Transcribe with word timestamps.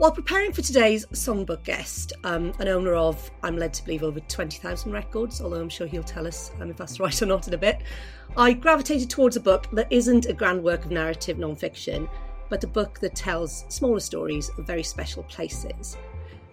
While 0.00 0.12
preparing 0.12 0.50
for 0.54 0.62
today's 0.62 1.04
songbook 1.12 1.62
guest, 1.62 2.14
um, 2.24 2.54
an 2.58 2.68
owner 2.68 2.94
of, 2.94 3.30
I'm 3.42 3.58
led 3.58 3.74
to 3.74 3.84
believe, 3.84 4.02
over 4.02 4.18
20,000 4.18 4.90
records, 4.90 5.42
although 5.42 5.60
I'm 5.60 5.68
sure 5.68 5.86
he'll 5.86 6.02
tell 6.02 6.26
us 6.26 6.52
um, 6.58 6.70
if 6.70 6.78
that's 6.78 6.98
right 7.00 7.20
or 7.20 7.26
not 7.26 7.46
in 7.46 7.52
a 7.52 7.58
bit, 7.58 7.82
I 8.34 8.54
gravitated 8.54 9.10
towards 9.10 9.36
a 9.36 9.40
book 9.40 9.66
that 9.72 9.92
isn't 9.92 10.24
a 10.24 10.32
grand 10.32 10.64
work 10.64 10.86
of 10.86 10.90
narrative 10.90 11.36
non-fiction, 11.36 12.08
but 12.48 12.64
a 12.64 12.66
book 12.66 12.98
that 13.00 13.14
tells 13.14 13.66
smaller 13.68 14.00
stories 14.00 14.48
of 14.56 14.66
very 14.66 14.82
special 14.82 15.22
places. 15.24 15.98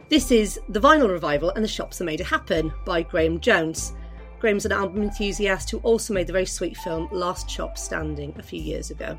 This 0.09 0.29
is 0.29 0.59
The 0.67 0.81
Vinyl 0.81 1.09
Revival 1.09 1.51
and 1.51 1.63
the 1.63 1.69
Shops 1.69 1.99
That 1.99 2.03
Made 2.03 2.19
It 2.19 2.27
Happen 2.27 2.73
by 2.83 3.01
Graham 3.01 3.39
Jones. 3.39 3.93
Graham's 4.39 4.65
an 4.65 4.73
album 4.73 5.03
enthusiast 5.03 5.71
who 5.71 5.77
also 5.83 6.13
made 6.13 6.27
the 6.27 6.33
very 6.33 6.45
sweet 6.45 6.75
film 6.75 7.07
Last 7.13 7.49
Shop 7.49 7.77
Standing 7.77 8.35
a 8.37 8.43
few 8.43 8.61
years 8.61 8.91
ago. 8.91 9.17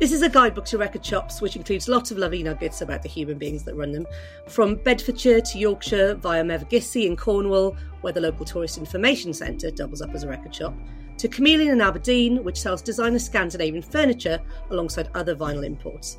This 0.00 0.12
is 0.12 0.22
a 0.22 0.28
guidebook 0.28 0.64
to 0.66 0.78
record 0.78 1.04
shops, 1.04 1.40
which 1.40 1.56
includes 1.56 1.88
lots 1.88 2.10
of 2.10 2.18
lovely 2.18 2.42
nuggets 2.42 2.82
about 2.82 3.02
the 3.02 3.08
human 3.08 3.38
beings 3.38 3.62
that 3.62 3.76
run 3.76 3.92
them. 3.92 4.06
From 4.48 4.74
Bedfordshire 4.74 5.40
to 5.40 5.58
Yorkshire 5.58 6.14
via 6.16 6.42
Mevagissey 6.42 7.06
in 7.06 7.16
Cornwall, 7.16 7.76
where 8.00 8.12
the 8.12 8.20
local 8.20 8.44
tourist 8.44 8.78
information 8.78 9.32
centre 9.32 9.70
doubles 9.70 10.02
up 10.02 10.14
as 10.14 10.22
a 10.22 10.28
record 10.28 10.54
shop, 10.54 10.74
to 11.18 11.28
Chameleon 11.28 11.72
in 11.72 11.80
Aberdeen, 11.80 12.44
which 12.44 12.60
sells 12.60 12.82
designer 12.82 13.18
Scandinavian 13.18 13.82
furniture 13.82 14.40
alongside 14.70 15.08
other 15.14 15.34
vinyl 15.34 15.64
imports. 15.64 16.18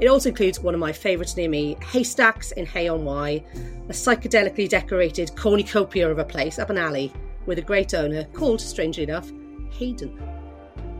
It 0.00 0.08
also 0.08 0.30
includes 0.30 0.60
one 0.60 0.74
of 0.74 0.80
my 0.80 0.92
favourites 0.92 1.36
near 1.36 1.48
me, 1.48 1.76
Haystacks 1.80 2.52
in 2.52 2.66
Hay 2.66 2.88
on 2.88 3.04
Wye, 3.04 3.44
a 3.88 3.92
psychedelically 3.92 4.68
decorated 4.68 5.34
cornucopia 5.36 6.10
of 6.10 6.18
a 6.18 6.24
place 6.24 6.58
up 6.58 6.68
an 6.68 6.78
alley 6.78 7.12
with 7.46 7.58
a 7.58 7.62
great 7.62 7.94
owner 7.94 8.24
called, 8.32 8.60
strangely 8.60 9.04
enough, 9.04 9.30
Hayden. 9.70 10.18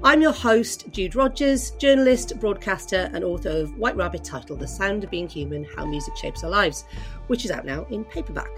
I'm 0.07 0.21
your 0.21 0.33
host, 0.33 0.91
Jude 0.91 1.17
Rogers, 1.17 1.71
journalist, 1.71 2.39
broadcaster, 2.39 3.11
and 3.15 3.25
author 3.25 3.49
of 3.49 3.79
White 3.79 3.97
Rabbit 3.97 4.23
titled 4.23 4.61
The 4.61 4.69
Sound 4.69 5.03
of 5.03 5.11
Being 5.11 5.29
Human 5.29 5.65
How 5.65 5.87
Music 5.87 6.15
Shapes 6.15 6.45
Our 6.45 6.51
Lives, 6.51 6.85
which 7.29 7.47
is 7.47 7.51
out 7.51 7.65
now 7.65 7.87
in 7.89 8.05
paperback. 8.05 8.51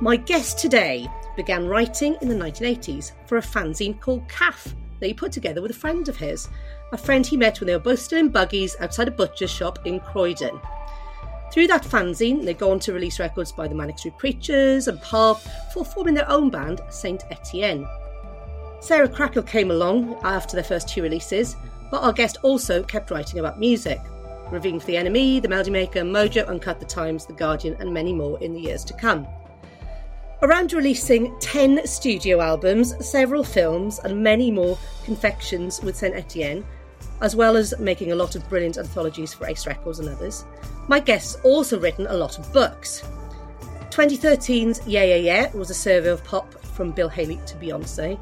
My 0.00 0.14
guest 0.14 0.60
today 0.60 1.08
began 1.34 1.66
writing 1.66 2.16
in 2.22 2.28
the 2.28 2.36
1980s 2.36 3.10
for 3.26 3.38
a 3.38 3.42
fanzine 3.42 4.00
called 4.00 4.28
Caff 4.28 4.72
that 5.00 5.08
he 5.08 5.12
put 5.12 5.32
together 5.32 5.60
with 5.60 5.72
a 5.72 5.74
friend 5.74 6.08
of 6.08 6.16
his, 6.16 6.48
a 6.92 6.96
friend 6.96 7.26
he 7.26 7.36
met 7.36 7.58
when 7.58 7.66
they 7.66 7.74
were 7.74 7.82
both 7.82 7.98
still 7.98 8.20
in 8.20 8.28
buggies 8.28 8.76
outside 8.78 9.08
a 9.08 9.10
butcher's 9.10 9.50
shop 9.50 9.84
in 9.84 9.98
Croydon. 9.98 10.60
Through 11.52 11.66
that 11.66 11.82
fanzine, 11.82 12.44
they 12.44 12.54
go 12.54 12.70
on 12.70 12.78
to 12.78 12.92
release 12.92 13.18
records 13.18 13.50
by 13.50 13.66
the 13.66 13.74
Manic 13.74 13.98
Street 13.98 14.18
Preachers 14.18 14.86
and 14.86 15.02
Pulp 15.02 15.42
before 15.66 15.84
forming 15.84 16.14
their 16.14 16.30
own 16.30 16.48
band, 16.48 16.80
Saint 16.90 17.24
Etienne. 17.32 17.88
Sarah 18.84 19.08
Cracknell 19.08 19.46
came 19.46 19.70
along 19.70 20.14
after 20.24 20.56
their 20.56 20.62
first 20.62 20.90
two 20.90 21.02
releases, 21.02 21.56
but 21.90 22.02
our 22.02 22.12
guest 22.12 22.36
also 22.42 22.82
kept 22.82 23.10
writing 23.10 23.40
about 23.40 23.58
music, 23.58 23.98
reviewing 24.50 24.78
for 24.78 24.84
The 24.84 24.96
NME, 24.96 25.40
The 25.40 25.48
Melody 25.48 25.70
Maker, 25.70 26.00
Mojo, 26.00 26.46
Uncut 26.46 26.80
The 26.80 26.84
Times, 26.84 27.24
The 27.24 27.32
Guardian, 27.32 27.76
and 27.80 27.94
many 27.94 28.12
more 28.12 28.38
in 28.42 28.52
the 28.52 28.60
years 28.60 28.84
to 28.84 28.92
come. 28.92 29.26
Around 30.42 30.74
releasing 30.74 31.34
10 31.40 31.86
studio 31.86 32.42
albums, 32.42 32.94
several 33.08 33.42
films, 33.42 34.00
and 34.00 34.22
many 34.22 34.50
more 34.50 34.78
confections 35.02 35.80
with 35.80 35.96
Saint 35.96 36.14
Etienne, 36.14 36.62
as 37.22 37.34
well 37.34 37.56
as 37.56 37.72
making 37.78 38.12
a 38.12 38.16
lot 38.16 38.36
of 38.36 38.46
brilliant 38.50 38.76
anthologies 38.76 39.32
for 39.32 39.46
Ace 39.46 39.66
Records 39.66 39.98
and 39.98 40.10
others, 40.10 40.44
my 40.88 41.00
guest's 41.00 41.36
also 41.36 41.80
written 41.80 42.06
a 42.08 42.12
lot 42.12 42.38
of 42.38 42.52
books. 42.52 43.02
2013's 43.88 44.86
Yeah 44.86 45.04
Yeah 45.04 45.16
Yeah 45.16 45.56
was 45.56 45.70
a 45.70 45.74
survey 45.74 46.10
of 46.10 46.22
pop 46.22 46.52
from 46.76 46.92
Bill 46.92 47.08
Haley 47.08 47.40
to 47.46 47.56
Beyonce. 47.56 48.20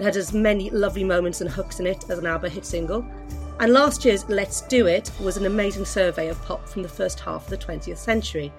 Had 0.00 0.16
as 0.16 0.32
many 0.32 0.70
lovely 0.70 1.04
moments 1.04 1.42
and 1.42 1.50
hooks 1.50 1.78
in 1.78 1.86
it 1.86 2.08
as 2.08 2.18
an 2.18 2.26
ABBA 2.26 2.48
hit 2.48 2.64
single. 2.64 3.04
And 3.60 3.74
last 3.74 4.04
year's 4.04 4.26
Let's 4.30 4.62
Do 4.62 4.86
It 4.86 5.10
was 5.20 5.36
an 5.36 5.44
amazing 5.44 5.84
survey 5.84 6.28
of 6.28 6.42
pop 6.44 6.66
from 6.66 6.82
the 6.82 6.88
first 6.88 7.20
half 7.20 7.44
of 7.44 7.50
the 7.50 7.58
20th 7.58 7.98
century. 7.98 8.50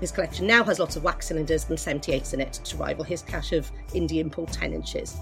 His 0.00 0.12
collection 0.12 0.46
now 0.46 0.62
has 0.64 0.78
lots 0.78 0.96
of 0.96 1.02
wax 1.02 1.28
cylinders 1.28 1.68
and 1.70 1.78
78s 1.78 2.34
in 2.34 2.40
it 2.40 2.52
to 2.64 2.76
rival 2.76 3.04
his 3.04 3.22
cache 3.22 3.52
of 3.52 3.70
indie 3.94 4.20
import 4.20 4.52
10 4.52 4.74
inches. 4.74 5.16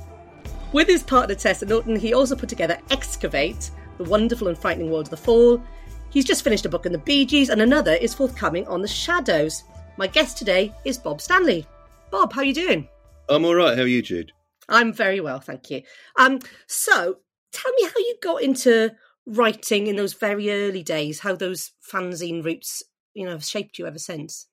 With 0.72 0.88
his 0.88 1.04
partner 1.04 1.36
Tessa 1.36 1.66
Norton, 1.66 1.96
he 1.96 2.12
also 2.12 2.34
put 2.34 2.48
together 2.48 2.78
Excavate, 2.90 3.70
The 3.96 4.04
Wonderful 4.04 4.48
and 4.48 4.58
Frightening 4.58 4.90
World 4.90 5.06
of 5.06 5.10
the 5.10 5.16
Fall. 5.16 5.62
He's 6.10 6.24
just 6.24 6.42
finished 6.42 6.66
a 6.66 6.68
book 6.68 6.86
on 6.86 6.92
the 6.92 6.98
Bee 6.98 7.24
Gees, 7.24 7.50
and 7.50 7.62
another 7.62 7.92
is 7.92 8.14
forthcoming 8.14 8.66
on 8.66 8.82
the 8.82 8.88
Shadows. 8.88 9.62
My 9.96 10.08
guest 10.08 10.36
today 10.38 10.74
is 10.84 10.98
Bob 10.98 11.20
Stanley. 11.20 11.66
Bob, 12.10 12.32
how 12.32 12.40
are 12.40 12.44
you 12.44 12.54
doing? 12.54 12.88
I'm 13.28 13.44
all 13.44 13.54
right. 13.54 13.76
How 13.76 13.84
are 13.84 13.86
you, 13.86 14.02
Jude? 14.02 14.32
I'm 14.68 14.92
very 14.92 15.20
well, 15.20 15.40
thank 15.40 15.70
you. 15.70 15.82
Um, 16.18 16.40
so 16.66 17.18
tell 17.52 17.72
me 17.72 17.84
how 17.84 17.98
you 17.98 18.16
got 18.22 18.42
into 18.42 18.92
writing 19.26 19.86
in 19.86 19.96
those 19.96 20.14
very 20.14 20.50
early 20.50 20.82
days, 20.82 21.20
how 21.20 21.34
those 21.34 21.72
fanzine 21.92 22.44
roots, 22.44 22.82
you 23.14 23.24
know, 23.24 23.32
have 23.32 23.44
shaped 23.44 23.78
you 23.78 23.86
ever 23.86 23.98
since. 23.98 24.46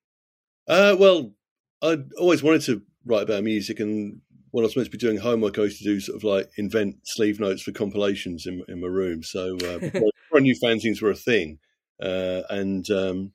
Uh, 0.68 0.96
well, 0.98 1.34
I 1.82 1.98
always 2.20 2.44
wanted 2.44 2.62
to 2.64 2.82
write 3.06 3.24
about 3.24 3.44
music, 3.44 3.80
and 3.80 4.22
when 4.52 4.64
I 4.64 4.68
was 4.68 4.76
meant 4.76 4.86
to 4.86 4.92
be 4.92 4.98
doing 4.98 5.18
homework, 5.18 5.60
I 5.60 5.64
used 5.64 5.80
to 5.80 5.84
do 5.84 6.00
sort 6.00 6.18
of 6.18 6.24
like 6.24 6.50
invent 6.58 6.98
sleeve 7.04 7.40
notes 7.40 7.62
for 7.62 7.72
compilations 7.72 8.46
in, 8.46 8.64
in 8.68 8.82
my 8.82 8.88
room. 8.88 9.22
So 9.24 9.58
uh, 9.58 9.80
I 10.36 10.40
knew 10.40 10.56
fanzines 10.62 11.02
were 11.02 11.12
a 11.12 11.16
thing, 11.16 11.60
uh, 12.02 12.42
and 12.50 12.90
um, 12.90 13.34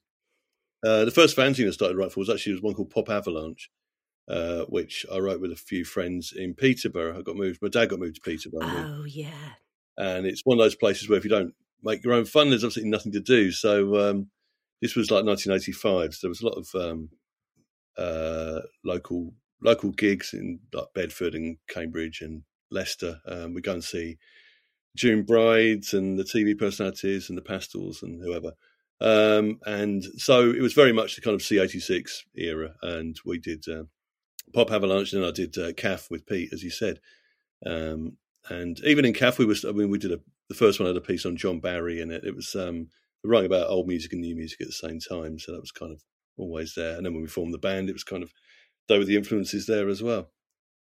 uh, 0.84 1.04
the 1.04 1.10
first 1.10 1.36
fanzine 1.36 1.68
I 1.68 1.70
started 1.70 1.96
writing 1.96 2.10
for 2.10 2.20
was 2.20 2.30
actually 2.30 2.54
was 2.54 2.62
one 2.62 2.74
called 2.74 2.90
Pop 2.90 3.08
Avalanche, 3.08 3.70
uh, 4.30 4.64
which 4.66 5.04
I 5.12 5.18
wrote 5.18 5.40
with 5.40 5.52
a 5.52 5.56
few 5.56 5.84
friends 5.84 6.32
in 6.34 6.54
Peterborough. 6.54 7.18
I 7.18 7.22
got 7.22 7.36
moved. 7.36 7.60
My 7.60 7.68
dad 7.68 7.88
got 7.88 7.98
moved 7.98 8.16
to 8.16 8.20
Peterborough. 8.20 8.62
Oh 8.62 9.04
yeah, 9.04 9.54
and 9.98 10.26
it's 10.26 10.42
one 10.44 10.58
of 10.58 10.64
those 10.64 10.76
places 10.76 11.08
where 11.08 11.18
if 11.18 11.24
you 11.24 11.30
don't 11.30 11.54
make 11.82 12.04
your 12.04 12.14
own 12.14 12.24
fun, 12.24 12.50
there's 12.50 12.64
absolutely 12.64 12.90
nothing 12.90 13.12
to 13.12 13.20
do. 13.20 13.50
So 13.50 14.10
um, 14.10 14.30
this 14.80 14.94
was 14.94 15.10
like 15.10 15.24
1985. 15.24 16.14
So 16.14 16.18
there 16.22 16.28
was 16.28 16.42
a 16.42 16.46
lot 16.46 16.58
of 16.58 16.68
um, 16.74 17.08
uh, 17.98 18.60
local 18.84 19.34
local 19.62 19.90
gigs 19.90 20.32
in 20.32 20.60
like 20.72 20.86
Bedford 20.94 21.34
and 21.34 21.58
Cambridge 21.68 22.20
and 22.20 22.42
Leicester. 22.70 23.20
Um, 23.26 23.54
we 23.54 23.60
go 23.60 23.72
and 23.72 23.84
see 23.84 24.18
June 24.96 25.22
Brides 25.22 25.92
and 25.92 26.18
the 26.18 26.24
TV 26.24 26.58
personalities 26.58 27.28
and 27.28 27.36
the 27.36 27.42
Pastels 27.42 28.02
and 28.02 28.22
whoever. 28.22 28.52
Um, 29.00 29.60
and 29.64 30.04
so 30.16 30.50
it 30.50 30.60
was 30.60 30.72
very 30.72 30.92
much 30.92 31.14
the 31.14 31.22
kind 31.22 31.34
of 31.34 31.40
C86 31.40 32.10
era. 32.34 32.74
And 32.82 33.16
we 33.24 33.38
did 33.38 33.64
uh, 33.68 33.84
Pop 34.52 34.70
Avalanche 34.70 35.12
and 35.12 35.22
then 35.22 35.28
I 35.28 35.32
did 35.32 35.58
uh, 35.58 35.72
Caff 35.72 36.10
with 36.10 36.26
Pete, 36.26 36.52
as 36.52 36.62
you 36.62 36.70
said. 36.70 37.00
Um, 37.64 38.16
and 38.48 38.80
even 38.84 39.04
in 39.04 39.12
Caff, 39.12 39.38
we 39.38 39.44
was, 39.44 39.64
I 39.64 39.72
mean, 39.72 39.90
we 39.90 39.98
did 39.98 40.12
a, 40.12 40.20
the 40.48 40.54
first 40.54 40.80
one 40.80 40.86
had 40.86 40.96
a 40.96 41.00
piece 41.00 41.26
on 41.26 41.36
John 41.36 41.60
Barry 41.60 42.00
in 42.00 42.10
it. 42.10 42.24
It 42.24 42.34
was 42.34 42.54
um, 42.54 42.88
writing 43.22 43.46
about 43.46 43.68
old 43.68 43.86
music 43.86 44.12
and 44.12 44.22
new 44.22 44.34
music 44.34 44.60
at 44.60 44.66
the 44.66 44.72
same 44.72 44.98
time. 44.98 45.38
So 45.38 45.52
that 45.52 45.60
was 45.60 45.72
kind 45.72 45.92
of 45.92 46.02
always 46.36 46.74
there. 46.74 46.96
And 46.96 47.04
then 47.04 47.12
when 47.12 47.22
we 47.22 47.28
formed 47.28 47.54
the 47.54 47.58
band, 47.58 47.88
it 47.88 47.94
was 47.94 48.04
kind 48.04 48.22
of 48.22 48.32
there 48.88 48.98
were 48.98 49.04
the 49.04 49.16
influences 49.16 49.66
there 49.66 49.88
as 49.88 50.02
well. 50.02 50.30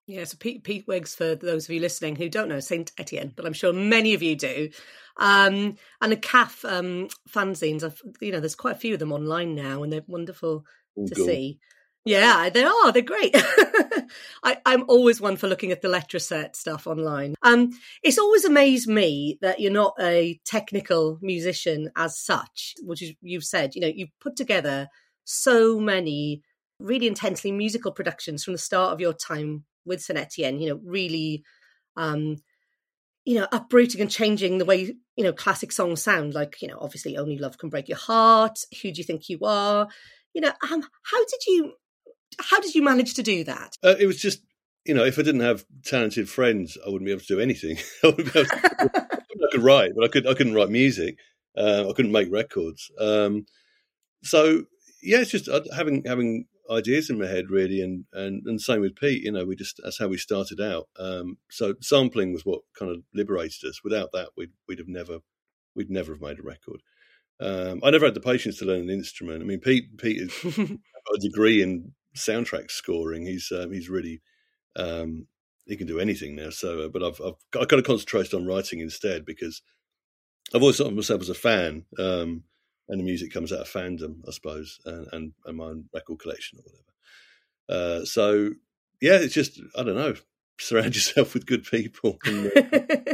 Yeah, 0.06 0.24
so 0.24 0.38
Pete, 0.40 0.64
Pete 0.64 0.88
Wiggs, 0.88 1.14
for 1.14 1.36
those 1.36 1.66
of 1.66 1.72
you 1.72 1.82
listening 1.82 2.16
who 2.16 2.30
don't 2.30 2.48
know 2.48 2.62
Saint 2.62 2.94
Etienne, 2.98 3.34
but 3.36 3.46
I'm 3.46 3.52
sure 3.52 3.74
many 3.74 4.14
of 4.14 4.24
you 4.24 4.38
do. 4.38 4.70
Um, 5.18 5.76
and 6.00 6.12
the 6.12 6.16
Caff 6.16 6.64
um, 6.64 7.10
fanzines, 7.30 7.84
I've, 7.84 8.02
you 8.22 8.32
know, 8.32 8.40
there's 8.40 8.56
quite 8.56 8.78
a 8.78 8.80
few 8.80 8.94
of 8.94 9.00
them 9.00 9.12
online 9.12 9.54
now, 9.54 9.84
and 9.84 9.92
they're 9.92 10.04
wonderful 10.08 10.64
to 10.96 11.16
see. 11.16 11.60
Yeah, 12.08 12.50
they 12.50 12.64
are. 12.64 12.92
They're 12.92 13.02
great. 13.02 13.36
I, 14.44 14.58
am 14.66 14.86
always 14.88 15.20
one 15.20 15.36
for 15.36 15.48
looking 15.48 15.72
at 15.72 15.82
the 15.82 15.90
letter 15.90 16.20
set 16.20 16.56
stuff 16.56 16.88
online. 16.88 17.36
Um, 17.42 17.72
it's 18.02 18.18
always 18.18 18.46
amazed 18.46 18.88
me 18.88 19.38
that 19.42 19.60
you're 19.60 19.72
not 19.72 19.94
a 20.00 20.40
technical 20.46 21.20
musician 21.22 21.92
as 21.98 22.18
such, 22.18 22.76
which 22.82 23.02
is, 23.02 23.14
you've 23.22 23.44
said. 23.44 23.76
You 23.76 23.82
know, 23.82 23.92
you've 23.94 24.18
put 24.22 24.36
together 24.36 24.88
so 25.26 25.80
many 25.80 26.42
really 26.80 27.08
intensely 27.08 27.52
musical 27.52 27.92
productions 27.92 28.44
from 28.44 28.54
the 28.54 28.60
start 28.60 28.94
of 28.94 29.02
your 29.02 29.14
time 29.14 29.66
with 29.86 30.02
Saint 30.02 30.20
Etienne, 30.20 30.60
you 30.60 30.70
know, 30.70 30.80
really, 30.84 31.44
um, 31.96 32.38
you 33.26 33.36
know, 33.36 33.48
uprooting 33.52 34.02
and 34.02 34.12
changing 34.12 34.58
the 34.58 34.66
way, 34.66 34.96
you 35.16 35.24
know, 35.24 35.34
classic 35.34 35.72
songs 35.72 36.02
sound. 36.02 36.34
Like, 36.34 36.62
you 36.62 36.68
know, 36.68 36.78
obviously 36.80 37.18
Only 37.18 37.38
Love 37.38 37.58
Can 37.58 37.70
Break 37.70 37.90
Your 37.90 37.98
Heart, 37.98 38.60
Who 38.82 38.92
Do 38.92 39.00
You 39.00 39.04
Think 39.04 39.28
You 39.30 39.40
Are? 39.44 39.88
You 40.34 40.42
know, 40.42 40.54
um, 40.72 40.84
how 41.04 41.26
did 41.26 41.46
you, 41.48 41.74
how 42.40 42.60
did 42.60 42.76
you 42.76 42.82
manage 42.82 43.14
to 43.16 43.24
do 43.24 43.44
that? 43.44 43.78
Uh, 43.84 43.96
it 44.00 44.06
was 44.06 44.20
just, 44.20 44.42
you 44.86 44.94
know, 44.94 45.04
if 45.04 45.20
I 45.20 45.24
didn't 45.24 45.42
have 45.42 45.66
talented 45.84 46.30
friends, 46.30 46.78
I 46.86 46.90
wouldn't 46.90 47.06
be 47.06 47.12
able 47.12 47.22
to 47.22 47.28
do 47.28 47.40
anything. 47.40 47.78
I, 48.04 48.12
to, 48.12 49.08
I 49.48 49.52
could 49.52 49.64
write, 49.64 49.92
but 49.96 50.06
I 50.06 50.08
could 50.08 50.28
I 50.28 50.34
couldn't 50.34 50.54
write 50.54 50.70
music. 50.70 51.18
Uh, 51.58 51.86
I 51.90 51.94
couldn't 51.94 52.12
make 52.12 52.32
records. 52.32 52.92
Um, 53.00 53.46
so 54.24 54.66
yeah, 55.02 55.20
it's 55.20 55.32
just 55.32 55.50
uh, 55.50 55.62
having 55.76 56.04
having 56.06 56.46
ideas 56.70 57.10
in 57.10 57.20
my 57.20 57.28
head 57.28 57.50
really, 57.50 57.82
and 57.82 58.06
and 58.14 58.46
and 58.46 58.62
same 58.62 58.82
with 58.82 58.96
Pete. 58.96 59.24
You 59.24 59.32
know, 59.32 59.46
we 59.46 59.56
just 59.56 59.80
that's 59.84 60.00
how 60.00 60.08
we 60.08 60.18
started 60.18 60.62
out. 60.62 60.88
Um, 61.00 61.38
so 61.50 61.76
sampling 61.82 62.34
was 62.34 62.46
what 62.46 62.62
kind 62.78 62.92
of 62.92 63.04
liberated 63.14 63.70
us. 63.70 63.84
Without 63.84 64.10
that, 64.14 64.30
we'd 64.38 64.52
we'd 64.68 64.80
have 64.80 64.88
never 64.88 65.20
we'd 65.76 65.90
never 65.90 66.14
have 66.14 66.22
made 66.22 66.40
a 66.40 66.44
record. 66.44 66.82
Um, 67.40 67.82
I 67.84 67.92
never 67.92 68.06
had 68.06 68.16
the 68.16 68.20
patience 68.20 68.58
to 68.60 68.66
learn 68.66 68.82
an 68.82 68.90
instrument. 68.90 69.42
I 69.42 69.46
mean, 69.46 69.60
Pete 69.60 69.98
Pete 69.98 70.20
has 70.20 70.58
a 70.60 71.20
degree 71.20 71.62
in 71.62 71.94
soundtrack 72.18 72.72
scoring. 72.72 73.26
He's 73.26 73.52
um, 73.52 73.72
he's 73.72 73.90
really 73.90 74.22
um, 74.76 75.28
he 75.66 75.76
can 75.76 75.88
do 75.88 76.00
anything 76.00 76.36
now. 76.36 76.50
So, 76.50 76.86
uh, 76.86 76.88
but 76.88 77.04
I've 77.04 77.22
I've 77.22 77.62
I 77.62 77.66
kind 77.66 77.80
of 77.80 77.86
concentrated 77.86 78.34
on 78.34 78.46
writing 78.46 78.80
instead 78.80 79.26
because 79.26 79.62
I've 80.54 80.62
always 80.62 80.78
thought 80.78 80.88
of 80.88 80.94
myself 80.94 81.22
as 81.22 81.30
a 81.30 81.36
fan, 81.36 81.86
um, 82.00 82.44
and 82.88 83.00
the 83.00 83.04
music 83.04 83.32
comes 83.34 83.52
out 83.52 83.60
of 83.60 83.70
fandom, 83.70 84.22
I 84.28 84.32
suppose, 84.32 84.80
and 84.86 85.08
and, 85.12 85.34
and 85.46 85.58
my 85.58 85.66
own 85.66 85.86
record 85.94 86.20
collection 86.20 86.60
or 86.60 86.64
whatever. 86.64 86.84
Uh, 87.70 88.06
so, 88.06 88.52
yeah, 89.02 89.18
it's 89.18 89.34
just 89.34 89.60
I 89.78 89.84
don't 89.84 89.96
know. 89.96 90.16
Surround 90.60 90.96
yourself 90.96 91.34
with 91.34 91.46
good 91.46 91.66
people. 91.66 92.18
And, 92.26 92.52
uh, 92.56 93.14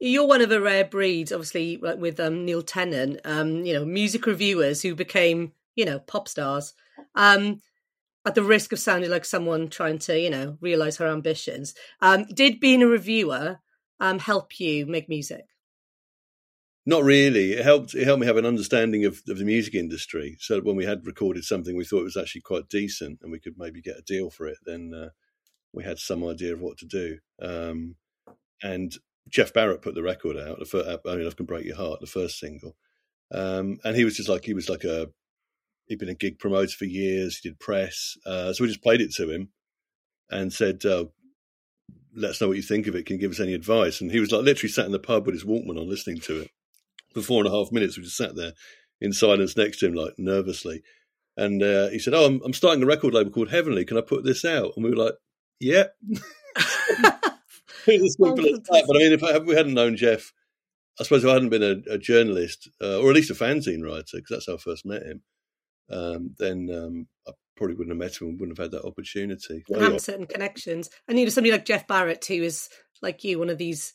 You're 0.00 0.26
one 0.26 0.40
of 0.42 0.50
a 0.50 0.60
rare 0.60 0.84
breed, 0.84 1.32
obviously, 1.32 1.76
like 1.76 1.98
with 1.98 2.18
um, 2.18 2.44
Neil 2.44 2.62
Tennant. 2.62 3.20
Um, 3.24 3.64
you 3.64 3.72
know, 3.72 3.84
music 3.84 4.26
reviewers 4.26 4.82
who 4.82 4.94
became, 4.94 5.52
you 5.76 5.84
know, 5.84 6.00
pop 6.00 6.28
stars. 6.28 6.74
Um, 7.14 7.60
at 8.24 8.34
the 8.34 8.42
risk 8.42 8.72
of 8.72 8.78
sounding 8.78 9.10
like 9.10 9.24
someone 9.24 9.68
trying 9.68 9.98
to, 9.98 10.18
you 10.18 10.30
know, 10.30 10.56
realize 10.60 10.96
her 10.96 11.06
ambitions. 11.06 11.74
Um, 12.00 12.24
did 12.32 12.60
being 12.60 12.82
a 12.82 12.86
reviewer 12.86 13.58
um, 14.00 14.18
help 14.18 14.58
you 14.58 14.86
make 14.86 15.08
music? 15.08 15.44
Not 16.86 17.02
really. 17.02 17.52
It 17.52 17.64
helped. 17.64 17.94
It 17.94 18.04
helped 18.04 18.20
me 18.20 18.26
have 18.26 18.36
an 18.36 18.44
understanding 18.44 19.06
of, 19.06 19.22
of 19.28 19.38
the 19.38 19.44
music 19.44 19.74
industry. 19.74 20.36
So 20.38 20.60
when 20.60 20.76
we 20.76 20.84
had 20.84 21.06
recorded 21.06 21.44
something, 21.44 21.74
we 21.76 21.84
thought 21.84 22.00
it 22.00 22.04
was 22.04 22.16
actually 22.16 22.42
quite 22.42 22.68
decent, 22.68 23.20
and 23.22 23.32
we 23.32 23.40
could 23.40 23.54
maybe 23.56 23.80
get 23.80 23.98
a 23.98 24.02
deal 24.02 24.28
for 24.28 24.46
it. 24.46 24.58
Then 24.66 24.92
uh, 24.94 25.08
we 25.72 25.82
had 25.82 25.98
some 25.98 26.24
idea 26.26 26.52
of 26.52 26.60
what 26.60 26.76
to 26.78 26.86
do. 26.86 27.18
Um, 27.40 27.96
and 28.62 28.94
Jeff 29.30 29.54
Barrett 29.54 29.80
put 29.80 29.94
the 29.94 30.02
record 30.02 30.36
out. 30.36 30.58
The 30.58 30.66
first, 30.66 31.00
"Only 31.06 31.24
Love 31.24 31.36
Can 31.36 31.46
Break 31.46 31.64
Your 31.64 31.76
Heart," 31.76 32.00
the 32.00 32.06
first 32.06 32.38
single, 32.38 32.76
um, 33.32 33.78
and 33.82 33.96
he 33.96 34.04
was 34.04 34.16
just 34.16 34.28
like 34.28 34.44
he 34.44 34.52
was 34.52 34.68
like 34.68 34.84
a 34.84 35.08
he'd 35.86 35.98
been 35.98 36.08
a 36.08 36.14
gig 36.14 36.38
promoter 36.38 36.72
for 36.76 36.84
years. 36.84 37.38
He 37.38 37.48
did 37.48 37.58
press, 37.58 38.16
uh, 38.26 38.52
so 38.52 38.64
we 38.64 38.68
just 38.68 38.82
played 38.82 39.00
it 39.00 39.12
to 39.14 39.30
him 39.30 39.50
and 40.30 40.52
said, 40.52 40.84
uh, 40.84 41.06
"Let 42.14 42.30
us 42.30 42.40
know 42.40 42.48
what 42.48 42.56
you 42.56 42.62
think 42.62 42.86
of 42.86 42.94
it. 42.94 43.06
Can 43.06 43.16
you 43.16 43.20
give 43.20 43.32
us 43.32 43.40
any 43.40 43.54
advice?" 43.54 44.00
And 44.00 44.10
he 44.10 44.20
was 44.20 44.32
like 44.32 44.44
literally 44.44 44.72
sat 44.72 44.86
in 44.86 44.92
the 44.92 44.98
pub 44.98 45.26
with 45.26 45.34
his 45.34 45.44
Walkman 45.44 45.80
on, 45.80 45.88
listening 45.88 46.18
to 46.20 46.40
it 46.42 46.50
for 47.12 47.22
four 47.22 47.44
and 47.44 47.52
a 47.52 47.56
half 47.56 47.72
minutes. 47.72 47.96
We 47.96 48.04
just 48.04 48.16
sat 48.16 48.36
there 48.36 48.52
in 49.00 49.12
silence 49.12 49.56
next 49.56 49.78
to 49.78 49.86
him, 49.86 49.94
like 49.94 50.14
nervously. 50.18 50.82
And 51.36 51.62
uh, 51.62 51.88
he 51.88 51.98
said, 51.98 52.14
"Oh, 52.14 52.26
I'm, 52.26 52.40
I'm, 52.44 52.52
starting 52.52 52.82
a 52.82 52.86
record 52.86 53.12
label 53.12 53.30
called 53.30 53.50
Heavenly. 53.50 53.84
Can 53.84 53.98
I 53.98 54.02
put 54.02 54.24
this 54.24 54.44
out?" 54.44 54.72
And 54.76 54.84
we 54.84 54.90
were 54.90 55.04
like, 55.04 55.14
"Yeah." 55.60 55.84
But 58.86 58.96
I 58.96 58.98
mean, 58.98 59.12
if, 59.12 59.22
I, 59.22 59.38
we 59.38 59.54
hadn't 59.54 59.74
known 59.74 59.96
Jeff. 59.96 60.32
I 60.98 61.02
suppose 61.02 61.24
if 61.24 61.30
I 61.30 61.34
hadn't 61.34 61.48
been 61.48 61.62
a, 61.62 61.94
a 61.94 61.98
journalist 61.98 62.68
uh, 62.80 63.00
or 63.00 63.10
at 63.10 63.16
least 63.16 63.30
a 63.30 63.34
fanzine 63.34 63.82
writer, 63.82 64.04
because 64.14 64.30
that's 64.30 64.46
how 64.46 64.54
I 64.54 64.58
first 64.58 64.86
met 64.86 65.02
him, 65.02 65.22
um, 65.90 66.34
then 66.38 66.68
um, 66.72 67.06
I 67.26 67.32
probably 67.56 67.76
wouldn't 67.76 67.92
have 67.92 67.98
met 67.98 68.20
him 68.20 68.28
and 68.28 68.40
wouldn't 68.40 68.58
have 68.58 68.64
had 68.64 68.72
that 68.72 68.86
opportunity. 68.86 69.64
You 69.68 69.78
have 69.78 70.00
certain 70.00 70.26
connections. 70.26 70.90
And 71.08 71.18
you 71.18 71.24
know, 71.24 71.30
somebody 71.30 71.52
like 71.52 71.64
Jeff 71.64 71.86
Barrett, 71.86 72.24
who 72.24 72.42
is 72.42 72.68
like 73.02 73.24
you, 73.24 73.38
one 73.38 73.50
of 73.50 73.58
these 73.58 73.92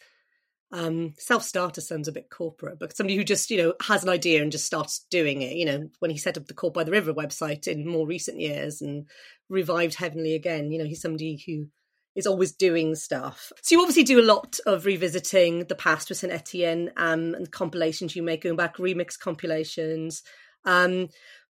um, 0.72 1.14
self-starter 1.18 1.82
sounds 1.82 2.08
a 2.08 2.12
bit 2.12 2.30
corporate, 2.30 2.78
but 2.80 2.96
somebody 2.96 3.16
who 3.16 3.24
just, 3.24 3.50
you 3.50 3.58
know, 3.58 3.74
has 3.82 4.04
an 4.04 4.10
idea 4.10 4.42
and 4.42 4.52
just 4.52 4.66
starts 4.66 5.06
doing 5.10 5.42
it. 5.42 5.54
You 5.54 5.66
know, 5.66 5.90
when 6.00 6.12
he 6.12 6.18
set 6.18 6.38
up 6.38 6.46
the 6.46 6.54
Caught 6.54 6.74
by 6.74 6.84
the 6.84 6.92
River 6.92 7.14
website 7.14 7.68
in 7.68 7.88
more 7.88 8.08
recent 8.08 8.40
years 8.40 8.82
and 8.82 9.08
revived 9.50 9.96
Heavenly 9.96 10.36
again, 10.36 10.72
you 10.72 10.78
know, 10.78 10.86
he's 10.86 11.02
somebody 11.02 11.44
who 11.46 11.68
is 12.16 12.28
always 12.28 12.52
doing 12.52 12.96
stuff. 12.96 13.52
So 13.62 13.76
you 13.76 13.82
obviously 13.82 14.04
do 14.04 14.20
a 14.20 14.24
lot 14.24 14.60
of 14.66 14.86
revisiting 14.86 15.66
the 15.66 15.76
past 15.76 16.10
with 16.10 16.18
St. 16.18 16.34
Etienne 16.34 16.92
um, 16.98 17.34
and 17.34 17.52
compilations 17.52 18.16
you 18.16 18.24
make, 18.24 18.44
going 18.44 18.56
back 18.56 18.78
remix 18.78 19.18
compilations. 19.18 20.22
Um, 20.66 21.10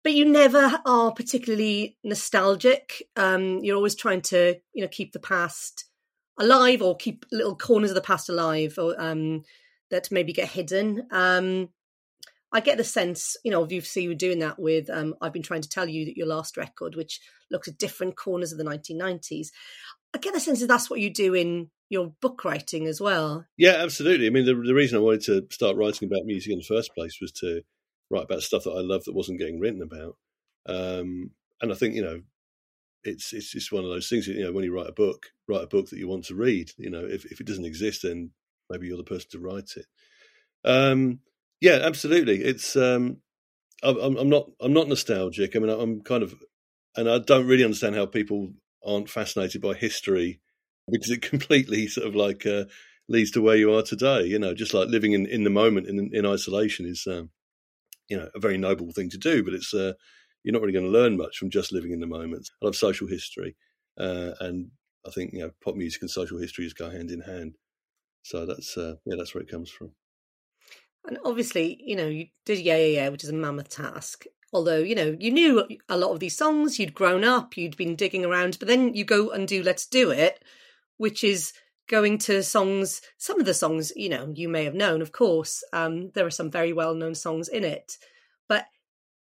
but 0.05 0.13
you 0.13 0.23
never 0.23 0.79
are 0.85 1.11
particularly 1.11 1.97
nostalgic. 2.03 3.01
Um, 3.15 3.63
you're 3.63 3.75
always 3.75 3.95
trying 3.95 4.21
to, 4.21 4.55
you 4.71 4.83
know, 4.83 4.87
keep 4.87 5.13
the 5.13 5.19
past 5.19 5.85
alive 6.39 6.83
or 6.83 6.95
keep 6.95 7.25
little 7.31 7.55
corners 7.55 7.89
of 7.89 7.95
the 7.95 8.01
past 8.01 8.29
alive 8.29 8.75
or 8.77 8.93
um, 9.01 9.41
that 9.89 10.11
maybe 10.11 10.31
get 10.31 10.49
hidden. 10.49 11.07
Um, 11.09 11.69
I 12.51 12.59
get 12.59 12.77
the 12.77 12.83
sense, 12.83 13.35
you 13.43 13.49
know, 13.49 13.63
of 13.63 13.71
you 13.71 13.81
see 13.81 14.03
you 14.03 14.13
doing 14.13 14.37
that 14.39 14.59
with 14.59 14.91
um, 14.91 15.15
I've 15.21 15.33
been 15.33 15.41
trying 15.41 15.63
to 15.63 15.69
tell 15.69 15.89
you 15.89 16.05
that 16.05 16.17
your 16.17 16.27
last 16.27 16.55
record, 16.55 16.95
which 16.95 17.19
looks 17.49 17.67
at 17.67 17.79
different 17.79 18.15
corners 18.15 18.51
of 18.51 18.59
the 18.59 18.63
1990s. 18.63 19.47
I 20.13 20.19
get 20.19 20.35
the 20.35 20.39
sense 20.39 20.59
that 20.59 20.67
that's 20.67 20.87
what 20.87 20.99
you 20.99 21.09
do 21.09 21.33
in 21.33 21.71
your 21.89 22.13
book 22.21 22.45
writing 22.45 22.85
as 22.85 23.01
well. 23.01 23.47
Yeah, 23.57 23.77
absolutely. 23.79 24.27
I 24.27 24.29
mean, 24.29 24.45
the, 24.45 24.53
the 24.53 24.75
reason 24.75 24.99
I 24.99 25.01
wanted 25.01 25.23
to 25.23 25.47
start 25.49 25.77
writing 25.77 26.07
about 26.07 26.25
music 26.25 26.51
in 26.53 26.59
the 26.59 26.63
first 26.63 26.93
place 26.93 27.17
was 27.19 27.31
to 27.33 27.63
write 28.09 28.23
about 28.23 28.43
stuff 28.43 28.63
that 28.63 28.71
I 28.71 28.81
love 28.81 29.03
that 29.05 29.15
wasn't 29.15 29.39
getting 29.39 29.59
written 29.59 29.81
about. 29.81 30.15
Um, 30.67 31.31
and 31.61 31.71
I 31.71 31.75
think 31.75 31.95
you 31.95 32.03
know, 32.03 32.21
it's 33.03 33.33
it's 33.33 33.51
just 33.51 33.71
one 33.71 33.83
of 33.83 33.89
those 33.89 34.09
things. 34.09 34.27
You 34.27 34.43
know, 34.43 34.51
when 34.51 34.63
you 34.63 34.73
write 34.75 34.89
a 34.89 34.93
book, 34.93 35.27
write 35.47 35.63
a 35.63 35.67
book 35.67 35.89
that 35.89 35.99
you 35.99 36.07
want 36.07 36.25
to 36.25 36.35
read. 36.35 36.71
You 36.77 36.89
know, 36.89 37.05
if 37.05 37.25
if 37.25 37.39
it 37.39 37.47
doesn't 37.47 37.65
exist, 37.65 38.01
then 38.03 38.31
maybe 38.69 38.87
you're 38.87 38.97
the 38.97 39.03
person 39.03 39.29
to 39.31 39.39
write 39.39 39.71
it. 39.75 39.85
Um, 40.63 41.19
yeah, 41.61 41.79
absolutely. 41.83 42.43
It's 42.43 42.75
um, 42.75 43.17
I'm, 43.83 44.17
I'm 44.17 44.29
not 44.29 44.49
I'm 44.59 44.73
not 44.73 44.87
nostalgic. 44.87 45.55
I 45.55 45.59
mean, 45.59 45.69
I'm 45.69 46.01
kind 46.01 46.23
of, 46.23 46.35
and 46.95 47.09
I 47.09 47.19
don't 47.19 47.47
really 47.47 47.63
understand 47.63 47.95
how 47.95 48.05
people 48.05 48.53
aren't 48.85 49.09
fascinated 49.09 49.61
by 49.61 49.73
history 49.73 50.41
because 50.89 51.09
it 51.09 51.21
completely 51.29 51.87
sort 51.87 52.07
of 52.07 52.15
like 52.15 52.45
uh, 52.45 52.65
leads 53.07 53.31
to 53.31 53.41
where 53.41 53.55
you 53.55 53.73
are 53.73 53.83
today. 53.83 54.23
You 54.25 54.39
know, 54.39 54.53
just 54.53 54.73
like 54.73 54.89
living 54.89 55.13
in, 55.13 55.25
in 55.25 55.43
the 55.43 55.49
moment 55.49 55.87
in 55.87 56.09
in 56.13 56.25
isolation 56.25 56.85
is, 56.85 57.05
um, 57.07 57.29
you 58.09 58.17
know, 58.17 58.29
a 58.35 58.39
very 58.39 58.57
noble 58.57 58.91
thing 58.91 59.09
to 59.09 59.17
do. 59.17 59.43
But 59.43 59.53
it's 59.53 59.73
uh, 59.73 59.93
you're 60.43 60.53
not 60.53 60.61
really 60.61 60.73
going 60.73 60.85
to 60.85 60.91
learn 60.91 61.17
much 61.17 61.37
from 61.37 61.49
just 61.49 61.71
living 61.71 61.91
in 61.91 61.99
the 61.99 62.07
moment. 62.07 62.49
I 62.61 62.65
love 62.65 62.75
social 62.75 63.07
history, 63.07 63.55
uh, 63.99 64.31
and 64.39 64.71
I 65.05 65.11
think 65.11 65.33
you 65.33 65.39
know 65.39 65.51
pop 65.63 65.75
music 65.75 66.01
and 66.01 66.11
social 66.11 66.37
history 66.37 66.65
histories 66.65 66.73
go 66.73 66.89
hand 66.89 67.11
in 67.11 67.21
hand. 67.21 67.55
So 68.23 68.45
that's 68.45 68.77
uh, 68.77 68.95
yeah, 69.05 69.15
that's 69.17 69.33
where 69.33 69.43
it 69.43 69.49
comes 69.49 69.69
from. 69.69 69.91
And 71.07 71.19
obviously, 71.23 71.79
you 71.83 71.95
know, 71.95 72.07
you 72.07 72.27
did 72.45 72.59
Yeah 72.59 72.77
Yeah 72.77 73.01
Yeah, 73.01 73.09
which 73.09 73.23
is 73.23 73.29
a 73.29 73.33
mammoth 73.33 73.69
task. 73.69 74.25
Although, 74.53 74.79
you 74.79 74.95
know, 74.95 75.15
you 75.19 75.31
knew 75.31 75.67
a 75.89 75.97
lot 75.97 76.11
of 76.11 76.19
these 76.19 76.37
songs, 76.37 76.79
you'd 76.79 76.93
grown 76.93 77.23
up, 77.23 77.57
you'd 77.57 77.75
been 77.75 77.95
digging 77.95 78.23
around, 78.23 78.57
but 78.57 78.67
then 78.67 78.93
you 78.93 79.03
go 79.03 79.29
and 79.29 79.47
do 79.47 79.61
Let's 79.61 79.85
Do 79.85 80.11
It, 80.11 80.41
which 80.97 81.23
is 81.23 81.51
going 81.87 82.17
to 82.19 82.43
songs, 82.43 83.01
some 83.17 83.39
of 83.39 83.45
the 83.45 83.53
songs, 83.53 83.91
you 83.95 84.09
know, 84.09 84.31
you 84.35 84.49
may 84.49 84.63
have 84.65 84.73
known, 84.73 85.01
of 85.01 85.11
course. 85.11 85.63
Um, 85.73 86.11
there 86.13 86.25
are 86.25 86.31
some 86.31 86.51
very 86.51 86.73
well 86.73 86.95
known 86.95 87.15
songs 87.15 87.47
in 87.47 87.63
it. 87.63 87.97
But 88.47 88.65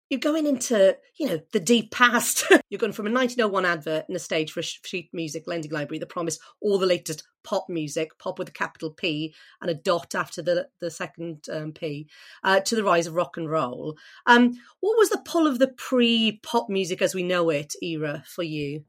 you're 0.10 0.20
going 0.20 0.48
into, 0.48 0.98
you 1.20 1.27
know, 1.27 1.39
the 1.51 1.60
deep 1.60 1.91
past. 1.91 2.46
you're 2.70 2.79
going 2.79 2.94
from 2.94 3.08
a 3.08 3.12
1901 3.12 3.65
advert 3.65 4.06
in 4.10 4.15
a 4.15 4.20
stage 4.20 4.51
for 4.51 4.62
a 4.62 4.63
sheet 4.63 5.10
music 5.13 5.44
lending 5.46 5.72
library 5.72 6.00
that 6.00 6.10
promised 6.10 6.41
all 6.62 6.79
the 6.79 6.86
latest 6.86 7.24
pop 7.44 7.65
music, 7.70 8.18
pop 8.18 8.39
with 8.39 8.50
a 8.50 8.53
capital 8.53 8.91
P 8.91 9.34
and 9.62 9.70
a 9.70 9.75
dot 9.75 10.15
after 10.15 10.41
the 10.41 10.68
the 10.79 10.89
second 10.89 11.46
um, 11.51 11.72
P, 11.72 12.08
uh, 12.44 12.60
to 12.62 12.75
the 12.75 12.84
rise 12.84 13.06
of 13.06 13.13
rock 13.13 13.38
and 13.38 13.50
roll. 13.50 13.98
Um, 14.25 14.60
what 14.79 14.98
was 14.98 15.10
the 15.10 15.22
pull 15.24 15.46
of 15.46 15.60
the 15.60 15.68
pre-pop 15.68 16.70
music 16.70 17.01
as 17.01 17.13
we 17.13 17.24
know 17.24 17.50
it 17.50 17.75
era 17.82 18.24
for 18.27 18.44
you? 18.44 18.86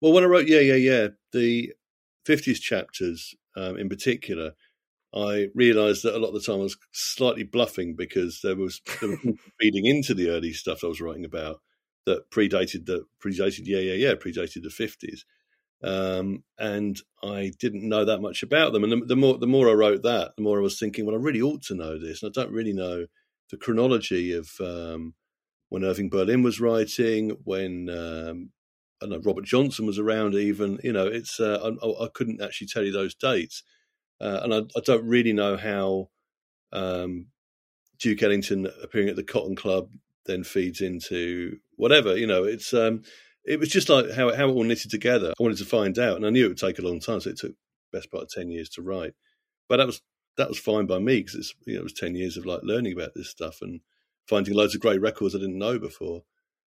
Well, 0.00 0.12
when 0.12 0.24
I 0.24 0.28
wrote 0.28 0.48
Yeah, 0.48 0.60
Yeah, 0.60 0.74
Yeah, 0.74 1.08
the 1.32 1.74
50s 2.26 2.60
chapters 2.60 3.34
um, 3.56 3.76
in 3.76 3.88
particular 3.88 4.52
I 5.14 5.48
realised 5.54 6.04
that 6.04 6.16
a 6.16 6.18
lot 6.18 6.28
of 6.28 6.34
the 6.34 6.40
time 6.40 6.60
I 6.60 6.64
was 6.64 6.76
slightly 6.92 7.42
bluffing 7.42 7.94
because 7.94 8.40
there 8.42 8.56
was, 8.56 8.80
there 9.00 9.10
was 9.10 9.18
feeding 9.60 9.84
into 9.84 10.14
the 10.14 10.30
early 10.30 10.52
stuff 10.52 10.82
I 10.82 10.86
was 10.86 11.00
writing 11.00 11.24
about 11.24 11.60
that 12.06 12.30
predated 12.30 12.86
the 12.86 13.04
predated 13.24 13.62
yeah 13.66 13.78
yeah 13.78 13.94
yeah 13.94 14.14
predated 14.14 14.62
the 14.62 14.70
fifties, 14.70 15.24
um, 15.84 16.42
and 16.58 16.98
I 17.22 17.52
didn't 17.58 17.88
know 17.88 18.04
that 18.04 18.20
much 18.20 18.42
about 18.42 18.72
them. 18.72 18.84
And 18.84 18.92
the, 18.92 19.06
the, 19.06 19.16
more 19.16 19.38
the 19.38 19.46
more 19.46 19.68
I 19.68 19.74
wrote 19.74 20.02
that, 20.02 20.32
the 20.36 20.42
more 20.42 20.58
I 20.58 20.62
was 20.62 20.78
thinking, 20.78 21.04
well, 21.04 21.14
I 21.14 21.18
really 21.18 21.42
ought 21.42 21.62
to 21.64 21.74
know 21.74 21.98
this, 21.98 22.22
and 22.22 22.32
I 22.34 22.40
don't 22.40 22.52
really 22.52 22.72
know 22.72 23.06
the 23.50 23.56
chronology 23.58 24.32
of 24.32 24.50
um, 24.60 25.14
when 25.68 25.84
Irving 25.84 26.08
Berlin 26.08 26.42
was 26.42 26.60
writing, 26.60 27.36
when 27.44 27.90
um, 27.90 28.50
I 29.02 29.06
know 29.06 29.20
Robert 29.22 29.44
Johnson 29.44 29.86
was 29.86 29.98
around. 29.98 30.34
Even 30.34 30.78
you 30.82 30.92
know, 30.92 31.06
it's 31.06 31.40
uh, 31.40 31.72
I, 31.82 32.04
I 32.04 32.08
couldn't 32.12 32.40
actually 32.40 32.68
tell 32.68 32.84
you 32.84 32.92
those 32.92 33.14
dates. 33.14 33.62
Uh, 34.20 34.40
and 34.44 34.54
I, 34.54 34.58
I, 34.76 34.80
don't 34.84 35.04
really 35.04 35.32
know 35.32 35.56
how 35.56 36.10
um, 36.72 37.26
Duke 37.98 38.22
Ellington 38.22 38.68
appearing 38.80 39.08
at 39.08 39.16
the 39.16 39.24
Cotton 39.24 39.56
Club 39.56 39.88
then 40.26 40.44
feeds 40.44 40.80
into 40.80 41.56
whatever. 41.74 42.16
You 42.16 42.26
know, 42.26 42.44
it's 42.44 42.72
um, 42.72 43.02
it 43.44 43.58
was 43.58 43.68
just 43.68 43.88
like 43.88 44.10
how 44.12 44.34
how 44.34 44.48
it 44.48 44.52
all 44.52 44.64
knitted 44.64 44.90
together. 44.90 45.30
I 45.30 45.42
wanted 45.42 45.58
to 45.58 45.64
find 45.64 45.98
out, 45.98 46.16
and 46.16 46.26
I 46.26 46.30
knew 46.30 46.44
it 46.44 46.48
would 46.48 46.58
take 46.58 46.78
a 46.78 46.82
long 46.82 47.00
time, 47.00 47.20
so 47.20 47.30
it 47.30 47.38
took 47.38 47.52
best 47.92 48.10
part 48.10 48.24
of 48.24 48.30
ten 48.30 48.50
years 48.50 48.68
to 48.70 48.82
write. 48.82 49.14
But 49.68 49.78
that 49.78 49.86
was 49.86 50.00
that 50.36 50.48
was 50.48 50.58
fine 50.58 50.86
by 50.86 50.98
me 50.98 51.18
because 51.18 51.34
it's 51.34 51.54
you 51.66 51.74
know 51.74 51.80
it 51.80 51.84
was 51.84 51.92
ten 51.92 52.14
years 52.14 52.36
of 52.36 52.46
like 52.46 52.60
learning 52.62 52.92
about 52.92 53.14
this 53.14 53.28
stuff 53.28 53.58
and 53.60 53.80
finding 54.28 54.54
loads 54.54 54.74
of 54.74 54.80
great 54.80 55.00
records 55.00 55.34
I 55.34 55.38
didn't 55.38 55.58
know 55.58 55.78
before. 55.78 56.22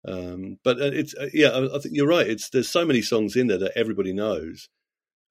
Um, 0.06 0.58
but 0.62 0.80
uh, 0.80 0.90
it's 0.92 1.14
uh, 1.14 1.28
yeah, 1.32 1.68
I, 1.74 1.78
think 1.78 1.94
you're 1.94 2.06
right. 2.06 2.26
It's 2.26 2.50
there's 2.50 2.68
so 2.68 2.84
many 2.84 3.02
songs 3.02 3.36
in 3.36 3.48
there 3.48 3.58
that 3.58 3.76
everybody 3.76 4.12
knows, 4.12 4.68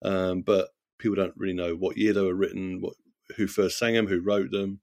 um, 0.03 0.41
but 0.41 0.69
people 0.99 1.15
don't 1.15 1.33
really 1.37 1.53
know 1.53 1.73
what 1.73 1.97
year 1.97 2.13
they 2.13 2.21
were 2.21 2.35
written, 2.35 2.81
what 2.81 2.93
who 3.37 3.47
first 3.47 3.77
sang 3.77 3.93
them, 3.93 4.07
who 4.07 4.21
wrote 4.21 4.51
them. 4.51 4.81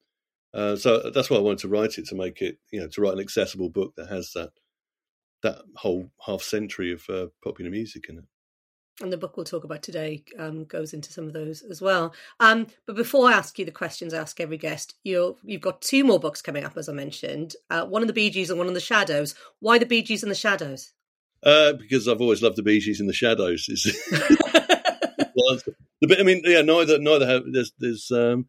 Uh, 0.52 0.76
so 0.76 1.10
that's 1.10 1.28
why 1.28 1.36
I 1.36 1.40
wanted 1.40 1.58
to 1.60 1.68
write 1.68 1.98
it 1.98 2.06
to 2.08 2.14
make 2.14 2.40
it, 2.40 2.58
you 2.70 2.80
know, 2.80 2.88
to 2.88 3.00
write 3.00 3.14
an 3.14 3.20
accessible 3.20 3.70
book 3.70 3.94
that 3.96 4.08
has 4.08 4.32
that 4.34 4.50
that 5.42 5.58
whole 5.76 6.10
half 6.26 6.42
century 6.42 6.92
of 6.92 7.04
uh, 7.10 7.26
popular 7.42 7.70
music 7.70 8.06
in 8.08 8.18
it. 8.18 8.24
And 9.00 9.12
the 9.12 9.16
book 9.16 9.36
we'll 9.36 9.44
talk 9.44 9.64
about 9.64 9.82
today 9.82 10.22
um, 10.38 10.64
goes 10.64 10.94
into 10.94 11.12
some 11.12 11.26
of 11.26 11.32
those 11.32 11.62
as 11.62 11.82
well. 11.82 12.14
Um, 12.38 12.68
but 12.86 12.94
before 12.94 13.28
I 13.28 13.32
ask 13.32 13.58
you 13.58 13.64
the 13.64 13.72
questions 13.72 14.14
I 14.14 14.18
ask 14.18 14.40
every 14.40 14.56
guest, 14.56 14.94
you 15.02 15.36
have 15.48 15.60
got 15.60 15.82
two 15.82 16.04
more 16.04 16.20
books 16.20 16.40
coming 16.40 16.64
up, 16.64 16.76
as 16.76 16.88
I 16.88 16.92
mentioned. 16.92 17.56
Uh, 17.68 17.86
one 17.86 18.02
on 18.02 18.06
the 18.06 18.12
Bee 18.12 18.30
Gees 18.30 18.50
and 18.50 18.58
one 18.58 18.68
on 18.68 18.74
the 18.74 18.80
Shadows. 18.80 19.34
Why 19.58 19.78
the 19.78 19.86
Bee 19.86 20.02
Gees 20.02 20.22
and 20.22 20.30
the 20.30 20.36
Shadows? 20.36 20.92
Uh, 21.42 21.72
because 21.72 22.08
I've 22.08 22.20
always 22.20 22.42
loved 22.42 22.56
the 22.56 22.62
Bee 22.62 22.80
Gees 22.80 23.00
and 23.00 23.08
the 23.08 23.12
Shadows. 23.12 23.68
Is 23.68 23.82
the 26.00 26.08
bit. 26.08 26.20
I 26.20 26.22
mean, 26.22 26.42
yeah, 26.44 26.62
neither 26.62 26.98
neither 26.98 27.26
have. 27.26 27.42
There's 27.50 27.72
there's 27.78 28.10
um, 28.10 28.46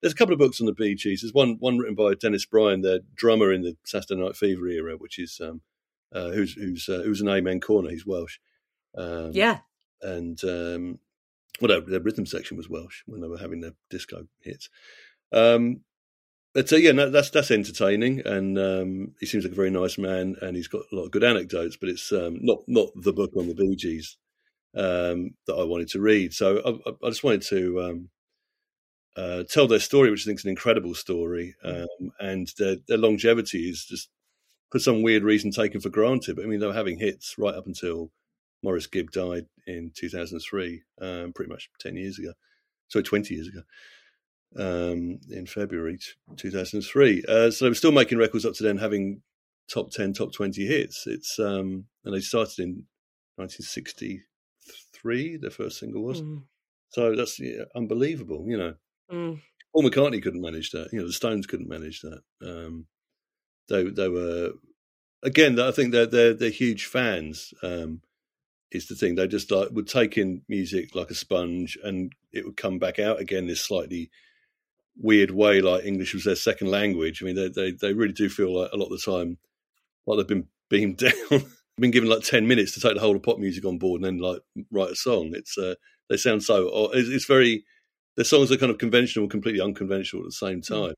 there's 0.00 0.12
a 0.12 0.16
couple 0.16 0.32
of 0.32 0.38
books 0.38 0.60
on 0.60 0.66
the 0.66 0.72
Bee 0.72 0.94
Gees. 0.94 1.22
There's 1.22 1.34
one 1.34 1.56
one 1.58 1.78
written 1.78 1.94
by 1.94 2.14
Dennis 2.14 2.46
Bryon, 2.46 2.82
the 2.82 3.02
drummer 3.14 3.52
in 3.52 3.62
the 3.62 3.76
Saturday 3.84 4.20
Night 4.20 4.36
Fever 4.36 4.68
era, 4.68 4.96
which 4.96 5.18
is 5.18 5.40
um, 5.42 5.62
uh, 6.14 6.30
who's 6.30 6.52
who's 6.52 6.88
uh, 6.88 7.02
who's 7.04 7.20
an 7.20 7.28
Amen 7.28 7.60
Corner. 7.60 7.90
He's 7.90 8.06
Welsh. 8.06 8.38
Um, 8.96 9.30
yeah, 9.32 9.58
and 10.02 10.42
um, 10.44 10.98
well, 11.60 11.80
their, 11.86 12.00
rhythm 12.00 12.26
section 12.26 12.56
was 12.56 12.68
Welsh 12.68 13.02
when 13.06 13.20
they 13.20 13.28
were 13.28 13.38
having 13.38 13.60
their 13.60 13.72
disco 13.90 14.26
hits. 14.40 14.68
Um, 15.32 15.80
but 16.54 16.72
uh, 16.72 16.76
yeah, 16.76 16.92
no, 16.92 17.10
that's 17.10 17.30
that's 17.30 17.50
entertaining, 17.50 18.22
and 18.24 18.58
um, 18.58 19.14
he 19.20 19.26
seems 19.26 19.44
like 19.44 19.52
a 19.52 19.56
very 19.56 19.70
nice 19.70 19.98
man, 19.98 20.36
and 20.40 20.56
he's 20.56 20.68
got 20.68 20.82
a 20.90 20.96
lot 20.96 21.04
of 21.04 21.10
good 21.10 21.24
anecdotes. 21.24 21.76
But 21.76 21.90
it's 21.90 22.10
um, 22.12 22.38
not 22.40 22.60
not 22.66 22.88
the 22.94 23.12
book 23.12 23.32
on 23.36 23.46
the 23.46 23.54
Bee 23.54 23.76
Gees 23.76 24.16
um, 24.74 25.34
that 25.46 25.54
I 25.54 25.64
wanted 25.64 25.88
to 25.88 26.00
read. 26.00 26.32
So 26.32 26.80
I, 26.86 27.06
I 27.06 27.10
just 27.10 27.24
wanted 27.24 27.42
to 27.42 27.82
um, 27.82 28.08
uh, 29.16 29.44
tell 29.50 29.66
their 29.66 29.80
story, 29.80 30.10
which 30.10 30.22
I 30.22 30.24
think 30.26 30.40
is 30.40 30.44
an 30.44 30.50
incredible 30.50 30.94
story, 30.94 31.54
mm. 31.64 31.82
um, 31.82 32.10
and 32.20 32.48
their, 32.58 32.76
their, 32.88 32.98
longevity 32.98 33.68
is 33.68 33.84
just 33.84 34.08
for 34.70 34.78
some 34.78 35.02
weird 35.02 35.24
reason 35.24 35.50
taken 35.50 35.80
for 35.80 35.88
granted. 35.88 36.36
But 36.36 36.44
I 36.44 36.48
mean, 36.48 36.60
they 36.60 36.66
were 36.66 36.72
having 36.72 36.98
hits 36.98 37.36
right 37.38 37.54
up 37.54 37.66
until 37.66 38.10
Maurice 38.62 38.86
Gibb 38.86 39.10
died 39.10 39.46
in 39.66 39.90
2003, 39.94 40.82
um, 41.00 41.32
pretty 41.32 41.50
much 41.50 41.68
10 41.80 41.96
years 41.96 42.18
ago. 42.18 42.32
So 42.88 43.02
20 43.02 43.34
years 43.34 43.48
ago. 43.48 43.62
Um, 44.58 45.18
in 45.30 45.44
February 45.46 45.98
2003. 46.36 47.24
Uh, 47.28 47.50
so 47.50 47.64
they 47.64 47.68
were 47.68 47.74
still 47.74 47.92
making 47.92 48.16
records 48.16 48.46
up 48.46 48.54
to 48.54 48.62
then, 48.62 48.78
having 48.78 49.20
top 49.68 49.90
10, 49.90 50.14
top 50.14 50.32
20 50.32 50.64
hits. 50.66 51.06
It's 51.06 51.38
um, 51.38 51.84
and 52.04 52.14
they 52.14 52.20
started 52.20 52.58
in 52.60 52.84
1963. 53.36 55.36
Their 55.36 55.50
first 55.50 55.78
single 55.78 56.02
was. 56.02 56.22
Mm. 56.22 56.44
So 56.90 57.14
that's 57.14 57.38
yeah, 57.38 57.64
unbelievable. 57.74 58.46
You 58.48 58.56
know, 58.56 58.74
mm. 59.12 59.42
Paul 59.72 59.82
McCartney 59.82 60.22
couldn't 60.22 60.40
manage 60.40 60.70
that. 60.70 60.88
You 60.92 61.00
know, 61.00 61.06
the 61.06 61.12
Stones 61.12 61.46
couldn't 61.46 61.68
manage 61.68 62.00
that. 62.00 62.22
Um, 62.42 62.86
they 63.68 63.82
they 63.84 64.08
were 64.08 64.52
again. 65.22 65.60
I 65.60 65.72
think 65.72 65.92
they're 65.92 66.06
they're 66.06 66.32
they're 66.34 66.50
huge 66.50 66.86
fans. 66.86 67.52
Um, 67.62 68.00
is 68.70 68.86
the 68.86 68.94
thing. 68.94 69.14
They 69.14 69.26
just 69.26 69.50
like 69.50 69.70
would 69.70 69.88
take 69.88 70.18
in 70.18 70.42
music 70.48 70.94
like 70.94 71.10
a 71.10 71.14
sponge, 71.14 71.78
and 71.82 72.12
it 72.32 72.44
would 72.44 72.56
come 72.56 72.78
back 72.78 72.98
out 72.98 73.20
again 73.20 73.46
this 73.46 73.60
slightly 73.60 74.10
weird 74.98 75.30
way, 75.30 75.60
like 75.60 75.84
English 75.84 76.14
was 76.14 76.24
their 76.24 76.36
second 76.36 76.70
language. 76.70 77.22
I 77.22 77.26
mean, 77.26 77.36
they 77.36 77.48
they, 77.48 77.72
they 77.72 77.92
really 77.92 78.12
do 78.12 78.28
feel 78.28 78.58
like 78.58 78.70
a 78.72 78.76
lot 78.76 78.86
of 78.86 78.92
the 78.92 79.12
time 79.12 79.38
like 80.06 80.18
they've 80.18 80.26
been 80.26 80.48
beamed 80.70 80.98
down. 80.98 81.44
been 81.78 81.90
given 81.90 82.08
like 82.08 82.22
ten 82.22 82.46
minutes 82.46 82.72
to 82.72 82.80
take 82.80 82.94
the 82.94 83.00
whole 83.00 83.16
of 83.16 83.22
pop 83.22 83.38
music 83.38 83.64
on 83.64 83.78
board 83.78 84.00
and 84.00 84.06
then 84.06 84.18
like 84.18 84.40
write 84.70 84.90
a 84.90 84.96
song. 84.96 85.32
It's 85.34 85.56
uh, 85.58 85.74
they 86.08 86.16
sound 86.16 86.42
so. 86.42 86.90
It's, 86.92 87.08
it's 87.08 87.26
very. 87.26 87.64
Their 88.16 88.24
songs 88.24 88.50
are 88.50 88.56
kind 88.56 88.72
of 88.72 88.78
conventional 88.78 89.28
completely 89.28 89.60
unconventional 89.60 90.22
at 90.22 90.28
the 90.28 90.32
same 90.32 90.62
hmm. 90.66 90.74
time, 90.74 90.94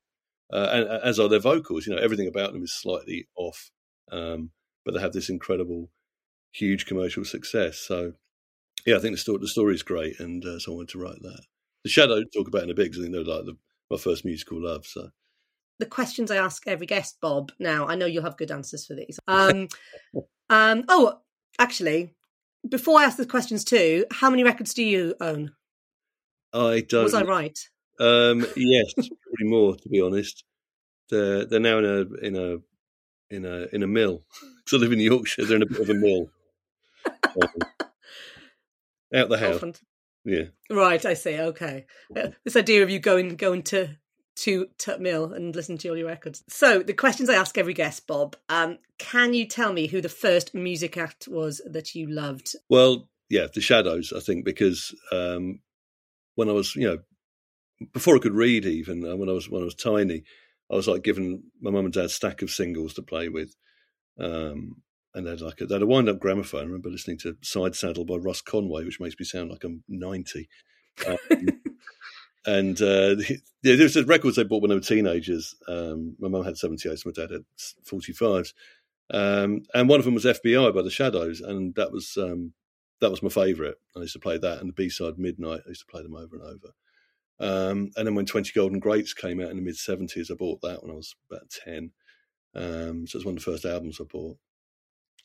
uh, 0.53 0.69
and 0.71 0.89
as 1.03 1.19
are 1.19 1.29
their 1.29 1.41
vocals. 1.41 1.87
You 1.87 1.95
know, 1.95 2.03
everything 2.03 2.29
about 2.29 2.53
them 2.53 2.63
is 2.63 2.73
slightly 2.73 3.27
off, 3.37 3.71
um, 4.13 4.51
but 4.85 4.95
they 4.95 5.01
have 5.01 5.13
this 5.13 5.29
incredible 5.29 5.91
huge 6.59 6.87
commercial 6.87 7.25
success. 7.25 7.79
So, 7.79 8.15
yeah, 8.85 8.97
I 8.97 8.99
think 8.99 9.15
the 9.15 9.19
story 9.19 9.38
the 9.41 9.49
story 9.49 9.75
is 9.75 9.83
great, 9.83 10.19
and 10.21 10.45
uh, 10.45 10.59
so 10.59 10.73
I 10.73 10.75
wanted 10.77 10.91
to 10.91 10.99
write 10.99 11.23
that. 11.23 11.43
The 11.85 11.91
Shadow 11.91 12.23
talk 12.25 12.49
about 12.49 12.65
in 12.65 12.71
a 12.71 12.75
bit 12.75 12.91
because 12.91 12.99
I 12.99 13.03
think 13.03 13.15
they're 13.15 13.25
like 13.25 13.45
the, 13.45 13.57
my 13.91 13.97
first 13.97 14.25
musical 14.25 14.62
love. 14.62 14.85
So, 14.87 15.11
the 15.79 15.87
questions 15.87 16.31
I 16.31 16.37
ask 16.37 16.67
every 16.67 16.87
guest, 16.87 17.19
Bob. 17.21 17.53
Now 17.59 17.87
I 17.87 17.95
know 17.95 18.07
you'll 18.07 18.25
have 18.25 18.37
good 18.37 18.50
answers 18.50 18.87
for 18.87 18.95
these. 18.95 19.19
Um, 19.29 19.69
um, 20.50 20.85
oh, 20.88 21.21
actually, 21.59 22.15
before 22.69 23.00
I 23.00 23.05
ask 23.05 23.17
the 23.17 23.27
questions 23.27 23.65
too, 23.65 24.05
how 24.11 24.31
many 24.31 24.45
records 24.45 24.75
do 24.75 24.83
you 24.83 25.15
own? 25.21 25.53
I 26.53 26.81
don't. 26.81 27.05
Was 27.05 27.15
I 27.15 27.23
right? 27.23 27.59
Um, 28.00 28.47
yes, 28.57 28.93
probably 28.95 29.45
more 29.45 29.77
to 29.77 29.88
be 29.88 30.00
honest. 30.00 30.45
They're 31.11 31.45
they're 31.45 31.61
now 31.61 31.79
in 31.79 31.85
a 31.85 32.27
in 32.27 32.37
a 32.37 32.57
in 33.35 33.45
a 33.45 33.67
in 33.73 33.83
a 33.83 33.88
mill. 33.88 34.23
Because 34.69 34.83
I 34.83 34.85
live 34.85 34.93
in 34.93 35.00
Yorkshire, 35.00 35.47
they're 35.47 35.57
in 35.57 35.62
a 35.62 35.67
bit 35.67 35.81
of 35.81 35.88
a 35.88 35.95
mill 35.95 36.29
out 39.14 39.28
the 39.28 39.38
house. 39.38 39.62
Yeah. 40.25 40.44
Right, 40.70 41.04
I 41.04 41.14
see. 41.14 41.38
Okay. 41.38 41.87
Uh, 42.14 42.28
this 42.44 42.56
idea 42.56 42.82
of 42.82 42.90
you 42.90 42.99
going 42.99 43.37
going 43.37 43.62
to 43.64 43.97
to 44.37 44.68
Tut 44.78 45.00
Mill 45.00 45.32
and 45.32 45.54
listen 45.54 45.78
to 45.78 45.88
all 45.88 45.97
your 45.97 46.06
records. 46.06 46.44
So 46.49 46.80
the 46.80 46.92
questions 46.92 47.28
I 47.28 47.35
ask 47.35 47.58
every 47.58 47.75
guest, 47.75 48.06
Bob. 48.06 48.37
Um, 48.49 48.78
can 48.99 49.35
you 49.35 49.47
tell 49.47 49.73
me 49.73 49.88
who 49.88 50.00
the 50.00 50.08
first 50.08 50.54
music 50.54 50.97
act 50.97 51.26
was 51.28 51.61
that 51.66 51.94
you 51.94 52.06
loved? 52.08 52.54
Well, 52.68 53.08
yeah, 53.28 53.47
the 53.52 53.61
Shadows. 53.61 54.12
I 54.16 54.20
think 54.20 54.44
because 54.44 54.94
um, 55.11 55.61
when 56.37 56.49
I 56.49 56.52
was, 56.52 56.76
you 56.76 56.87
know, 56.88 56.99
before 57.92 58.16
I 58.16 58.20
could 58.20 58.35
read, 58.35 58.64
even 58.64 59.04
uh, 59.04 59.16
when 59.16 59.28
I 59.28 59.32
was 59.32 59.49
when 59.49 59.62
I 59.62 59.64
was 59.64 59.75
tiny, 59.75 60.23
I 60.70 60.75
was 60.75 60.87
like 60.87 61.02
given 61.02 61.44
my 61.61 61.70
mum 61.70 61.87
and 61.87 61.94
dad 61.94 62.11
stack 62.11 62.42
of 62.42 62.50
singles 62.50 62.94
to 62.94 63.02
play 63.02 63.28
with. 63.28 63.54
Um, 64.20 64.82
and 65.15 65.27
they'd 65.27 65.41
like 65.41 65.61
a, 65.61 65.67
they 65.67 65.75
had 65.75 65.83
a 65.83 65.87
wind 65.87 66.09
up 66.09 66.19
gramophone. 66.19 66.61
I 66.61 66.65
remember 66.65 66.91
listening 66.91 67.19
to 67.19 67.37
Side 67.43 67.75
Saddle 67.75 68.05
by 68.05 68.17
Russ 68.17 68.41
Conway, 68.41 68.85
which 68.85 69.00
makes 69.00 69.17
me 69.19 69.25
sound 69.25 69.50
like 69.50 69.65
I'm 69.65 69.83
90. 69.88 70.49
Um, 71.07 71.17
and 72.47 72.81
uh, 72.81 73.17
yeah, 73.62 73.77
there's 73.77 73.95
the 73.95 74.05
records 74.05 74.37
they 74.37 74.45
bought 74.45 74.62
when 74.62 74.71
they 74.71 74.75
were 74.75 74.81
teenagers. 74.81 75.55
Um, 75.67 76.17
my 76.19 76.29
mum 76.29 76.45
had 76.45 76.55
78s, 76.55 77.07
my 77.07 77.12
dad 77.12 77.31
had 77.31 77.45
45s. 77.91 78.53
Um, 79.11 79.62
and 79.75 79.88
one 79.88 79.99
of 79.99 80.05
them 80.05 80.15
was 80.15 80.25
FBI 80.25 80.75
by 80.75 80.83
the 80.83 80.91
Shadows, 80.91 81.41
and 81.41 81.75
that 81.77 81.93
was 81.93 82.17
um, 82.19 82.53
that 83.00 83.11
was 83.11 83.23
my 83.23 83.31
favourite. 83.31 83.77
I 83.97 84.00
used 84.00 84.12
to 84.12 84.19
play 84.19 84.38
that, 84.38 84.61
and 84.61 84.69
the 84.69 84.75
B 84.75 84.91
side 84.91 85.19
Midnight. 85.19 85.62
I 85.65 85.71
used 85.71 85.87
to 85.87 85.91
play 85.91 86.03
them 86.03 86.15
over 86.15 86.37
and 86.37 86.45
over. 86.45 86.75
Um, 87.41 87.91
and 87.97 88.07
then 88.07 88.15
when 88.15 88.27
20 88.27 88.50
Golden 88.53 88.81
Greats 88.81 89.15
came 89.15 89.41
out 89.41 89.50
in 89.50 89.57
the 89.57 89.62
mid 89.62 89.77
70s, 89.77 90.31
I 90.31 90.35
bought 90.35 90.61
that 90.62 90.83
when 90.83 90.91
I 90.91 90.97
was 90.97 91.15
about 91.31 91.49
10. 91.65 91.93
Um, 92.55 93.07
so 93.07 93.17
it's 93.17 93.25
one 93.25 93.37
of 93.37 93.45
the 93.45 93.50
first 93.50 93.65
albums 93.65 94.00
I 94.00 94.05
bought. 94.05 94.37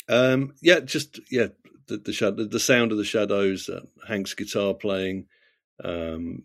Um, 0.10 0.54
yeah, 0.62 0.80
just 0.80 1.20
yeah, 1.32 1.48
the 1.88 1.98
the, 1.98 2.14
shadow, 2.14 2.46
the 2.46 2.60
sound 2.60 2.92
of 2.92 2.98
the 2.98 3.04
shadows, 3.04 3.70
uh, 3.70 3.82
Hank's 4.08 4.34
guitar 4.34 4.74
playing. 4.74 5.28
Um, 5.84 6.44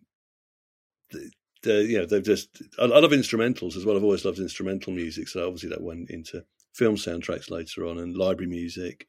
the, 1.10 1.30
the, 1.62 1.84
you 1.84 1.98
know, 1.98 2.06
they've 2.06 2.22
just. 2.22 2.62
I, 2.78 2.84
I 2.84 2.98
love 2.98 3.10
instrumentals 3.10 3.76
as 3.76 3.84
well. 3.84 3.96
I've 3.96 4.04
always 4.04 4.24
loved 4.24 4.38
instrumental 4.38 4.92
music, 4.92 5.28
so 5.28 5.46
obviously 5.46 5.70
that 5.70 5.82
went 5.82 6.10
into 6.10 6.44
film 6.72 6.96
soundtracks 6.96 7.50
later 7.50 7.86
on 7.86 7.98
and 7.98 8.16
library 8.16 8.50
music. 8.50 9.06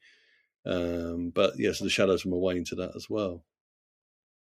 Um, 0.66 1.30
but 1.34 1.52
yes, 1.56 1.58
yeah, 1.58 1.72
so 1.72 1.84
the 1.84 1.90
shadows 1.90 2.24
were 2.24 2.32
my 2.32 2.36
way 2.36 2.56
into 2.56 2.74
that 2.76 2.92
as 2.96 3.08
well. 3.08 3.44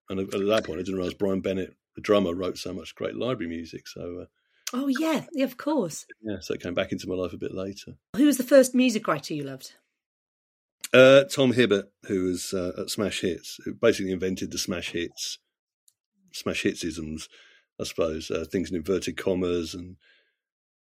And 0.09 0.19
at, 0.19 0.31
that 0.31 0.65
point, 0.65 0.79
I 0.79 0.83
didn't 0.83 0.95
realize 0.95 1.13
Brian 1.13 1.39
Bennett, 1.39 1.75
the 1.95 2.01
drummer, 2.01 2.33
wrote 2.33 2.57
so 2.57 2.73
much 2.73 2.95
great 2.95 3.15
library 3.15 3.47
music. 3.47 3.87
So 3.87 4.21
uh, 4.23 4.25
Oh 4.73 4.87
yeah, 4.87 5.25
yeah, 5.31 5.45
of 5.45 5.57
course. 5.57 6.05
Yeah, 6.21 6.37
so 6.41 6.53
it 6.53 6.61
came 6.61 6.73
back 6.73 6.91
into 6.91 7.07
my 7.07 7.15
life 7.15 7.33
a 7.33 7.37
bit 7.37 7.53
later. 7.53 7.93
Who 8.15 8.25
was 8.25 8.37
the 8.37 8.43
first 8.43 8.75
music 8.75 9.07
writer 9.07 9.33
you 9.33 9.43
loved? 9.43 9.73
Uh, 10.93 11.24
Tom 11.25 11.53
Hibbert, 11.53 11.86
who 12.08 12.25
was 12.25 12.53
uh, 12.53 12.72
at 12.77 12.89
Smash 12.89 13.22
Hits, 13.22 13.60
who 13.63 13.74
basically 13.74 14.12
invented 14.12 14.51
the 14.51 14.58
Smash 14.58 14.91
Hits, 14.91 15.38
Smash 16.34 16.63
Hitsisms, 16.63 17.27
I 17.79 17.84
suppose, 17.84 18.31
uh, 18.31 18.46
things 18.51 18.72
in 18.72 18.77
inverted 18.77 19.15
commas 19.15 19.74
and 19.74 19.98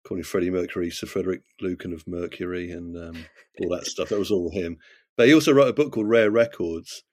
calling 0.05 0.23
Freddie 0.23 0.49
Mercury 0.49 0.89
Sir 0.89 1.07
Frederick 1.07 1.41
Lucan 1.61 1.93
of 1.93 2.07
Mercury 2.07 2.71
and 2.71 2.97
um, 2.97 3.25
all 3.61 3.69
that 3.69 3.85
stuff. 3.85 4.09
That 4.09 4.19
was 4.19 4.31
all 4.31 4.49
him. 4.51 4.77
But 5.15 5.27
he 5.27 5.33
also 5.33 5.53
wrote 5.53 5.67
a 5.67 5.73
book 5.73 5.91
called 5.91 6.09
Rare 6.09 6.31
Records 6.31 7.03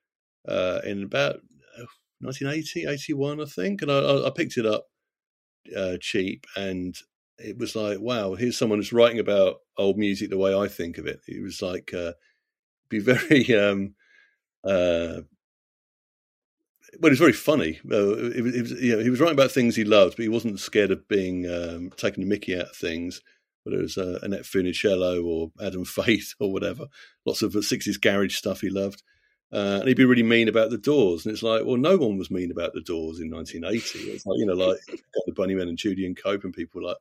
uh, 0.49 0.81
in 0.85 1.03
about 1.03 1.41
1980, 2.21 2.87
uh, 2.87 2.91
81, 2.93 3.41
I 3.41 3.45
think. 3.45 3.83
And 3.83 3.91
I, 3.91 4.27
I 4.27 4.31
picked 4.35 4.57
it 4.57 4.65
up 4.65 4.87
uh, 5.77 5.97
cheap, 6.01 6.47
and 6.57 6.97
it 7.39 7.59
was 7.59 7.77
like, 7.77 8.01
wow, 8.01 8.35
here's 8.35 8.57
someone 8.57 8.79
who's 8.79 8.93
writing 8.93 9.19
about 9.19 9.57
old 9.77 9.99
music 9.99 10.31
the 10.31 10.39
way 10.39 10.57
I 10.57 10.69
think 10.69 10.99
of 10.99 11.07
it. 11.07 11.21
It 11.27 11.43
was 11.43 11.61
like 11.61 11.93
uh, 11.93 12.13
be 12.89 12.99
very 12.99 13.55
um, 13.55 13.95
uh, 14.65 15.23
well, 17.01 17.11
he 17.11 17.11
was 17.11 17.19
very 17.19 17.33
funny. 17.33 17.81
Uh, 17.91 18.31
it 18.31 18.43
was, 18.43 18.73
you 18.73 18.97
know, 18.97 19.03
he 19.03 19.11
was 19.11 19.21
writing 19.21 19.37
about 19.37 19.51
things 19.53 19.77
he 19.77 19.85
loved, 19.85 20.17
but 20.17 20.23
he 20.23 20.29
wasn't 20.29 20.61
scared 20.61 20.91
of 20.91 21.07
being 21.09 21.47
um, 21.51 21.93
taking 21.97 22.23
the 22.23 22.29
Mickey 22.29 22.57
out 22.57 22.71
of 22.71 22.77
things. 22.77 23.21
Whether 23.65 23.79
it 23.79 23.83
was 23.83 23.99
uh, 23.99 24.21
Annette 24.23 24.45
Funicello 24.45 25.25
or 25.25 25.51
Adam 25.61 25.85
Faith 25.85 26.35
or 26.39 26.53
whatever, 26.53 26.87
lots 27.25 27.43
of 27.43 27.53
'60s 27.53 28.01
garage 28.01 28.37
stuff 28.37 28.61
he 28.61 28.71
loved. 28.71 29.03
Uh, 29.53 29.79
and 29.79 29.89
he'd 29.89 29.97
be 29.97 30.05
really 30.05 30.23
mean 30.23 30.49
about 30.49 30.71
the 30.71 30.79
Doors, 30.79 31.25
and 31.25 31.33
it's 31.33 31.43
like, 31.43 31.65
well, 31.65 31.77
no 31.77 31.97
one 31.97 32.19
was 32.19 32.31
mean 32.31 32.51
about 32.51 32.73
the 32.75 32.81
Doors 32.81 33.21
in 33.21 33.31
1980. 33.31 34.11
It's 34.11 34.27
like 34.27 34.39
you 34.39 34.47
know, 34.47 34.55
like 34.55 34.79
the 35.27 35.33
Bunnymen 35.33 35.69
and 35.69 35.79
Julian 35.79 36.15
Cope 36.15 36.45
and 36.45 36.53
people 36.53 36.85
like 36.85 36.97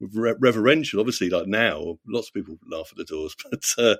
reverential. 0.00 1.00
Obviously, 1.00 1.30
like 1.30 1.46
now, 1.46 1.98
lots 2.06 2.28
of 2.28 2.34
people 2.34 2.58
laugh 2.70 2.88
at 2.90 2.96
the 2.96 3.04
Doors, 3.04 3.36
but 3.50 3.64
uh, 3.78 3.96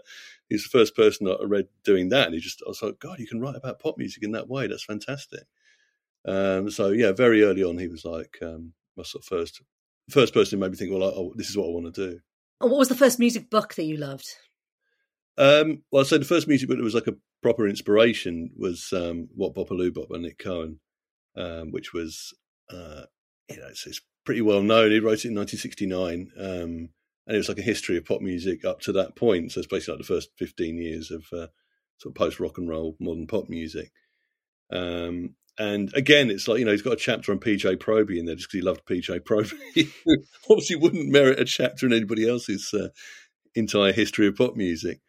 he's 0.49 0.65
the 0.65 0.79
first 0.79 0.97
person 0.97 1.27
that 1.27 1.39
I 1.41 1.45
read 1.45 1.69
doing 1.85 2.09
that, 2.11 2.27
and 2.27 2.35
he 2.35 2.41
just 2.41 2.63
I 2.65 2.69
was 2.69 2.83
like, 2.83 2.99
God, 2.99 3.19
you 3.19 3.27
can 3.27 3.41
write 3.41 3.57
about 3.57 3.81
pop 3.81 3.99
music 3.99 4.23
in 4.23 4.33
that 4.33 4.49
way. 4.49 4.67
That's 4.67 4.85
fantastic. 4.85 5.45
Um, 6.27 6.71
so 6.71 6.89
yeah, 6.89 7.13
very 7.13 7.43
early 7.43 7.63
on, 7.63 7.79
he 7.79 7.89
was 7.89 8.05
like 8.05 8.39
um, 8.43 8.73
my 8.97 9.03
sort 9.03 9.25
of 9.25 9.29
first 9.29 9.63
first 10.11 10.35
person 10.35 10.59
who 10.59 10.65
made 10.65 10.73
me 10.73 10.77
think, 10.77 10.93
well, 10.93 11.03
oh, 11.03 11.33
this 11.37 11.51
is 11.51 11.57
what 11.57 11.67
I 11.67 11.71
want 11.71 11.95
to 11.95 12.11
do. 12.11 12.21
And 12.61 12.71
what 12.71 12.79
was 12.79 12.89
the 12.89 12.95
first 12.95 13.19
music 13.19 13.51
book 13.51 13.75
that 13.75 13.85
you 13.85 13.97
loved? 13.97 14.27
Um, 15.37 15.83
well, 15.93 16.05
so 16.05 16.19
the 16.19 16.25
first 16.25 16.49
music 16.49 16.69
book 16.69 16.79
that 16.79 16.85
was 16.85 16.95
like 16.95 17.07
a 17.07 17.17
proper 17.43 17.69
inspiration 17.69 18.51
was 18.57 18.93
um, 18.93 19.29
What 19.35 19.55
Bop 19.55 19.71
a 19.71 19.75
Lou 19.75 19.93
Bop 19.93 20.09
by 20.09 20.19
Nik 20.19 20.39
Cohn, 20.39 20.81
um, 21.37 21.71
which 21.71 21.93
was 21.93 22.35
uh, 22.71 23.03
you 23.49 23.59
know 23.59 23.69
it's, 23.69 23.87
it's 23.87 24.01
pretty 24.29 24.43
well 24.43 24.61
known. 24.61 24.91
He 24.91 25.01
wrote 25.01 25.25
it 25.25 25.31
in 25.31 25.35
1969, 25.35 26.33
um, 26.37 26.91
and 27.27 27.35
it 27.35 27.39
was 27.39 27.49
like 27.49 27.57
a 27.57 27.63
history 27.63 27.97
of 27.97 28.05
pop 28.05 28.21
music 28.21 28.63
up 28.63 28.79
to 28.83 28.93
that 28.93 29.17
point. 29.17 29.53
So 29.53 29.61
it's 29.61 29.67
basically 29.67 29.95
like 29.95 30.07
the 30.07 30.15
first 30.15 30.29
15 30.37 30.77
years 30.77 31.11
of 31.11 31.25
uh, 31.33 31.47
sort 31.97 32.13
of 32.13 32.15
post 32.15 32.39
rock 32.39 32.59
and 32.59 32.69
roll 32.69 32.95
modern 33.01 33.27
pop 33.27 33.49
music. 33.49 33.91
Um, 34.71 35.35
and 35.59 35.91
again, 35.95 36.31
it's 36.31 36.47
like 36.47 36.59
you 36.59 36.67
know 36.67 36.73
he's 36.73 36.83
got 36.83 36.93
a 36.93 36.97
chapter 36.97 37.33
on 37.33 37.39
PJ 37.39 37.79
Proby 37.79 38.19
in 38.19 38.27
there 38.27 38.35
just 38.35 38.51
because 38.51 38.61
he 38.61 38.61
loved 38.61 38.85
PJ 38.85 39.21
Proby. 39.25 39.91
Obviously, 40.51 40.77
wouldn't 40.77 41.09
merit 41.09 41.41
a 41.41 41.47
chapter 41.47 41.87
in 41.87 41.95
anybody 41.95 42.29
else's 42.29 42.75
uh, 42.75 42.89
entire 43.55 43.95
history 43.95 44.27
of 44.27 44.37
pop 44.37 44.57
music. 44.57 45.01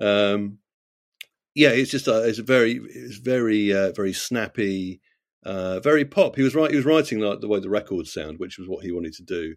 Um, 0.00 0.58
yeah, 1.54 1.70
it's 1.70 1.90
just 1.90 2.08
a, 2.08 2.28
it's 2.28 2.40
a 2.40 2.42
very 2.42 2.74
it's 2.74 3.16
very 3.16 3.72
uh, 3.72 3.92
very 3.92 4.12
snappy, 4.12 5.00
uh, 5.46 5.80
very 5.80 6.04
pop. 6.04 6.36
He 6.36 6.42
was 6.42 6.54
right. 6.54 6.70
He 6.70 6.76
was 6.76 6.84
writing 6.84 7.20
like 7.20 7.40
the 7.40 7.48
way 7.48 7.60
the 7.60 7.70
records 7.70 8.12
sound, 8.12 8.38
which 8.38 8.58
was 8.58 8.68
what 8.68 8.84
he 8.84 8.92
wanted 8.92 9.14
to 9.14 9.22
do. 9.22 9.54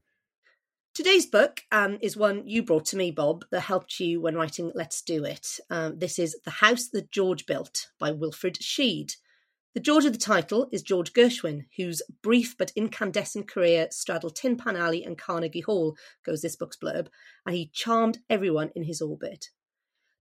Today's 0.93 1.25
book 1.25 1.61
um, 1.71 1.97
is 2.01 2.17
one 2.17 2.47
you 2.47 2.63
brought 2.63 2.85
to 2.85 2.97
me, 2.97 3.11
Bob, 3.11 3.45
that 3.51 3.61
helped 3.61 3.99
you 3.99 4.21
when 4.21 4.35
writing 4.35 4.71
Let's 4.75 5.01
Do 5.01 5.23
It. 5.23 5.59
Um, 5.69 5.99
this 5.99 6.19
is 6.19 6.37
The 6.43 6.51
House 6.51 6.89
That 6.89 7.11
George 7.11 7.45
Built 7.45 7.87
by 7.99 8.11
Wilfrid 8.11 8.55
Sheed. 8.55 9.13
The 9.75 9.79
George 9.79 10.05
of 10.05 10.13
the 10.13 10.19
title 10.19 10.67
is 10.71 10.81
George 10.81 11.13
Gershwin, 11.13 11.65
whose 11.77 12.01
brief 12.21 12.57
but 12.57 12.73
incandescent 12.75 13.47
career 13.47 13.87
straddled 13.91 14.35
Tin 14.35 14.57
Pan 14.57 14.75
Alley 14.75 15.03
and 15.03 15.17
Carnegie 15.17 15.61
Hall, 15.61 15.95
goes 16.25 16.41
this 16.41 16.55
book's 16.55 16.75
blurb, 16.75 17.07
and 17.45 17.55
he 17.55 17.69
charmed 17.71 18.19
everyone 18.29 18.71
in 18.75 18.83
his 18.83 19.01
orbit. 19.01 19.49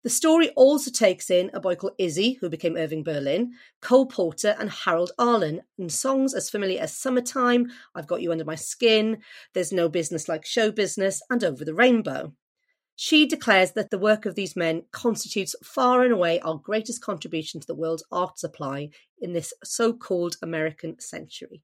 The 0.09 0.15
story 0.15 0.49
also 0.57 0.91
takes 0.91 1.29
in 1.29 1.51
a 1.53 1.61
boy 1.61 1.75
called 1.75 1.93
Izzy, 1.99 2.39
who 2.41 2.49
became 2.49 2.79
Irving 2.79 3.03
Berlin, 3.03 3.53
Cole 3.83 4.07
Porter, 4.07 4.57
and 4.59 4.71
Harold 4.71 5.13
Arlen, 5.19 5.61
in 5.77 5.91
songs 5.91 6.33
as 6.33 6.49
familiar 6.49 6.81
as 6.81 6.97
Summertime, 6.97 7.71
I've 7.95 8.07
Got 8.07 8.23
You 8.23 8.33
Under 8.33 8.47
My 8.47 8.55
Skin, 8.55 9.19
There's 9.53 9.71
No 9.71 9.91
Business 9.91 10.27
Like 10.27 10.47
Show 10.47 10.73
Business, 10.73 11.21
and 11.29 11.45
Over 11.45 11.63
the 11.63 11.75
Rainbow. 11.75 12.33
Sheed 12.97 13.29
declares 13.29 13.73
that 13.73 13.91
the 13.91 13.99
work 13.99 14.25
of 14.25 14.35
these 14.35 14.57
men 14.57 14.85
constitutes 14.93 15.55
far 15.63 16.03
and 16.03 16.15
away 16.15 16.41
our 16.41 16.57
greatest 16.57 17.03
contribution 17.03 17.61
to 17.61 17.67
the 17.67 17.75
world's 17.75 18.07
art 18.11 18.39
supply 18.39 18.89
in 19.21 19.35
this 19.35 19.53
so 19.63 19.93
called 19.93 20.37
American 20.41 20.99
century. 21.01 21.63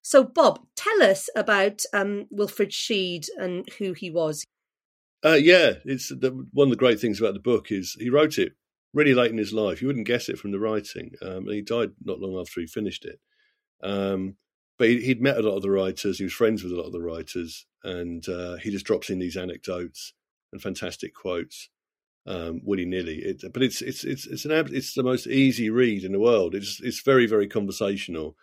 So, 0.00 0.22
Bob, 0.22 0.60
tell 0.76 1.02
us 1.02 1.28
about 1.34 1.82
um, 1.92 2.28
Wilfrid 2.30 2.70
Sheed 2.70 3.26
and 3.36 3.68
who 3.80 3.94
he 3.94 4.10
was. 4.10 4.44
Uh, 5.24 5.38
yeah, 5.40 5.74
it's 5.84 6.10
the, 6.10 6.46
one 6.52 6.68
of 6.68 6.70
the 6.70 6.76
great 6.76 7.00
things 7.00 7.18
about 7.18 7.34
the 7.34 7.40
book 7.40 7.72
is 7.72 7.96
he 7.98 8.10
wrote 8.10 8.38
it 8.38 8.52
really 8.92 9.14
late 9.14 9.30
in 9.30 9.38
his 9.38 9.52
life. 9.52 9.80
You 9.80 9.86
wouldn't 9.86 10.06
guess 10.06 10.28
it 10.28 10.38
from 10.38 10.52
the 10.52 10.58
writing. 10.58 11.12
Um, 11.22 11.48
he 11.48 11.62
died 11.62 11.92
not 12.04 12.20
long 12.20 12.38
after 12.38 12.60
he 12.60 12.66
finished 12.66 13.04
it. 13.04 13.18
Um, 13.82 14.36
but 14.78 14.88
he, 14.88 15.08
would 15.08 15.20
met 15.20 15.38
a 15.38 15.42
lot 15.42 15.56
of 15.56 15.62
the 15.62 15.70
writers. 15.70 16.18
He 16.18 16.24
was 16.24 16.32
friends 16.32 16.62
with 16.62 16.72
a 16.72 16.76
lot 16.76 16.86
of 16.86 16.92
the 16.92 17.00
writers, 17.00 17.66
and 17.84 18.28
uh, 18.28 18.56
he 18.56 18.70
just 18.70 18.84
drops 18.84 19.08
in 19.08 19.18
these 19.18 19.36
anecdotes 19.36 20.12
and 20.52 20.60
fantastic 20.60 21.14
quotes 21.14 21.70
um, 22.26 22.60
willy 22.64 22.84
nilly. 22.84 23.18
It, 23.18 23.52
but 23.52 23.62
it's 23.62 23.82
it's 23.82 24.04
it's 24.04 24.26
it's 24.26 24.44
an 24.44 24.52
it's 24.52 24.94
the 24.94 25.02
most 25.02 25.26
easy 25.26 25.70
read 25.70 26.04
in 26.04 26.12
the 26.12 26.20
world. 26.20 26.54
It's 26.54 26.80
it's 26.80 27.00
very 27.00 27.26
very 27.26 27.46
conversational. 27.46 28.36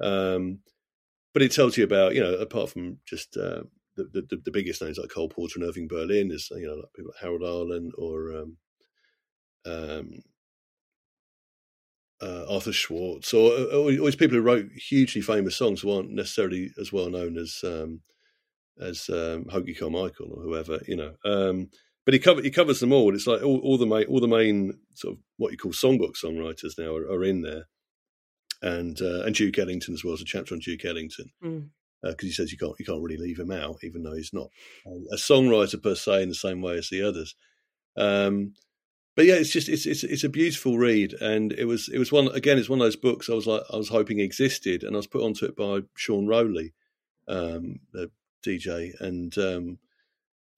Um, 0.00 0.60
but 1.32 1.42
it 1.42 1.52
tells 1.52 1.76
you 1.76 1.84
about 1.84 2.14
you 2.14 2.20
know 2.20 2.34
apart 2.34 2.70
from 2.70 2.98
just 3.06 3.36
uh, 3.36 3.62
the, 4.12 4.22
the, 4.22 4.36
the 4.44 4.50
biggest 4.50 4.82
names 4.82 4.98
like 4.98 5.10
Cole 5.10 5.28
Porter 5.28 5.58
and 5.58 5.68
Irving 5.68 5.88
Berlin 5.88 6.30
is 6.30 6.48
you 6.50 6.66
know 6.66 6.74
like 6.74 6.92
people 6.94 7.12
like 7.14 7.22
Harold 7.22 7.42
Arlen 7.42 7.92
or 7.96 8.36
um, 8.36 8.56
um, 9.66 10.22
uh, 12.22 12.44
Arthur 12.48 12.72
Schwartz 12.72 13.32
or, 13.32 13.52
or 13.52 13.92
always 13.92 14.16
people 14.16 14.36
who 14.36 14.42
wrote 14.42 14.66
hugely 14.72 15.22
famous 15.22 15.56
songs 15.56 15.80
who 15.80 15.90
aren't 15.90 16.10
necessarily 16.10 16.70
as 16.80 16.92
well 16.92 17.10
known 17.10 17.36
as 17.36 17.60
um, 17.64 18.00
as 18.80 19.08
um, 19.08 19.44
Hoagy 19.44 19.78
Carmichael 19.78 20.32
or 20.32 20.42
whoever 20.42 20.80
you 20.86 20.96
know. 20.96 21.14
Um, 21.24 21.70
but 22.06 22.14
he 22.14 22.20
cover, 22.20 22.42
he 22.42 22.50
covers 22.50 22.80
them 22.80 22.92
all. 22.92 23.14
It's 23.14 23.26
like 23.26 23.42
all, 23.42 23.58
all 23.60 23.78
the 23.78 23.86
main 23.86 24.04
all 24.04 24.20
the 24.20 24.28
main 24.28 24.72
sort 24.94 25.14
of 25.14 25.20
what 25.36 25.52
you 25.52 25.58
call 25.58 25.72
songbook 25.72 26.14
songwriters 26.16 26.78
now 26.78 26.94
are, 26.94 27.10
are 27.10 27.24
in 27.24 27.42
there, 27.42 27.64
and 28.62 29.00
uh, 29.00 29.22
and 29.22 29.34
Duke 29.34 29.58
Ellington 29.58 29.94
as 29.94 30.04
well 30.04 30.14
as 30.14 30.20
a 30.20 30.24
chapter 30.24 30.54
on 30.54 30.60
Duke 30.60 30.84
Ellington. 30.84 31.30
Mm 31.42 31.70
because 32.02 32.24
uh, 32.24 32.26
he 32.26 32.32
says 32.32 32.52
you 32.52 32.58
can't 32.58 32.74
you 32.78 32.84
can't 32.84 33.02
really 33.02 33.16
leave 33.16 33.38
him 33.38 33.50
out, 33.50 33.76
even 33.82 34.02
though 34.02 34.14
he's 34.14 34.32
not 34.32 34.48
a 34.86 35.16
songwriter 35.16 35.82
per 35.82 35.94
se 35.94 36.22
in 36.22 36.28
the 36.28 36.34
same 36.34 36.62
way 36.62 36.78
as 36.78 36.88
the 36.88 37.02
others. 37.02 37.34
Um, 37.96 38.54
but 39.16 39.26
yeah, 39.26 39.34
it's 39.34 39.50
just 39.50 39.68
it's 39.68 39.86
it's 39.86 40.04
it's 40.04 40.24
a 40.24 40.28
beautiful 40.28 40.78
read, 40.78 41.14
and 41.14 41.52
it 41.52 41.66
was 41.66 41.88
it 41.88 41.98
was 41.98 42.12
one 42.12 42.28
again. 42.28 42.58
It's 42.58 42.68
one 42.68 42.80
of 42.80 42.86
those 42.86 42.96
books 42.96 43.28
I 43.28 43.34
was 43.34 43.46
like 43.46 43.62
I 43.70 43.76
was 43.76 43.88
hoping 43.88 44.20
existed, 44.20 44.82
and 44.82 44.94
I 44.94 44.98
was 44.98 45.06
put 45.06 45.22
onto 45.22 45.44
it 45.44 45.56
by 45.56 45.80
Sean 45.94 46.26
Rowley, 46.26 46.72
um, 47.28 47.80
the 47.92 48.10
DJ, 48.42 48.98
and 49.00 49.30
because 49.30 49.56
um, 49.56 49.78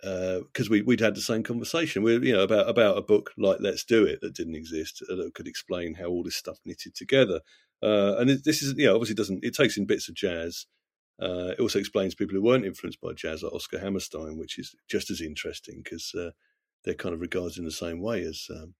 uh, 0.04 0.70
we 0.70 0.82
we'd 0.82 1.00
had 1.00 1.16
the 1.16 1.20
same 1.20 1.42
conversation, 1.42 2.02
we 2.02 2.14
you 2.24 2.34
know 2.34 2.42
about 2.42 2.68
about 2.68 2.98
a 2.98 3.02
book 3.02 3.32
like 3.36 3.58
Let's 3.60 3.84
Do 3.84 4.04
It 4.04 4.20
that 4.20 4.34
didn't 4.34 4.54
exist 4.54 5.02
uh, 5.10 5.16
that 5.16 5.34
could 5.34 5.48
explain 5.48 5.94
how 5.94 6.04
all 6.04 6.22
this 6.22 6.36
stuff 6.36 6.58
knitted 6.64 6.94
together. 6.94 7.40
Uh, 7.82 8.16
and 8.18 8.30
it, 8.30 8.44
this 8.44 8.62
is 8.62 8.74
you 8.76 8.86
know 8.86 8.94
obviously 8.94 9.16
doesn't 9.16 9.44
it 9.44 9.56
takes 9.56 9.76
in 9.76 9.86
bits 9.86 10.08
of 10.08 10.14
jazz 10.14 10.66
uh, 11.20 11.52
it 11.52 11.60
also 11.60 11.78
explains 11.78 12.14
people 12.14 12.34
who 12.34 12.42
weren't 12.42 12.64
influenced 12.64 13.00
by 13.00 13.12
jazz, 13.12 13.42
like 13.42 13.52
Oscar 13.52 13.78
Hammerstein, 13.78 14.38
which 14.38 14.58
is 14.58 14.74
just 14.88 15.10
as 15.10 15.20
interesting 15.20 15.80
because 15.82 16.12
uh, 16.14 16.30
they're 16.84 16.94
kind 16.94 17.14
of 17.14 17.20
regarded 17.20 17.58
in 17.58 17.64
the 17.64 17.70
same 17.70 18.00
way 18.00 18.22
as 18.22 18.46
um, 18.50 18.74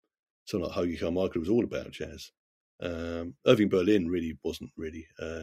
someone 0.45 0.69
like 0.71 0.79
Hoagy 0.79 0.99
Carmichael 0.99 1.41
was 1.41 1.49
all 1.49 1.65
about 1.65 1.91
jazz. 1.91 2.33
Um, 2.81 3.35
Irving 3.47 3.69
Berlin 3.69 4.09
really 4.09 4.39
wasn't 4.43 4.71
really. 4.77 5.07
Uh, 5.21 5.43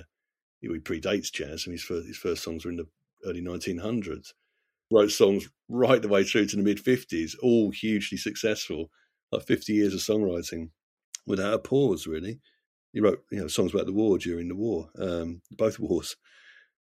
he 0.59 0.67
predates 0.67 1.31
jazz, 1.31 1.65
and 1.65 1.73
his 1.73 1.83
first, 1.83 2.07
his 2.07 2.17
first 2.17 2.43
songs 2.43 2.65
were 2.65 2.71
in 2.71 2.77
the 2.77 2.87
early 3.25 3.41
1900s. 3.41 4.33
Wrote 4.91 5.11
songs 5.11 5.47
right 5.69 6.01
the 6.01 6.07
way 6.07 6.23
through 6.23 6.47
to 6.47 6.55
the 6.57 6.63
mid 6.63 6.83
50s, 6.83 7.35
all 7.41 7.69
hugely 7.71 8.17
successful, 8.17 8.89
like 9.31 9.45
50 9.45 9.71
years 9.71 9.93
of 9.93 9.99
songwriting 10.01 10.71
without 11.25 11.53
a 11.53 11.59
pause, 11.59 12.07
really. 12.07 12.39
He 12.91 12.99
wrote 12.99 13.23
you 13.31 13.39
know 13.39 13.47
songs 13.47 13.73
about 13.73 13.85
the 13.85 13.93
war 13.93 14.17
during 14.17 14.49
the 14.49 14.55
war, 14.55 14.89
um, 14.99 15.41
both 15.51 15.79
wars 15.79 16.17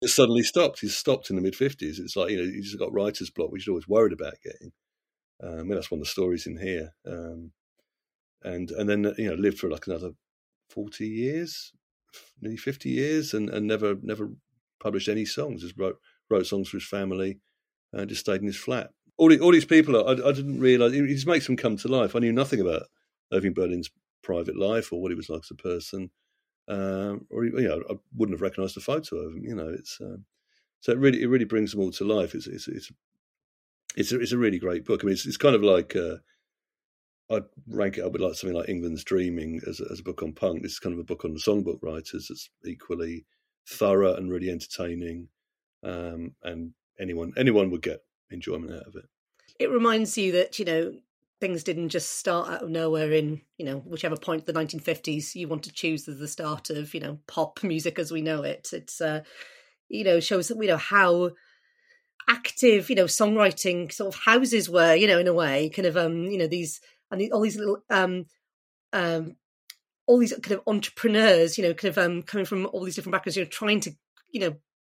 suddenly 0.05 0.43
stopped. 0.43 0.79
He's 0.79 0.95
stopped 0.95 1.29
in 1.29 1.35
the 1.35 1.41
mid 1.41 1.55
fifties. 1.55 1.99
It's 1.99 2.15
like 2.15 2.31
you 2.31 2.37
know 2.37 2.43
he's 2.43 2.75
got 2.75 2.93
writer's 2.93 3.29
block, 3.29 3.51
which 3.51 3.63
he's 3.63 3.69
always 3.69 3.87
worried 3.87 4.13
about 4.13 4.35
getting. 4.43 4.71
Um, 5.41 5.59
mean, 5.59 5.69
that's 5.69 5.91
one 5.91 5.99
of 5.99 6.05
the 6.05 6.09
stories 6.09 6.47
in 6.47 6.57
here. 6.57 6.93
Um, 7.05 7.51
and 8.43 8.69
and 8.71 8.89
then 8.89 9.13
you 9.17 9.29
know 9.29 9.35
lived 9.35 9.59
for 9.59 9.69
like 9.69 9.87
another 9.87 10.11
forty 10.69 11.07
years, 11.07 11.73
nearly 12.41 12.57
fifty 12.57 12.89
years, 12.89 13.33
and, 13.33 13.49
and 13.49 13.67
never 13.67 13.95
never 14.01 14.29
published 14.79 15.09
any 15.09 15.25
songs. 15.25 15.61
Just 15.61 15.77
wrote 15.77 15.97
wrote 16.29 16.45
songs 16.45 16.69
for 16.69 16.77
his 16.77 16.87
family, 16.87 17.39
and 17.93 18.09
just 18.09 18.21
stayed 18.21 18.41
in 18.41 18.47
his 18.47 18.57
flat. 18.57 18.91
All, 19.19 19.29
the, 19.29 19.39
all 19.39 19.51
these 19.51 19.65
people, 19.65 20.07
I, 20.07 20.11
I 20.11 20.31
didn't 20.31 20.59
realize. 20.59 20.93
He 20.93 21.01
just 21.07 21.25
makes 21.25 21.47
them 21.47 21.57
come 21.57 21.75
to 21.77 21.87
life. 21.87 22.15
I 22.15 22.19
knew 22.19 22.31
nothing 22.31 22.61
about 22.61 22.83
Irving 23.33 23.53
Berlin's 23.53 23.89
private 24.21 24.55
life 24.55 24.93
or 24.93 25.01
what 25.01 25.09
he 25.09 25.15
was 25.15 25.29
like 25.29 25.41
as 25.43 25.51
a 25.51 25.55
person 25.55 26.11
um, 26.67 27.25
or 27.29 27.45
you 27.45 27.51
know, 27.61 27.83
I 27.89 27.93
wouldn't 28.15 28.35
have 28.35 28.41
recognised 28.41 28.77
a 28.77 28.81
photo 28.81 29.17
of 29.17 29.33
him. 29.33 29.43
You 29.43 29.55
know, 29.55 29.69
it's 29.69 29.99
um, 30.01 30.25
so 30.81 30.91
it 30.91 30.97
really 30.97 31.21
it 31.21 31.27
really 31.27 31.45
brings 31.45 31.71
them 31.71 31.81
all 31.81 31.91
to 31.91 32.03
life. 32.03 32.35
It's 32.35 32.47
it's 32.47 32.67
it's 32.67 32.91
it's 33.95 34.11
a, 34.11 34.19
it's 34.19 34.31
a 34.31 34.37
really 34.37 34.59
great 34.59 34.85
book. 34.85 35.01
I 35.03 35.05
mean, 35.05 35.13
it's 35.13 35.25
it's 35.25 35.37
kind 35.37 35.55
of 35.55 35.63
like 35.63 35.95
uh, 35.95 36.17
I'd 37.29 37.45
rank 37.67 37.97
it 37.97 38.03
up 38.03 38.11
with 38.11 38.21
like 38.21 38.35
something 38.35 38.57
like 38.57 38.69
England's 38.69 39.03
Dreaming 39.03 39.61
as 39.67 39.79
a, 39.79 39.85
as 39.91 39.99
a 39.99 40.03
book 40.03 40.21
on 40.21 40.33
punk. 40.33 40.61
This 40.61 40.73
is 40.73 40.79
kind 40.79 40.93
of 40.93 40.99
a 40.99 41.03
book 41.05 41.25
on 41.25 41.33
the 41.33 41.39
songbook 41.39 41.79
writers. 41.81 42.27
It's 42.29 42.49
equally 42.65 43.25
thorough 43.67 44.15
and 44.15 44.31
really 44.31 44.49
entertaining, 44.49 45.29
um, 45.83 46.35
and 46.43 46.73
anyone 46.99 47.33
anyone 47.37 47.71
would 47.71 47.81
get 47.81 48.01
enjoyment 48.29 48.73
out 48.73 48.87
of 48.87 48.95
it. 48.95 49.05
It 49.59 49.71
reminds 49.71 50.17
you 50.17 50.33
that 50.33 50.59
you 50.59 50.65
know 50.65 50.93
things 51.39 51.63
didn't 51.63 51.89
just 51.89 52.17
start 52.17 52.49
out 52.49 52.63
of 52.63 52.69
nowhere 52.69 53.11
in 53.11 53.41
you 53.57 53.65
know 53.65 53.77
whichever 53.77 54.15
point 54.15 54.45
the 54.45 54.53
1950s 54.53 55.35
you 55.35 55.47
want 55.47 55.63
to 55.63 55.71
choose 55.71 56.07
as 56.07 56.19
the 56.19 56.27
start 56.27 56.69
of 56.69 56.93
you 56.93 56.99
know 56.99 57.19
pop 57.27 57.63
music 57.63 57.99
as 57.99 58.11
we 58.11 58.21
know 58.21 58.41
it 58.43 58.69
it's 58.73 59.01
uh 59.01 59.21
you 59.89 60.03
know 60.03 60.19
shows 60.19 60.47
that 60.47 60.57
we 60.57 60.67
know 60.67 60.77
how 60.77 61.31
active 62.27 62.89
you 62.89 62.95
know 62.95 63.05
songwriting 63.05 63.91
sort 63.91 64.13
of 64.13 64.21
houses 64.21 64.69
were 64.69 64.95
you 64.95 65.07
know 65.07 65.19
in 65.19 65.27
a 65.27 65.33
way 65.33 65.69
kind 65.69 65.85
of 65.85 65.95
um 65.95 66.23
you 66.25 66.37
know 66.37 66.47
these 66.47 66.81
and 67.11 67.31
all 67.31 67.41
these 67.41 67.57
little 67.57 67.77
um 67.89 68.25
um 68.93 69.35
all 70.07 70.17
these 70.17 70.33
kind 70.33 70.53
of 70.53 70.61
entrepreneurs 70.67 71.57
you 71.57 71.63
know 71.63 71.73
kind 71.73 71.95
of 71.95 71.97
um 71.97 72.21
coming 72.23 72.45
from 72.45 72.65
all 72.67 72.83
these 72.83 72.95
different 72.95 73.13
backgrounds 73.13 73.37
you 73.37 73.43
know 73.43 73.49
trying 73.49 73.79
to 73.79 73.91
you 74.31 74.39
know 74.39 74.55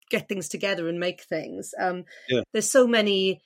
get 0.10 0.28
things 0.28 0.50
together 0.50 0.88
and 0.88 1.00
make 1.00 1.22
things 1.24 1.74
um 1.80 2.04
yeah. 2.30 2.42
there's 2.52 2.72
so 2.72 2.88
many 2.88 3.42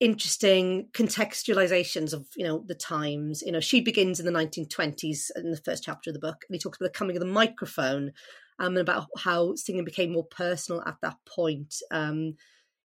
interesting 0.00 0.88
contextualizations 0.92 2.12
of 2.12 2.26
you 2.36 2.44
know 2.44 2.64
the 2.66 2.74
times. 2.74 3.42
You 3.42 3.52
know 3.52 3.60
she 3.60 3.80
begins 3.80 4.20
in 4.20 4.26
the 4.26 4.32
1920s 4.32 5.30
in 5.36 5.50
the 5.50 5.60
first 5.64 5.84
chapter 5.84 6.10
of 6.10 6.14
the 6.14 6.20
book 6.20 6.44
and 6.48 6.54
he 6.54 6.58
talks 6.58 6.78
about 6.78 6.92
the 6.92 6.98
coming 6.98 7.16
of 7.16 7.20
the 7.20 7.26
microphone 7.26 8.12
um, 8.58 8.76
and 8.76 8.78
about 8.78 9.06
how 9.18 9.54
singing 9.54 9.84
became 9.84 10.12
more 10.12 10.26
personal 10.26 10.82
at 10.86 10.96
that 11.02 11.16
point. 11.26 11.74
Um, 11.90 12.34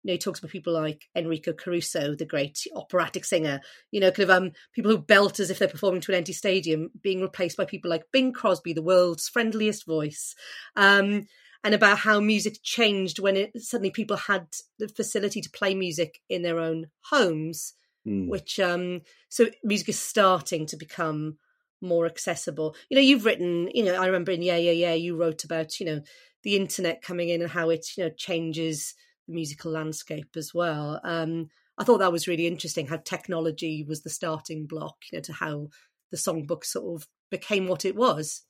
you 0.03 0.07
know 0.07 0.13
he 0.13 0.17
talks 0.17 0.39
about 0.39 0.51
people 0.51 0.73
like 0.73 1.03
Enrico 1.15 1.53
Caruso 1.53 2.15
the 2.15 2.25
great 2.25 2.65
operatic 2.75 3.23
singer 3.25 3.61
you 3.91 3.99
know 3.99 4.11
kind 4.11 4.29
of 4.29 4.35
um 4.35 4.51
people 4.73 4.91
who 4.91 4.97
belt 4.97 5.39
as 5.39 5.49
if 5.49 5.59
they're 5.59 5.67
performing 5.67 6.01
to 6.01 6.11
an 6.11 6.17
empty 6.17 6.33
stadium 6.33 6.89
being 7.01 7.21
replaced 7.21 7.57
by 7.57 7.65
people 7.65 7.89
like 7.89 8.11
Bing 8.11 8.33
Crosby 8.33 8.73
the 8.73 8.81
world's 8.81 9.29
friendliest 9.29 9.85
voice. 9.85 10.33
Um 10.75 11.27
and 11.63 11.73
about 11.73 11.99
how 11.99 12.19
music 12.19 12.57
changed 12.63 13.19
when 13.19 13.35
it 13.37 13.51
suddenly 13.61 13.91
people 13.91 14.17
had 14.17 14.47
the 14.79 14.87
facility 14.87 15.41
to 15.41 15.49
play 15.49 15.75
music 15.75 16.19
in 16.29 16.41
their 16.41 16.59
own 16.59 16.87
homes 17.09 17.73
Mm. 18.07 18.29
which 18.29 18.59
um 18.59 19.01
so 19.29 19.45
music 19.63 19.89
is 19.89 19.99
starting 19.99 20.65
to 20.65 20.75
become 20.75 21.37
more 21.81 22.07
accessible. 22.07 22.75
You 22.89 22.95
know 22.95 23.01
you've 23.01 23.25
written 23.25 23.69
you 23.75 23.83
know 23.83 23.93
i 23.93 24.07
remember 24.07 24.31
in 24.31 24.41
yeah 24.41 24.57
yeah 24.57 24.71
yeah 24.71 24.93
you 24.93 25.15
wrote 25.15 25.43
about 25.43 25.79
you 25.79 25.85
know 25.85 26.01
the 26.43 26.55
internet 26.55 27.03
coming 27.03 27.29
in 27.29 27.43
and 27.43 27.51
how 27.51 27.69
it 27.69 27.85
you 27.95 28.03
know 28.03 28.09
changes 28.09 28.95
the 29.27 29.33
musical 29.35 29.71
landscape 29.71 30.29
as 30.35 30.51
well. 30.51 30.99
Um 31.03 31.49
i 31.77 31.83
thought 31.83 31.99
that 31.99 32.11
was 32.11 32.27
really 32.27 32.47
interesting 32.47 32.87
how 32.87 32.97
technology 32.97 33.85
was 33.87 34.01
the 34.01 34.09
starting 34.09 34.65
block 34.65 34.95
you 35.11 35.17
know 35.19 35.21
to 35.21 35.33
how 35.33 35.67
the 36.09 36.17
songbook 36.17 36.65
sort 36.65 37.01
of 37.01 37.07
became 37.29 37.67
what 37.67 37.85
it 37.85 37.95
was 37.95 38.41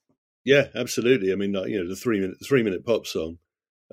Yeah, 0.44 0.68
absolutely. 0.76 1.32
I 1.32 1.36
mean, 1.36 1.54
you 1.68 1.82
know, 1.84 1.88
the 1.88 1.96
three 1.96 2.20
minute 2.20 2.38
three 2.46 2.64
minute 2.64 2.86
pop 2.86 3.06
song 3.06 3.38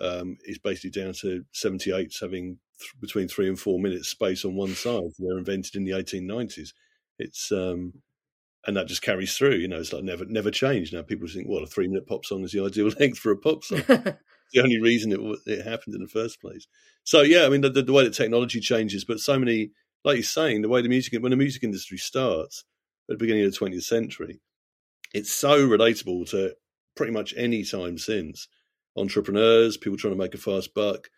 um, 0.01 0.39
is 0.45 0.59
basically 0.59 0.91
down 0.91 1.13
to 1.21 1.45
78s 1.53 2.21
having 2.21 2.59
th- 2.81 2.93
between 3.01 3.29
three 3.29 3.49
and 3.49 3.59
four 3.59 3.79
minutes 3.79 4.09
space 4.09 4.45
on 4.45 4.55
one 4.57 4.75
side. 4.75 5.11
They're 5.19 5.39
invented 5.39 5.77
in 5.77 5.85
the 5.85 5.93
1890s. 5.93 6.73
It's 7.19 7.53
um, 7.53 7.95
and 8.67 8.77
that 8.77 8.89
just 8.89 9.03
carries 9.03 9.37
through. 9.37 9.57
You 9.57 9.69
know, 9.69 9.79
it's 9.81 9.93
like 9.93 10.05
never 10.05 10.25
never 10.27 10.51
changed. 10.51 10.95
Now 10.95 11.03
people 11.03 11.29
think, 11.29 11.49
well, 11.49 11.65
a 11.65 11.67
three 11.67 11.89
minute 11.89 12.07
pop 12.09 12.25
song 12.25 12.45
is 12.45 12.53
the 12.53 12.65
ideal 12.65 12.89
length 13.01 13.19
for 13.19 13.33
a 13.33 13.37
pop 13.39 13.65
song. 13.65 13.83
the 13.89 14.63
only 14.63 14.81
reason 14.81 15.13
it 15.13 15.21
it 15.47 15.65
happened 15.67 15.95
in 15.97 16.03
the 16.03 16.09
first 16.09 16.41
place. 16.41 16.67
So 17.05 17.23
yeah, 17.23 17.47
I 17.47 17.51
mean, 17.51 17.63
the, 17.63 17.71
the, 17.71 17.83
the 17.83 17.93
way 17.93 18.05
that 18.05 18.15
technology 18.15 18.61
changes, 18.61 19.05
but 19.05 19.21
so 19.21 19.39
many, 19.39 19.73
like 20.05 20.17
you're 20.17 20.23
saying, 20.25 20.63
the 20.63 20.69
way 20.69 20.83
the 20.83 20.89
music 20.89 21.21
when 21.23 21.31
the 21.31 21.37
music 21.37 21.65
industry 21.65 21.99
starts 21.99 22.65
at 23.11 23.15
the 23.15 23.19
beginning 23.25 23.45
of 23.45 23.53
the 23.53 23.59
20th 23.59 23.85
century, 23.85 24.41
it's 25.14 25.33
so 25.33 25.66
relatable 25.68 26.29
to 26.31 26.55
pretty 26.97 27.12
much 27.12 27.35
any 27.37 27.64
time 27.64 27.99
since. 27.99 28.49
Entrepreneurs, 28.97 29.77
people 29.77 29.97
trying 29.97 30.14
to 30.14 30.18
make 30.18 30.35
a 30.35 30.38
fast 30.38 30.75
buck, 30.75 31.09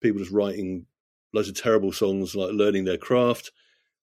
people 0.00 0.20
just 0.20 0.30
writing 0.30 0.86
loads 1.32 1.48
of 1.48 1.54
terrible 1.56 1.90
songs, 1.92 2.36
like 2.36 2.52
learning 2.52 2.84
their 2.84 2.98
craft, 2.98 3.50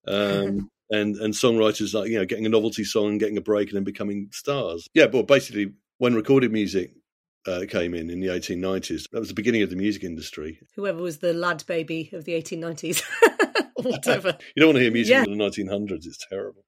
um, 0.06 0.68
and 0.90 1.16
and 1.16 1.32
songwriters 1.32 1.94
like 1.94 2.10
you 2.10 2.18
know 2.18 2.26
getting 2.26 2.44
a 2.46 2.50
novelty 2.50 2.84
song, 2.84 3.16
getting 3.18 3.38
a 3.38 3.40
break, 3.42 3.68
and 3.68 3.76
then 3.76 3.84
becoming 3.84 4.28
stars. 4.32 4.86
Yeah, 4.92 5.06
but 5.06 5.26
basically, 5.26 5.72
when 5.98 6.14
recorded 6.14 6.52
music 6.52 6.92
uh, 7.46 7.62
came 7.68 7.94
in 7.94 8.10
in 8.10 8.20
the 8.20 8.26
1890s, 8.26 9.08
that 9.12 9.18
was 9.20 9.28
the 9.28 9.34
beginning 9.34 9.62
of 9.62 9.70
the 9.70 9.76
music 9.76 10.04
industry. 10.04 10.58
whoever 10.76 11.00
was 11.00 11.18
the 11.18 11.32
lad 11.32 11.64
baby 11.66 12.10
of 12.12 12.24
the 12.26 12.32
1890s 12.32 13.02
whatever 13.76 14.36
You 14.54 14.60
don't 14.60 14.68
want 14.68 14.76
to 14.76 14.82
hear 14.82 14.92
music 14.92 15.12
Yeah. 15.12 15.24
in 15.24 15.38
the 15.38 15.44
1900s; 15.44 16.04
it's 16.04 16.18
terrible. 16.28 16.64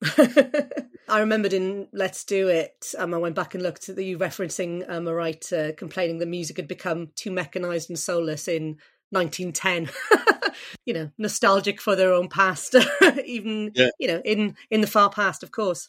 I 1.09 1.21
remembered 1.21 1.53
in 1.53 1.89
Let's 1.93 2.25
Do 2.25 2.49
It, 2.49 2.95
um, 2.99 3.15
I 3.15 3.19
went 3.19 3.35
back 3.35 3.55
and 3.55 3.63
looked 3.63 3.89
at 3.89 3.97
the, 3.97 4.05
you 4.05 4.19
referencing 4.19 4.89
um, 4.89 5.07
a 5.07 5.15
writer 5.15 5.73
complaining 5.73 6.19
the 6.19 6.27
music 6.27 6.57
had 6.57 6.69
become 6.69 7.09
too 7.15 7.31
mechanized 7.31 7.91
and 7.91 7.99
soulless 7.99 8.49
in 8.49 8.79
1910. 9.11 9.91
you 10.87 10.95
know, 10.95 11.11
nostalgic 11.19 11.81
for 11.81 11.97
their 11.97 12.13
own 12.13 12.29
past, 12.29 12.75
even, 13.25 13.73
Yeah. 13.75 13.91
you 13.99 14.09
know, 14.09 14.23
in, 14.25 14.57
in 14.71 14.81
the 14.81 14.87
far 14.87 15.11
past, 15.11 15.43
of 15.43 15.51
course. 15.51 15.89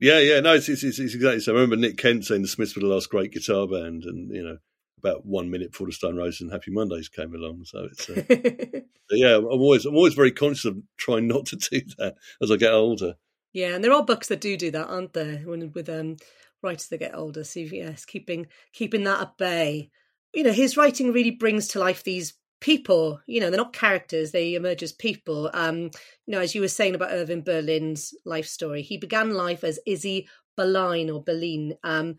Yeah, 0.00 0.18
yeah, 0.18 0.40
no, 0.40 0.54
it's, 0.54 0.68
it's, 0.68 0.82
it's 0.82 0.98
it's 0.98 1.14
exactly 1.14 1.38
so. 1.38 1.52
I 1.52 1.54
remember 1.54 1.76
Nick 1.76 1.96
Kent 1.96 2.24
saying 2.24 2.42
the 2.42 2.48
Smiths 2.48 2.74
were 2.74 2.80
the 2.82 2.88
last 2.88 3.08
great 3.08 3.30
guitar 3.30 3.68
band, 3.68 4.02
and 4.02 4.34
you 4.34 4.42
know, 4.42 4.56
about 4.98 5.24
one 5.24 5.48
minute 5.48 5.70
before 5.70 5.86
the 5.86 5.92
Stone 5.92 6.16
Roses 6.16 6.40
and 6.40 6.50
Happy 6.50 6.72
Mondays 6.72 7.08
came 7.08 7.32
along. 7.32 7.66
So 7.66 7.84
it's 7.84 8.10
uh, 8.10 8.80
yeah, 9.12 9.36
I'm 9.36 9.44
always 9.44 9.84
I'm 9.84 9.94
always 9.94 10.14
very 10.14 10.32
conscious 10.32 10.64
of 10.64 10.78
trying 10.96 11.28
not 11.28 11.46
to 11.46 11.56
do 11.56 11.82
that 11.98 12.16
as 12.42 12.50
I 12.50 12.56
get 12.56 12.72
older. 12.72 13.14
Yeah, 13.52 13.74
and 13.74 13.84
there 13.84 13.92
are 13.92 14.04
books 14.04 14.28
that 14.28 14.40
do 14.40 14.56
do 14.56 14.70
that, 14.70 14.88
aren't 14.88 15.12
there? 15.12 15.38
When, 15.38 15.72
with 15.72 15.88
um, 15.88 16.16
writers 16.62 16.88
that 16.88 16.98
get 16.98 17.14
older. 17.14 17.44
So 17.44 17.60
yes, 17.60 18.04
keeping 18.04 18.46
keeping 18.72 19.04
that 19.04 19.20
at 19.20 19.36
bay. 19.36 19.90
You 20.32 20.44
know, 20.44 20.52
his 20.52 20.76
writing 20.76 21.12
really 21.12 21.32
brings 21.32 21.68
to 21.68 21.78
life 21.78 22.04
these 22.04 22.34
people. 22.60 23.20
You 23.26 23.40
know, 23.40 23.50
they're 23.50 23.58
not 23.58 23.72
characters; 23.72 24.30
they 24.30 24.54
emerge 24.54 24.82
as 24.82 24.92
people. 24.92 25.50
Um, 25.52 25.78
you 25.78 25.90
know, 26.28 26.40
as 26.40 26.54
you 26.54 26.60
were 26.60 26.68
saying 26.68 26.94
about 26.94 27.12
Irving 27.12 27.42
Berlin's 27.42 28.14
life 28.24 28.46
story, 28.46 28.82
he 28.82 28.96
began 28.96 29.34
life 29.34 29.64
as 29.64 29.80
Izzy 29.86 30.28
Berline 30.56 31.10
or 31.10 31.22
Berlin. 31.22 31.74
Um, 31.84 32.16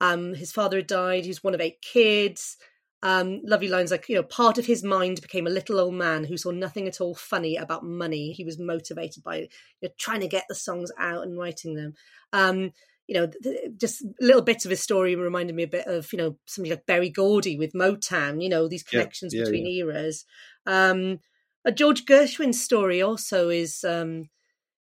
um, 0.00 0.34
his 0.34 0.52
father 0.52 0.78
had 0.78 0.86
died. 0.86 1.24
He 1.24 1.30
was 1.30 1.42
one 1.42 1.54
of 1.54 1.60
eight 1.60 1.80
kids. 1.80 2.56
Um, 3.04 3.42
lovely 3.44 3.68
lines 3.68 3.90
like, 3.90 4.08
you 4.08 4.16
know, 4.16 4.22
part 4.22 4.56
of 4.56 4.64
his 4.64 4.82
mind 4.82 5.20
became 5.20 5.46
a 5.46 5.50
little 5.50 5.78
old 5.78 5.92
man 5.92 6.24
who 6.24 6.38
saw 6.38 6.50
nothing 6.50 6.88
at 6.88 7.02
all 7.02 7.14
funny 7.14 7.54
about 7.54 7.84
money. 7.84 8.32
He 8.32 8.44
was 8.44 8.58
motivated 8.58 9.22
by 9.22 9.36
you 9.36 9.48
know, 9.82 9.90
trying 9.98 10.20
to 10.20 10.26
get 10.26 10.46
the 10.48 10.54
songs 10.54 10.90
out 10.98 11.22
and 11.22 11.38
writing 11.38 11.74
them. 11.74 11.92
Um, 12.32 12.72
you 13.06 13.14
know, 13.14 13.26
th- 13.26 13.72
just 13.76 14.02
little 14.22 14.40
bits 14.40 14.64
of 14.64 14.70
his 14.70 14.82
story 14.82 15.14
reminded 15.16 15.54
me 15.54 15.64
a 15.64 15.68
bit 15.68 15.86
of, 15.86 16.10
you 16.14 16.16
know, 16.16 16.38
somebody 16.46 16.70
like 16.70 16.86
Berry 16.86 17.10
Gordy 17.10 17.58
with 17.58 17.74
Motown, 17.74 18.42
you 18.42 18.48
know, 18.48 18.68
these 18.68 18.82
connections 18.82 19.34
yeah, 19.34 19.44
between 19.44 19.66
eras. 19.66 20.24
Um, 20.64 21.20
a 21.66 21.72
George 21.72 22.06
Gershwin's 22.06 22.62
story 22.62 23.02
also 23.02 23.50
is, 23.50 23.84
um, 23.84 24.30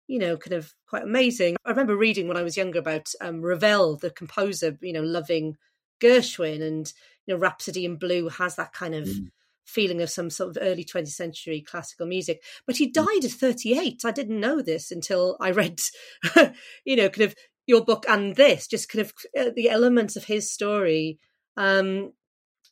you 0.08 0.18
know, 0.18 0.36
kind 0.36 0.52
of 0.52 0.74
quite 0.86 1.04
amazing. 1.04 1.56
I 1.64 1.70
remember 1.70 1.96
reading 1.96 2.28
when 2.28 2.36
I 2.36 2.42
was 2.42 2.58
younger 2.58 2.80
about 2.80 3.08
um, 3.22 3.40
Ravel, 3.40 3.96
the 3.96 4.10
composer, 4.10 4.76
you 4.82 4.92
know, 4.92 5.02
loving 5.02 5.56
Gershwin 6.02 6.62
and, 6.62 6.92
you 7.30 7.36
know, 7.36 7.40
Rhapsody 7.40 7.84
in 7.84 7.96
Blue 7.96 8.28
has 8.28 8.56
that 8.56 8.72
kind 8.72 8.94
of 8.94 9.06
Mm. 9.06 9.30
feeling 9.64 10.02
of 10.02 10.10
some 10.10 10.30
sort 10.30 10.50
of 10.50 10.58
early 10.60 10.84
20th 10.84 11.12
century 11.12 11.60
classical 11.60 12.04
music. 12.06 12.42
But 12.66 12.78
he 12.78 12.88
died 12.88 13.24
at 13.24 13.30
38. 13.30 14.04
I 14.04 14.10
didn't 14.10 14.40
know 14.40 14.62
this 14.62 14.90
until 14.90 15.36
I 15.40 15.52
read, 15.52 15.78
you 16.84 16.96
know, 16.96 17.08
kind 17.08 17.30
of 17.30 17.36
your 17.66 17.84
book 17.84 18.04
and 18.08 18.34
this, 18.34 18.66
just 18.66 18.88
kind 18.88 19.02
of 19.06 19.12
uh, 19.38 19.50
the 19.54 19.68
elements 19.70 20.16
of 20.16 20.24
his 20.24 20.50
story. 20.50 21.20
Um, 21.56 22.14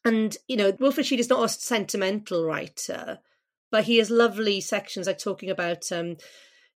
and, 0.05 0.37
you 0.49 0.57
know, 0.57 0.73
Wilfrid 0.81 1.07
Sheed 1.07 1.18
is 1.18 1.29
not 1.29 1.44
a 1.44 1.49
sentimental 1.49 2.44
writer, 2.44 3.21
but 3.71 3.85
he 3.85 3.99
has 3.99 4.11
lovely 4.11 4.61
sections 4.61 5.07
like 5.07 5.18
talking 5.18 5.51
about, 5.51 5.92
um, 5.92 6.16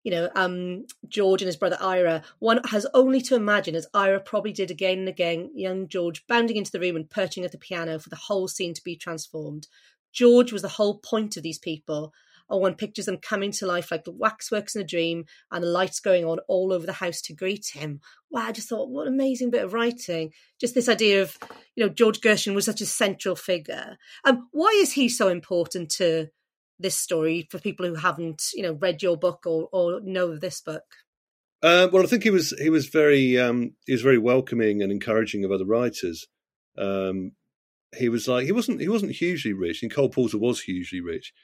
you 0.02 0.10
know, 0.10 0.30
um, 0.34 0.86
George 1.08 1.42
and 1.42 1.46
his 1.46 1.56
brother 1.56 1.76
Ira. 1.80 2.22
One 2.38 2.60
has 2.70 2.86
only 2.94 3.20
to 3.22 3.34
imagine, 3.34 3.74
as 3.74 3.86
Ira 3.92 4.20
probably 4.20 4.52
did 4.52 4.70
again 4.70 5.00
and 5.00 5.08
again, 5.08 5.50
young 5.54 5.88
George 5.88 6.26
bounding 6.26 6.56
into 6.56 6.72
the 6.72 6.80
room 6.80 6.96
and 6.96 7.10
perching 7.10 7.44
at 7.44 7.52
the 7.52 7.58
piano 7.58 7.98
for 7.98 8.08
the 8.08 8.16
whole 8.16 8.48
scene 8.48 8.74
to 8.74 8.84
be 8.84 8.96
transformed. 8.96 9.66
George 10.12 10.52
was 10.52 10.62
the 10.62 10.68
whole 10.68 10.98
point 10.98 11.36
of 11.36 11.42
these 11.42 11.58
people. 11.58 12.12
Or 12.48 12.60
one 12.60 12.74
pictures 12.74 13.06
them 13.06 13.18
coming 13.18 13.52
to 13.52 13.66
life 13.66 13.92
like 13.92 14.02
the 14.02 14.10
waxworks 14.10 14.74
in 14.74 14.82
a 14.82 14.84
dream 14.84 15.26
and 15.52 15.62
the 15.62 15.68
lights 15.68 16.00
going 16.00 16.24
on 16.24 16.40
all 16.48 16.72
over 16.72 16.84
the 16.84 16.94
house 16.94 17.20
to 17.22 17.32
greet 17.32 17.68
him. 17.74 18.00
Wow, 18.28 18.46
I 18.48 18.52
just 18.52 18.68
thought, 18.68 18.90
what 18.90 19.06
an 19.06 19.14
amazing 19.14 19.50
bit 19.50 19.62
of 19.62 19.72
writing. 19.72 20.32
Just 20.60 20.74
this 20.74 20.88
idea 20.88 21.22
of, 21.22 21.38
you 21.76 21.86
know, 21.86 21.92
George 21.92 22.20
Gershwin 22.20 22.56
was 22.56 22.64
such 22.64 22.80
a 22.80 22.86
central 22.86 23.36
figure. 23.36 23.96
Um, 24.24 24.48
why 24.50 24.76
is 24.82 24.94
he 24.94 25.08
so 25.08 25.28
important 25.28 25.90
to 25.90 26.26
this 26.80 26.96
story 26.96 27.46
for 27.50 27.58
people 27.58 27.86
who 27.86 27.94
haven't, 27.94 28.50
you 28.54 28.62
know, 28.62 28.72
read 28.72 29.02
your 29.02 29.16
book 29.16 29.44
or, 29.46 29.68
or 29.72 30.00
know 30.00 30.36
this 30.36 30.60
book? 30.60 30.84
Uh, 31.62 31.88
well, 31.92 32.02
I 32.02 32.06
think 32.06 32.22
he 32.22 32.30
was 32.30 32.54
he 32.58 32.70
was 32.70 32.86
very 32.88 33.38
um, 33.38 33.72
he 33.86 33.92
was 33.92 34.02
very 34.02 34.18
welcoming 34.18 34.82
and 34.82 34.90
encouraging 34.90 35.44
of 35.44 35.52
other 35.52 35.66
writers. 35.66 36.26
Um, 36.78 37.32
he 37.96 38.08
was 38.08 38.26
like 38.26 38.46
he 38.46 38.52
wasn't 38.52 38.80
he 38.80 38.88
wasn't 38.88 39.12
hugely 39.12 39.52
rich, 39.52 39.82
and 39.82 39.92
Cole 39.92 40.08
Porter 40.08 40.38
was 40.38 40.62
hugely 40.62 41.00
rich, 41.02 41.34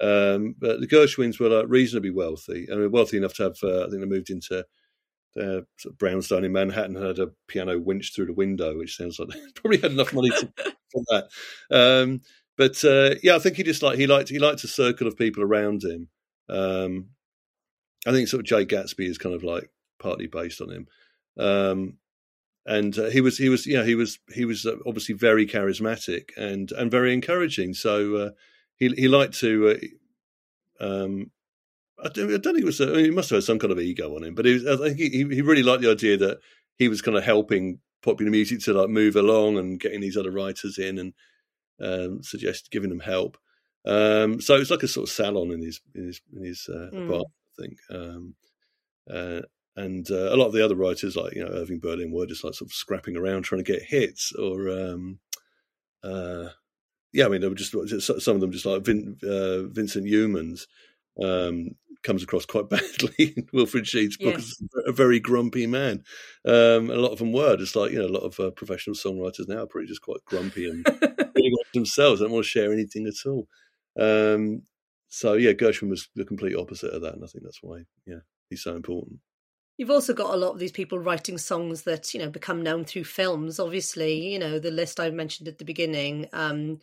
um, 0.00 0.54
but 0.58 0.80
the 0.80 0.86
Gershwins 0.86 1.38
were 1.38 1.50
like 1.50 1.66
reasonably 1.68 2.10
wealthy. 2.10 2.66
I 2.72 2.76
mean, 2.76 2.90
wealthy 2.90 3.18
enough 3.18 3.34
to 3.34 3.42
have. 3.44 3.56
Uh, 3.62 3.84
I 3.84 3.90
think 3.90 4.00
they 4.00 4.06
moved 4.06 4.30
into 4.30 4.64
their 5.34 5.62
sort 5.76 5.92
of 5.92 5.98
brownstone 5.98 6.44
in 6.44 6.52
Manhattan, 6.52 6.96
and 6.96 7.04
had 7.04 7.18
a 7.18 7.32
piano 7.46 7.78
winch 7.78 8.14
through 8.14 8.26
the 8.26 8.32
window, 8.32 8.78
which 8.78 8.96
sounds 8.96 9.18
like 9.18 9.28
they 9.34 9.40
probably 9.54 9.80
had 9.80 9.92
enough 9.92 10.14
money 10.14 10.30
to, 10.30 10.52
for 10.90 11.02
that. 11.10 11.28
Um, 11.70 12.22
but 12.56 12.82
uh, 12.84 13.16
yeah, 13.22 13.36
I 13.36 13.38
think 13.38 13.56
he 13.56 13.62
just 13.62 13.82
like 13.82 13.98
he 13.98 14.06
liked 14.06 14.28
he 14.28 14.38
liked 14.38 14.64
a 14.64 14.68
circle 14.68 15.06
of 15.06 15.16
people 15.16 15.42
around 15.42 15.82
him. 15.82 16.08
Um, 16.48 17.10
I 18.06 18.12
think 18.12 18.28
sort 18.28 18.40
of 18.40 18.46
Jay 18.46 18.64
Gatsby 18.64 19.08
is 19.08 19.18
kind 19.18 19.34
of 19.34 19.42
like 19.42 19.70
partly 19.98 20.26
based 20.26 20.60
on 20.60 20.70
him. 20.70 20.86
Um, 21.38 21.98
and 22.64 22.98
uh, 22.98 23.10
he 23.10 23.20
was 23.20 23.38
he 23.38 23.48
was 23.48 23.66
yeah 23.66 23.84
he 23.84 23.94
was 23.94 24.18
he 24.32 24.44
was 24.44 24.66
uh, 24.66 24.76
obviously 24.86 25.14
very 25.14 25.46
charismatic 25.46 26.30
and 26.36 26.72
and 26.72 26.90
very 26.90 27.12
encouraging. 27.12 27.74
So 27.74 28.16
uh, 28.16 28.30
he 28.76 28.88
he 28.88 29.08
liked 29.08 29.38
to. 29.40 29.78
Uh, 30.80 30.84
um, 30.84 31.30
I 31.98 32.10
don't, 32.10 32.28
think 32.28 32.58
it 32.58 32.64
was. 32.64 32.80
I 32.80 32.86
mean, 32.86 33.04
he 33.06 33.10
must 33.10 33.30
have 33.30 33.38
had 33.38 33.44
some 33.44 33.58
kind 33.58 33.72
of 33.72 33.80
ego 33.80 34.14
on 34.14 34.22
him, 34.22 34.34
but 34.34 34.44
was, 34.44 34.66
I 34.66 34.76
think 34.76 34.98
he, 34.98 35.08
he 35.08 35.40
really 35.40 35.62
liked 35.62 35.80
the 35.80 35.90
idea 35.90 36.18
that 36.18 36.40
he 36.76 36.88
was 36.88 37.00
kind 37.00 37.16
of 37.16 37.24
helping 37.24 37.78
popular 38.02 38.30
music 38.30 38.60
to 38.60 38.74
like 38.74 38.90
move 38.90 39.16
along 39.16 39.56
and 39.56 39.80
getting 39.80 40.02
these 40.02 40.16
other 40.16 40.30
writers 40.30 40.76
in 40.76 40.98
and 40.98 41.14
um, 41.80 42.22
suggest 42.22 42.70
giving 42.70 42.90
them 42.90 43.00
help. 43.00 43.36
Um, 43.84 44.40
so 44.40 44.56
it's 44.56 44.70
like 44.70 44.82
a 44.82 44.88
sort 44.88 45.08
of 45.08 45.14
salon 45.14 45.52
in 45.52 45.62
his 45.62 45.80
in 45.94 46.06
his 46.06 46.20
in 46.34 46.44
his 46.44 46.68
uh, 46.68 46.90
mm. 46.92 47.06
apartment, 47.06 47.32
I 47.58 47.62
think. 47.62 47.78
Um, 47.90 48.34
uh, 49.08 49.40
and 49.76 50.10
uh, 50.10 50.34
a 50.34 50.36
lot 50.36 50.46
of 50.46 50.52
the 50.54 50.64
other 50.64 50.74
writers, 50.74 51.16
like 51.16 51.34
you 51.34 51.44
know 51.44 51.50
Irving 51.50 51.78
Berlin, 51.78 52.10
were 52.10 52.26
just 52.26 52.42
like 52.42 52.54
sort 52.54 52.70
of 52.70 52.74
scrapping 52.74 53.16
around 53.16 53.42
trying 53.42 53.62
to 53.62 53.72
get 53.72 53.82
hits, 53.82 54.32
or 54.32 54.70
um, 54.70 55.18
uh, 56.02 56.48
yeah, 57.12 57.26
I 57.26 57.28
mean, 57.28 57.40
they 57.40 57.48
were 57.48 57.54
just 57.54 57.72
some 58.22 58.34
of 58.34 58.40
them 58.40 58.52
just 58.52 58.66
like 58.66 58.84
Vin, 58.84 59.16
uh, 59.22 59.62
Vincent 59.68 60.06
Youmans 60.06 60.66
um, 61.22 61.70
comes 62.02 62.22
across 62.22 62.46
quite 62.46 62.68
badly 62.70 63.34
in 63.36 63.46
Wilfrid 63.52 63.86
Sheed's 63.86 64.16
book 64.16 64.34
yes. 64.34 64.62
a 64.86 64.92
very 64.92 65.20
grumpy 65.20 65.66
man. 65.66 66.04
Um, 66.44 66.90
a 66.90 66.96
lot 66.96 67.12
of 67.12 67.18
them 67.18 67.32
were 67.32 67.56
just 67.56 67.76
like 67.76 67.92
you 67.92 67.98
know 67.98 68.06
a 68.06 68.16
lot 68.16 68.22
of 68.22 68.38
uh, 68.40 68.50
professional 68.50 68.96
songwriters 68.96 69.48
now 69.48 69.62
are 69.62 69.66
pretty 69.66 69.88
just 69.88 70.02
quite 70.02 70.24
grumpy 70.24 70.68
and 70.68 70.86
themselves. 71.72 72.20
They 72.20 72.24
don't 72.24 72.32
want 72.32 72.44
to 72.44 72.50
share 72.50 72.72
anything 72.72 73.06
at 73.06 73.28
all. 73.28 73.46
Um, 73.98 74.62
so 75.08 75.34
yeah, 75.34 75.52
Gershwin 75.52 75.90
was 75.90 76.08
the 76.14 76.24
complete 76.24 76.56
opposite 76.56 76.92
of 76.92 77.02
that, 77.02 77.14
and 77.14 77.24
I 77.24 77.26
think 77.26 77.44
that's 77.44 77.62
why 77.62 77.84
yeah 78.06 78.20
he's 78.50 78.62
so 78.62 78.76
important. 78.76 79.20
You've 79.78 79.90
also 79.90 80.14
got 80.14 80.34
a 80.34 80.38
lot 80.38 80.52
of 80.52 80.58
these 80.58 80.72
people 80.72 80.98
writing 80.98 81.38
songs 81.38 81.82
that 81.82 82.14
you 82.14 82.20
know 82.20 82.30
become 82.30 82.62
known 82.62 82.84
through 82.84 83.04
films. 83.04 83.60
Obviously, 83.60 84.32
you 84.32 84.38
know 84.38 84.58
the 84.58 84.70
list 84.70 85.00
I 85.00 85.10
mentioned 85.10 85.48
at 85.48 85.58
the 85.58 85.64
beginning. 85.64 86.28
Um, 86.32 86.78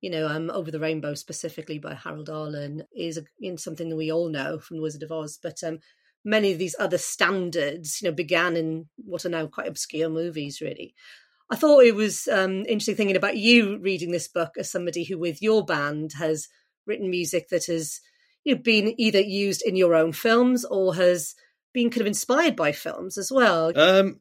you 0.00 0.10
know, 0.10 0.26
um, 0.28 0.50
Over 0.50 0.70
the 0.70 0.80
Rainbow 0.80 1.14
specifically 1.14 1.78
by 1.78 1.94
Harold 1.94 2.30
Arlen 2.30 2.84
is 2.96 3.18
a, 3.18 3.24
you 3.38 3.50
know, 3.50 3.56
something 3.56 3.90
that 3.90 3.96
we 3.96 4.10
all 4.10 4.28
know 4.28 4.58
from 4.58 4.78
The 4.78 4.82
Wizard 4.82 5.02
of 5.02 5.12
Oz. 5.12 5.38
But 5.42 5.62
um, 5.62 5.80
many 6.24 6.52
of 6.52 6.58
these 6.58 6.74
other 6.78 6.98
standards, 6.98 8.00
you 8.00 8.08
know, 8.08 8.14
began 8.14 8.56
in 8.56 8.88
what 8.96 9.26
are 9.26 9.30
now 9.30 9.46
quite 9.46 9.68
obscure 9.68 10.08
movies. 10.08 10.60
Really, 10.60 10.94
I 11.50 11.56
thought 11.56 11.84
it 11.84 11.96
was 11.96 12.28
um, 12.28 12.64
interesting 12.66 12.94
thinking 12.94 13.16
about 13.16 13.36
you 13.36 13.78
reading 13.78 14.12
this 14.12 14.28
book 14.28 14.52
as 14.56 14.70
somebody 14.70 15.04
who, 15.04 15.18
with 15.18 15.42
your 15.42 15.64
band, 15.64 16.12
has 16.18 16.48
written 16.86 17.10
music 17.10 17.48
that 17.48 17.66
has 17.66 18.00
you 18.44 18.54
know, 18.54 18.60
been 18.62 18.94
either 18.98 19.20
used 19.20 19.62
in 19.62 19.74
your 19.76 19.94
own 19.94 20.12
films 20.12 20.64
or 20.64 20.94
has 20.94 21.34
been 21.74 21.90
kind 21.90 22.02
of 22.02 22.06
inspired 22.06 22.56
by 22.56 22.72
films 22.72 23.18
as 23.18 23.32
well. 23.32 23.72
Um, 23.76 24.20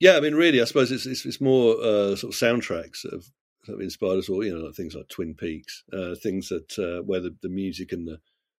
yeah, 0.00 0.16
I 0.16 0.20
mean, 0.20 0.34
really, 0.34 0.60
I 0.60 0.64
suppose 0.64 0.92
it's 0.92 1.06
it's, 1.06 1.24
it's 1.24 1.40
more 1.40 1.74
uh, 1.80 2.16
sort 2.16 2.34
of 2.34 2.40
soundtracks 2.40 3.02
that 3.02 3.12
have, 3.12 3.80
inspired 3.80 4.18
us 4.18 4.28
all. 4.28 4.44
You 4.44 4.56
know, 4.56 4.66
like 4.66 4.74
things 4.74 4.94
like 4.94 5.08
Twin 5.08 5.34
Peaks, 5.34 5.84
uh, 5.92 6.14
things 6.22 6.48
that 6.48 6.78
uh, 6.78 7.02
where 7.02 7.20
the, 7.20 7.34
the 7.42 7.48
music 7.48 7.92
and 7.92 8.06
the 8.06 8.18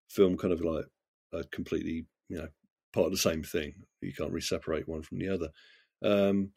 film 0.10 0.38
kind 0.38 0.54
of 0.54 0.62
like 0.62 0.86
are 1.34 1.44
completely, 1.52 2.06
you 2.30 2.38
know, 2.38 2.48
part 2.94 3.06
of 3.06 3.12
the 3.12 3.18
same 3.18 3.44
thing. 3.44 3.74
You 4.02 4.14
can't 4.14 4.32
really 4.32 4.42
separate 4.42 4.88
one 4.88 5.04
from 5.04 5.20
the 5.20 5.30
other. 5.30 5.50
Um, 6.02 6.52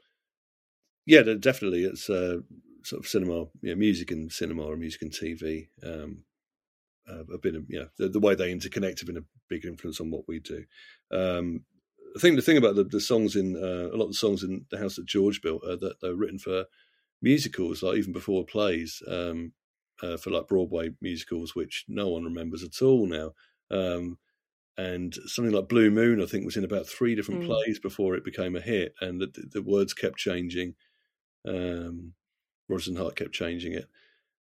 yeah, 1.07 1.23
definitely, 1.23 1.85
it's 1.85 2.09
uh, 2.09 2.39
sort 2.83 3.01
of 3.01 3.09
cinema, 3.09 3.47
you 3.63 3.71
know, 3.71 3.77
music 3.77 4.11
and 4.11 4.31
cinema 4.31 4.65
or 4.65 4.77
music 4.77 5.03
and 5.03 5.13
TV. 5.13 5.69
Um, 5.83 6.25
uh, 7.09 7.25
have 7.33 7.43
been, 7.43 7.67
you 7.69 7.81
know, 7.81 7.89
the, 7.97 8.09
the, 8.09 8.21
way 8.21 8.35
they 8.35 8.55
interconnect 8.55 9.01
have 9.01 9.07
been 9.07 9.17
a 9.17 9.25
big 9.49 9.65
influence 9.65 10.01
on 10.01 10.11
what 10.11 10.29
we 10.29 10.39
do. 10.39 10.65
Um, 11.11 11.65
I 12.17 12.21
think 12.21 12.37
the 12.37 12.43
thing 12.43 12.57
about 12.57 12.77
the, 12.77 12.85
the 12.85 13.01
songs 13.01 13.37
in 13.37 13.57
uh, 13.57 13.95
a 13.95 13.97
lot 13.97 14.05
of 14.05 14.11
the 14.11 14.15
songs 14.15 14.43
in 14.43 14.67
the 14.71 14.79
house 14.79 14.97
that 14.97 15.07
George 15.07 15.43
built 15.43 15.65
uh, 15.65 15.77
that 15.77 16.01
they're 16.01 16.15
written 16.15 16.39
for 16.39 16.67
musicals, 17.23 17.83
like 17.83 17.97
even 17.97 18.13
before 18.13 18.45
plays, 18.45 19.03
um, 19.09 19.53
uh, 20.03 20.17
for 20.17 20.31
like 20.31 20.49
Broadway 20.49 20.91
musicals, 21.01 21.55
which 21.55 21.85
no 21.89 22.09
one 22.09 22.25
remembers 22.25 22.63
at 22.63 22.83
all 22.83 23.07
now. 23.07 23.33
Um, 23.71 24.19
and 24.77 25.15
something 25.27 25.55
like 25.55 25.69
Blue 25.69 25.91
Moon, 25.91 26.23
I 26.23 26.27
think, 26.27 26.45
was 26.45 26.57
in 26.57 26.65
about 26.65 26.87
three 26.87 27.15
different 27.15 27.43
mm. 27.43 27.47
plays 27.47 27.79
before 27.79 28.15
it 28.15 28.25
became 28.25 28.57
a 28.57 28.61
hit, 28.61 28.95
and 29.01 29.21
the, 29.21 29.31
the 29.53 29.63
words 29.63 29.93
kept 29.93 30.17
changing. 30.17 30.75
Um, 31.47 32.13
Rodgers 32.69 32.89
and 32.89 32.99
Hart 32.99 33.17
kept 33.17 33.33
changing 33.33 33.73
it 33.73 33.87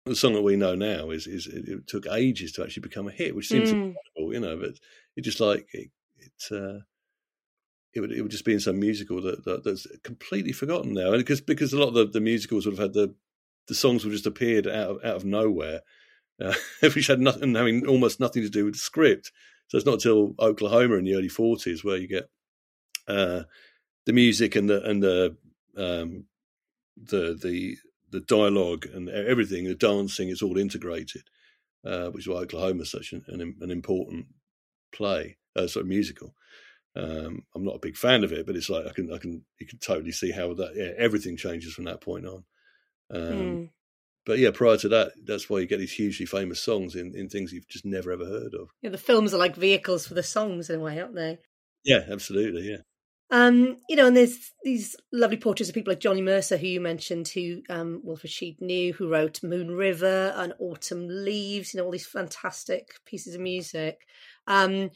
the 0.05 0.15
song 0.15 0.33
that 0.33 0.41
we 0.41 0.55
know 0.55 0.75
now 0.75 1.11
is 1.11 1.27
is 1.27 1.47
it, 1.47 1.67
it 1.67 1.87
took 1.87 2.07
ages 2.07 2.51
to 2.53 2.63
actually 2.63 2.81
become 2.81 3.07
a 3.07 3.11
hit, 3.11 3.35
which 3.35 3.47
seems 3.47 3.69
mm. 3.69 3.95
incredible, 3.95 4.33
you 4.33 4.39
know. 4.39 4.57
But 4.57 4.79
it 5.15 5.21
just 5.21 5.39
like 5.39 5.67
it, 5.73 5.89
it, 6.17 6.51
uh, 6.51 6.79
it 7.93 8.01
would 8.01 8.11
it 8.11 8.21
would 8.21 8.31
just 8.31 8.45
be 8.45 8.53
in 8.53 8.59
some 8.59 8.79
musical 8.79 9.21
that, 9.21 9.45
that 9.45 9.63
that's 9.63 9.87
completely 10.03 10.51
forgotten 10.51 10.93
now, 10.93 11.11
and 11.13 11.19
because 11.19 11.41
because 11.41 11.73
a 11.73 11.79
lot 11.79 11.89
of 11.89 11.93
the, 11.93 12.05
the 12.05 12.21
musicals 12.21 12.65
would 12.65 12.77
have 12.77 12.83
had 12.83 12.93
the 12.93 13.13
the 13.67 13.75
songs 13.75 14.03
would 14.03 14.11
just 14.11 14.25
appeared 14.25 14.67
out 14.67 14.89
of 14.89 14.97
out 15.05 15.15
of 15.15 15.25
nowhere, 15.25 15.81
uh, 16.41 16.53
which 16.81 17.07
had 17.07 17.19
nothing 17.19 17.55
having 17.55 17.85
almost 17.87 18.19
nothing 18.19 18.43
to 18.43 18.49
do 18.49 18.65
with 18.65 18.73
the 18.75 18.79
script. 18.79 19.31
So 19.67 19.77
it's 19.77 19.85
not 19.85 19.95
until 19.95 20.33
Oklahoma 20.39 20.95
in 20.95 21.03
the 21.03 21.13
early 21.13 21.29
forties 21.29 21.83
where 21.83 21.97
you 21.97 22.07
get 22.07 22.29
uh, 23.07 23.43
the 24.05 24.13
music 24.13 24.55
and 24.55 24.67
the 24.67 24.81
and 24.83 25.03
the 25.03 25.37
um, 25.77 26.25
the 27.01 27.37
the 27.41 27.77
the 28.11 28.21
dialogue 28.21 28.87
and 28.93 29.09
everything, 29.09 29.65
the 29.65 29.75
dancing, 29.75 30.29
it's 30.29 30.41
all 30.41 30.57
integrated, 30.57 31.23
uh, 31.85 32.09
which 32.09 32.23
is 32.23 32.27
why 32.27 32.37
Oklahoma 32.37 32.81
is 32.81 32.91
such 32.91 33.13
an, 33.13 33.23
an, 33.27 33.55
an 33.61 33.71
important 33.71 34.25
play, 34.91 35.37
uh, 35.55 35.67
sort 35.67 35.83
of 35.83 35.89
musical. 35.89 36.33
Um, 36.95 37.43
I'm 37.55 37.63
not 37.63 37.75
a 37.75 37.79
big 37.79 37.95
fan 37.95 38.23
of 38.23 38.31
it, 38.31 38.47
but 38.47 38.55
it's 38.55 38.69
like 38.69 38.87
I 38.87 38.91
can, 38.93 39.13
I 39.13 39.19
can, 39.19 39.45
you 39.59 39.67
can 39.67 39.77
totally 39.77 40.11
see 40.11 40.31
how 40.31 40.53
that 40.55 40.75
yeah, 40.75 40.91
everything 40.97 41.37
changes 41.37 41.73
from 41.73 41.85
that 41.85 42.01
point 42.01 42.25
on. 42.25 42.43
Um, 43.11 43.21
mm. 43.21 43.69
But 44.25 44.39
yeah, 44.39 44.51
prior 44.51 44.77
to 44.77 44.89
that, 44.89 45.11
that's 45.25 45.49
why 45.49 45.59
you 45.59 45.67
get 45.67 45.79
these 45.79 45.93
hugely 45.93 46.25
famous 46.25 46.59
songs 46.59 46.95
in, 46.95 47.15
in 47.15 47.29
things 47.29 47.53
you've 47.53 47.67
just 47.67 47.85
never 47.85 48.11
ever 48.11 48.25
heard 48.25 48.53
of. 48.53 48.69
Yeah, 48.81 48.89
the 48.89 48.97
films 48.97 49.33
are 49.33 49.39
like 49.39 49.55
vehicles 49.55 50.07
for 50.07 50.13
the 50.13 50.23
songs 50.23 50.69
in 50.69 50.79
a 50.79 50.83
way, 50.83 50.99
aren't 50.99 51.15
they? 51.15 51.37
Yeah, 51.83 52.01
absolutely. 52.09 52.69
Yeah. 52.69 52.81
Um, 53.31 53.77
you 53.87 53.95
know, 53.95 54.07
and 54.07 54.17
there's 54.17 54.51
these 54.63 54.95
lovely 55.11 55.37
portraits 55.37 55.69
of 55.69 55.75
people 55.75 55.91
like 55.91 55.99
Johnny 55.99 56.21
Mercer, 56.21 56.57
who 56.57 56.67
you 56.67 56.81
mentioned, 56.81 57.27
who 57.27 57.61
um, 57.69 58.01
Wilfrid 58.03 58.31
Sheed 58.31 58.59
knew, 58.59 58.93
who 58.93 59.07
wrote 59.07 59.43
Moon 59.43 59.71
River 59.71 60.33
and 60.35 60.53
Autumn 60.59 61.07
Leaves, 61.07 61.73
you 61.73 61.79
know, 61.79 61.85
all 61.85 61.91
these 61.91 62.07
fantastic 62.07 62.93
pieces 63.05 63.35
of 63.35 63.41
music. 63.41 63.99
Um, 64.47 64.89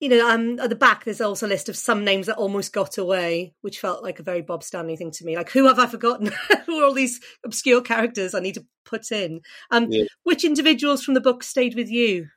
you 0.00 0.08
know, 0.08 0.28
um, 0.28 0.60
at 0.60 0.70
the 0.70 0.76
back, 0.76 1.04
there's 1.04 1.20
also 1.20 1.46
a 1.46 1.48
list 1.48 1.68
of 1.68 1.76
some 1.76 2.04
names 2.04 2.26
that 2.26 2.36
almost 2.36 2.72
got 2.72 2.98
away, 2.98 3.54
which 3.62 3.80
felt 3.80 4.04
like 4.04 4.20
a 4.20 4.22
very 4.22 4.42
Bob 4.42 4.62
Stanley 4.62 4.96
thing 4.96 5.10
to 5.10 5.24
me. 5.24 5.36
Like, 5.36 5.50
who 5.50 5.66
have 5.66 5.80
I 5.80 5.86
forgotten? 5.86 6.30
who 6.66 6.80
are 6.80 6.84
all 6.84 6.94
these 6.94 7.20
obscure 7.44 7.80
characters 7.80 8.32
I 8.32 8.40
need 8.40 8.54
to 8.54 8.66
put 8.84 9.10
in? 9.10 9.40
Um, 9.72 9.88
yeah. 9.90 10.04
Which 10.22 10.44
individuals 10.44 11.02
from 11.02 11.14
the 11.14 11.20
book 11.20 11.42
stayed 11.42 11.74
with 11.74 11.90
you? 11.90 12.28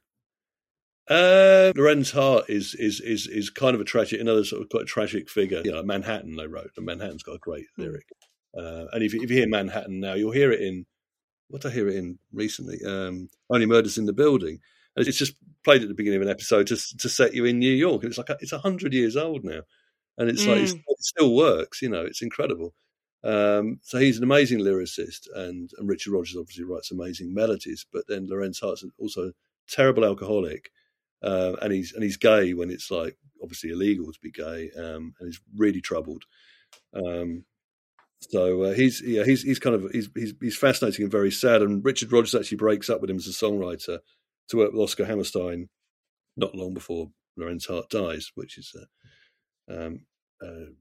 Uh, 1.12 1.74
Lorenz 1.76 2.12
Hart 2.12 2.46
is 2.48 2.74
is 2.76 3.02
is 3.02 3.28
is 3.28 3.50
kind 3.50 3.76
of 3.76 3.82
a 3.82 3.84
tragic, 3.84 4.22
another 4.22 4.46
sort 4.46 4.62
of 4.62 4.70
quite 4.70 4.88
tragic 4.88 5.30
figure. 5.30 5.62
You 5.66 5.74
know, 5.74 5.84
Manhattan 5.84 6.38
they 6.38 6.48
wrote, 6.48 6.72
and 6.78 6.86
Manhattan's 6.86 7.24
got 7.24 7.36
a 7.36 7.40
great 7.40 7.66
hmm. 7.76 7.82
lyric. 7.82 8.06
Uh, 8.58 8.86
and 8.94 9.04
if, 9.04 9.14
if 9.14 9.30
you 9.30 9.38
hear 9.38 9.48
Manhattan 9.48 10.00
now, 10.00 10.14
you'll 10.14 10.32
hear 10.32 10.54
it 10.54 10.62
in 10.62 10.86
what 11.50 11.62
did 11.62 11.72
I 11.72 11.74
hear 11.74 11.90
it 11.90 11.98
in 11.98 12.18
recently? 12.32 12.80
Um, 12.86 13.30
Only 13.50 13.66
Murders 13.66 13.98
in 13.98 14.06
the 14.06 14.14
Building. 14.14 14.60
And 14.96 15.06
it's 15.06 15.18
just 15.18 15.36
played 15.66 15.82
at 15.82 15.90
the 15.90 15.94
beginning 15.94 16.22
of 16.22 16.28
an 16.28 16.32
episode 16.32 16.68
to 16.68 16.78
to 16.98 17.10
set 17.10 17.34
you 17.34 17.44
in 17.44 17.60
New 17.60 17.74
York. 17.74 18.06
It's 18.06 18.18
like 18.18 18.30
it's 18.40 18.54
a 18.54 18.60
hundred 18.60 18.94
years 18.94 19.18
old 19.18 19.44
now, 19.44 19.64
and 20.18 20.30
it's 20.30 20.44
mm. 20.44 20.48
like 20.48 20.60
it's, 20.60 20.72
hmm. 20.72 20.80
it 20.88 21.04
still 21.04 21.36
works. 21.36 21.82
You 21.82 21.90
know, 21.90 22.06
it's 22.06 22.22
incredible. 22.22 22.74
Um, 23.22 23.80
so 23.84 24.00
he's 24.00 24.18
an 24.18 24.24
amazing 24.24 24.60
lyricist, 24.60 25.28
and, 25.36 25.70
and 25.78 25.90
Richard 25.90 26.14
Rodgers 26.14 26.38
obviously 26.38 26.64
writes 26.64 26.90
amazing 26.92 27.34
melodies. 27.34 27.86
But 27.92 28.06
then 28.08 28.28
Lorenz 28.30 28.62
Hart's 28.62 28.86
also 28.98 29.28
a 29.28 29.34
terrible 29.70 30.06
alcoholic 30.06 30.72
uh, 31.24 31.54
and 31.62 31.72
he's 31.74 31.94
and 31.94 32.04
he's 32.04 32.18
gay 32.18 32.54
when 32.54 32.70
it's 32.70 32.92
like 32.92 33.18
obviously 33.42 33.72
illegal 33.72 34.12
to 34.12 34.20
be 34.22 34.32
gay, 34.32 34.72
um, 34.78 35.14
and 35.20 35.28
he's 35.28 35.40
really 35.56 35.82
troubled. 35.82 36.24
Um, 36.94 37.46
so 38.20 38.64
uh, 38.64 38.74
he's 38.74 39.02
yeah 39.02 39.24
he's 39.24 39.42
he's 39.42 39.60
kind 39.60 39.76
of 39.76 39.92
he's, 39.92 40.10
he's 40.16 40.34
he's 40.40 40.58
fascinating 40.58 41.04
and 41.04 41.12
very 41.12 41.32
sad. 41.32 41.62
And 41.62 41.84
Richard 41.84 42.12
Rodgers 42.12 42.36
actually 42.36 42.58
breaks 42.58 42.90
up 42.90 43.02
with 43.02 43.10
him 43.10 43.18
as 43.18 43.28
a 43.28 43.32
songwriter 43.32 44.00
to 44.50 44.58
work 44.58 44.72
with 44.72 44.82
Oscar 44.82 45.06
Hammerstein 45.06 45.70
not 46.38 46.56
long 46.56 46.74
before 46.74 47.10
Lorenz 47.38 47.66
Hart 47.66 47.90
dies, 47.90 48.32
which 48.36 48.58
is 48.58 48.74
uh, 48.76 49.74
um, 49.74 50.02
uh, 50.42 50.72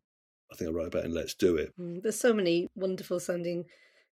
I 0.52 0.56
think 0.56 0.70
I 0.70 0.72
wrote 0.72 0.88
about 0.88 1.04
in 1.04 1.14
Let's 1.14 1.34
Do 1.34 1.56
It. 1.56 1.72
Mm, 1.78 2.02
there's 2.02 2.18
so 2.18 2.32
many 2.32 2.68
wonderful 2.74 3.20
sounding 3.20 3.64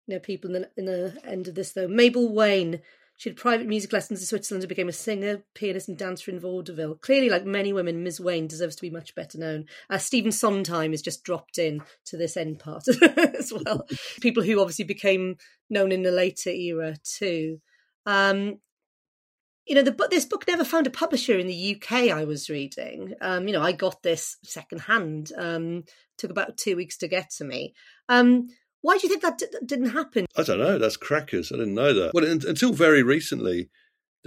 you 0.08 0.16
know 0.16 0.20
people 0.20 0.56
in 0.56 0.62
the, 0.62 0.70
in 0.78 0.86
the 0.86 1.20
end 1.26 1.48
of 1.48 1.56
this 1.56 1.74
though. 1.74 1.88
Mabel 1.88 2.34
Wayne 2.34 2.82
she 3.18 3.30
had 3.30 3.38
private 3.38 3.68
music 3.68 3.94
lessons 3.94 4.20
in 4.20 4.26
Switzerland 4.26 4.64
and 4.64 4.70
became 4.70 4.90
a 4.90 4.94
singer, 4.94 5.44
pianist, 5.54 5.88
and 5.88 5.98
dancer 5.98 6.32
in 6.32 6.40
vaudeville. 6.40 6.96
Clearly, 6.96 7.30
like 7.30 7.46
many 7.46 7.72
women, 7.72 8.04
Ms. 8.04 8.20
Wayne 8.20 8.48
deserves 8.48 8.76
to 8.76 8.82
be 8.82 8.90
much 8.90 9.16
better 9.16 9.38
known. 9.38 9.66
Uh, 9.90 9.98
Stephen 9.98 10.32
Sondheim 10.32 10.94
is 10.94 11.02
just 11.02 11.24
dropped 11.24 11.58
in 11.58 11.82
to 12.06 12.18
this 12.18 12.36
end 12.36 12.60
part 12.60 12.88
as 13.38 13.54
well. 13.54 13.88
People 14.20 14.44
who 14.44 14.60
obviously 14.60 14.86
became 14.86 15.38
known 15.70 15.92
in 15.92 16.04
the 16.04 16.12
later 16.12 16.50
era 16.50 16.96
too. 17.04 17.62
Um, 18.06 18.60
you 19.66 19.76
know, 19.76 19.82
the 19.82 20.08
this 20.12 20.26
book 20.26 20.46
never 20.48 20.64
found 20.64 20.86
a 20.86 20.92
publisher 20.92 21.40
in 21.40 21.48
the 21.48 21.76
UK. 21.76 22.12
I 22.12 22.26
was 22.26 22.50
reading. 22.50 23.14
Um, 23.22 23.48
you 23.48 23.54
know, 23.54 23.64
I 23.64 23.72
got 23.72 24.04
this 24.04 24.38
secondhand. 24.44 25.32
Um, 25.38 25.86
took 26.18 26.32
about 26.32 26.58
two 26.58 26.76
weeks 26.76 26.98
to 26.98 27.08
get 27.08 27.30
to 27.38 27.46
me. 27.46 27.74
Um, 28.10 28.48
why 28.86 29.00
do 29.00 29.08
you 29.08 29.10
think 29.10 29.24
that 29.24 29.40
d- 29.40 29.48
didn't 29.66 29.90
happen? 29.90 30.28
I 30.38 30.44
don't 30.44 30.60
know. 30.60 30.78
That's 30.78 30.96
crackers. 30.96 31.52
I 31.52 31.56
didn't 31.56 31.74
know 31.74 31.92
that. 31.92 32.12
Well, 32.14 32.24
until 32.24 32.72
very 32.72 33.02
recently, 33.02 33.72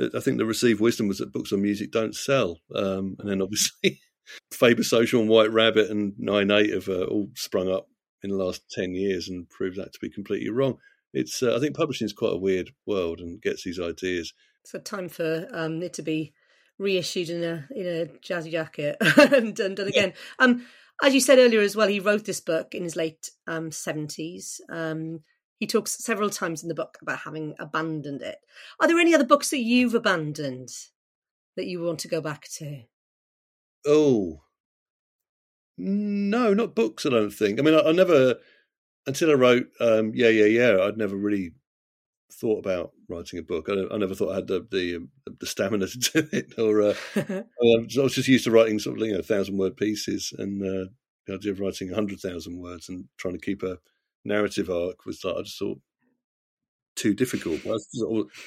I 0.01 0.19
think 0.19 0.39
the 0.39 0.45
received 0.45 0.81
wisdom 0.81 1.07
was 1.07 1.19
that 1.19 1.33
books 1.33 1.53
on 1.53 1.63
music 1.63 1.93
don't 1.93 2.15
sell. 2.15 2.59
Um, 2.75 3.15
and 3.21 3.31
then 3.31 3.41
obviously, 3.41 4.01
Faber 4.53 4.83
Social 4.83 5.21
and 5.21 5.29
White 5.29 5.53
Rabbit 5.53 5.91
and 5.91 6.15
Nine 6.19 6.51
Eight 6.51 6.73
have 6.73 6.89
uh, 6.89 7.05
all 7.05 7.29
sprung 7.37 7.71
up 7.71 7.89
in 8.25 8.31
the 8.31 8.37
last 8.37 8.69
ten 8.69 8.97
years 8.97 9.29
and 9.29 9.49
proved 9.49 9.77
that 9.77 9.93
to 9.93 10.01
be 10.01 10.11
completely 10.11 10.51
wrong. 10.51 10.79
It's 11.13 11.41
uh, 11.41 11.55
I 11.55 11.61
think 11.61 11.77
publishing 11.77 12.07
is 12.07 12.13
quite 12.13 12.33
a 12.33 12.39
weird 12.39 12.73
world 12.85 13.21
and 13.21 13.41
gets 13.41 13.63
these 13.63 13.79
ideas. 13.79 14.35
So 14.65 14.81
time 14.81 15.09
for 15.09 15.47
um, 15.53 15.81
it 15.85 15.93
to 15.95 16.03
be 16.03 16.35
reissued 16.79 17.31
in 17.31 17.45
a 17.45 17.69
in 17.71 17.87
a 17.87 18.07
jazzy 18.27 18.51
jacket 18.51 18.97
and, 19.19 19.59
and 19.61 19.77
done 19.77 19.87
again. 19.87 20.15
Yeah. 20.17 20.45
Um, 20.45 20.67
as 21.03 21.15
you 21.15 21.21
said 21.21 21.39
earlier 21.39 21.61
as 21.61 21.77
well, 21.77 21.89
he 21.89 22.01
wrote 22.01 22.25
this 22.25 22.41
book 22.41 22.75
in 22.75 22.83
his 22.83 22.97
late 22.97 23.31
um, 23.47 23.71
70s. 23.71 24.61
Um, 24.69 25.21
he 25.59 25.67
talks 25.67 26.05
several 26.05 26.31
times 26.31 26.63
in 26.63 26.69
the 26.69 26.75
book 26.75 26.99
about 27.03 27.21
having 27.21 27.55
abandoned 27.59 28.23
it. 28.23 28.39
Are 28.81 28.87
there 28.87 28.99
any 28.99 29.15
other 29.15 29.25
books 29.25 29.51
that 29.51 29.59
you've 29.59 29.95
abandoned 29.95 30.71
that 31.57 31.67
you 31.67 31.83
want 31.83 31.99
to 32.01 32.09
go 32.09 32.21
back 32.21 32.49
to? 32.59 32.83
Oh, 33.87 34.43
no, 35.77 36.55
not 36.55 36.75
books. 36.75 37.07
I 37.07 37.11
don't 37.11 37.31
think. 37.31 37.59
I 37.59 37.63
mean, 37.63 37.75
I, 37.75 37.81
I 37.81 37.93
never 37.93 38.37
until 39.07 39.31
I 39.31 39.35
wrote 39.35 39.69
um, 39.81 40.13
Yeah, 40.15 40.29
Yeah, 40.29 40.47
Yeah. 40.47 40.85
I'd 40.85 40.99
never 40.99 41.17
really 41.17 41.53
thought 42.33 42.59
about 42.59 42.93
writing 43.09 43.39
a 43.39 43.43
book. 43.43 43.69
I, 43.69 43.95
I 43.95 43.99
never 43.99 44.15
thought 44.15 44.33
I 44.33 44.37
had 44.37 44.47
the, 44.47 44.67
the, 44.71 45.07
the 45.39 45.47
stamina 45.47 45.87
to 45.87 45.99
do 45.99 46.29
it, 46.33 46.55
or 46.59 46.83
uh, 46.83 46.95
I 47.17 48.03
was 48.03 48.15
just 48.15 48.29
used 48.29 48.45
to 48.45 48.51
writing 48.51 48.79
sort 48.79 49.01
of 49.01 49.07
you 49.07 49.15
know 49.15 49.23
thousand 49.23 49.59
word 49.59 49.77
pieces, 49.77 50.33
and 50.37 50.63
uh, 50.63 50.91
the 51.27 51.35
idea 51.35 51.53
of 51.53 51.61
writing 51.61 51.91
hundred 51.91 52.21
thousand 52.21 52.59
words 52.59 52.89
and 52.89 53.07
trying 53.17 53.35
to 53.35 53.45
keep 53.45 53.63
a 53.63 53.79
narrative 54.25 54.71
arc 54.71 55.07
was 55.07 55.25
like 55.25 55.37
I 55.37 55.43
just 55.43 55.59
thought 55.59 55.81
too 56.97 57.15
difficult. 57.15 57.65
I 57.65 57.71
was, 57.71 57.89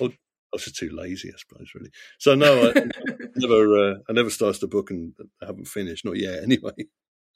I 0.01 0.55
was 0.55 0.63
just 0.65 0.75
too 0.75 0.89
lazy, 0.89 1.29
I 1.29 1.37
suppose, 1.37 1.71
really. 1.73 1.89
So 2.19 2.35
no, 2.35 2.69
I, 2.69 2.73
never, 3.35 3.77
uh, 3.77 3.95
I 4.09 4.13
never 4.13 4.29
started 4.29 4.61
a 4.63 4.67
book 4.67 4.91
and 4.91 5.13
I 5.41 5.45
haven't 5.45 5.67
finished, 5.67 6.05
not 6.05 6.17
yet, 6.17 6.43
anyway. 6.43 6.73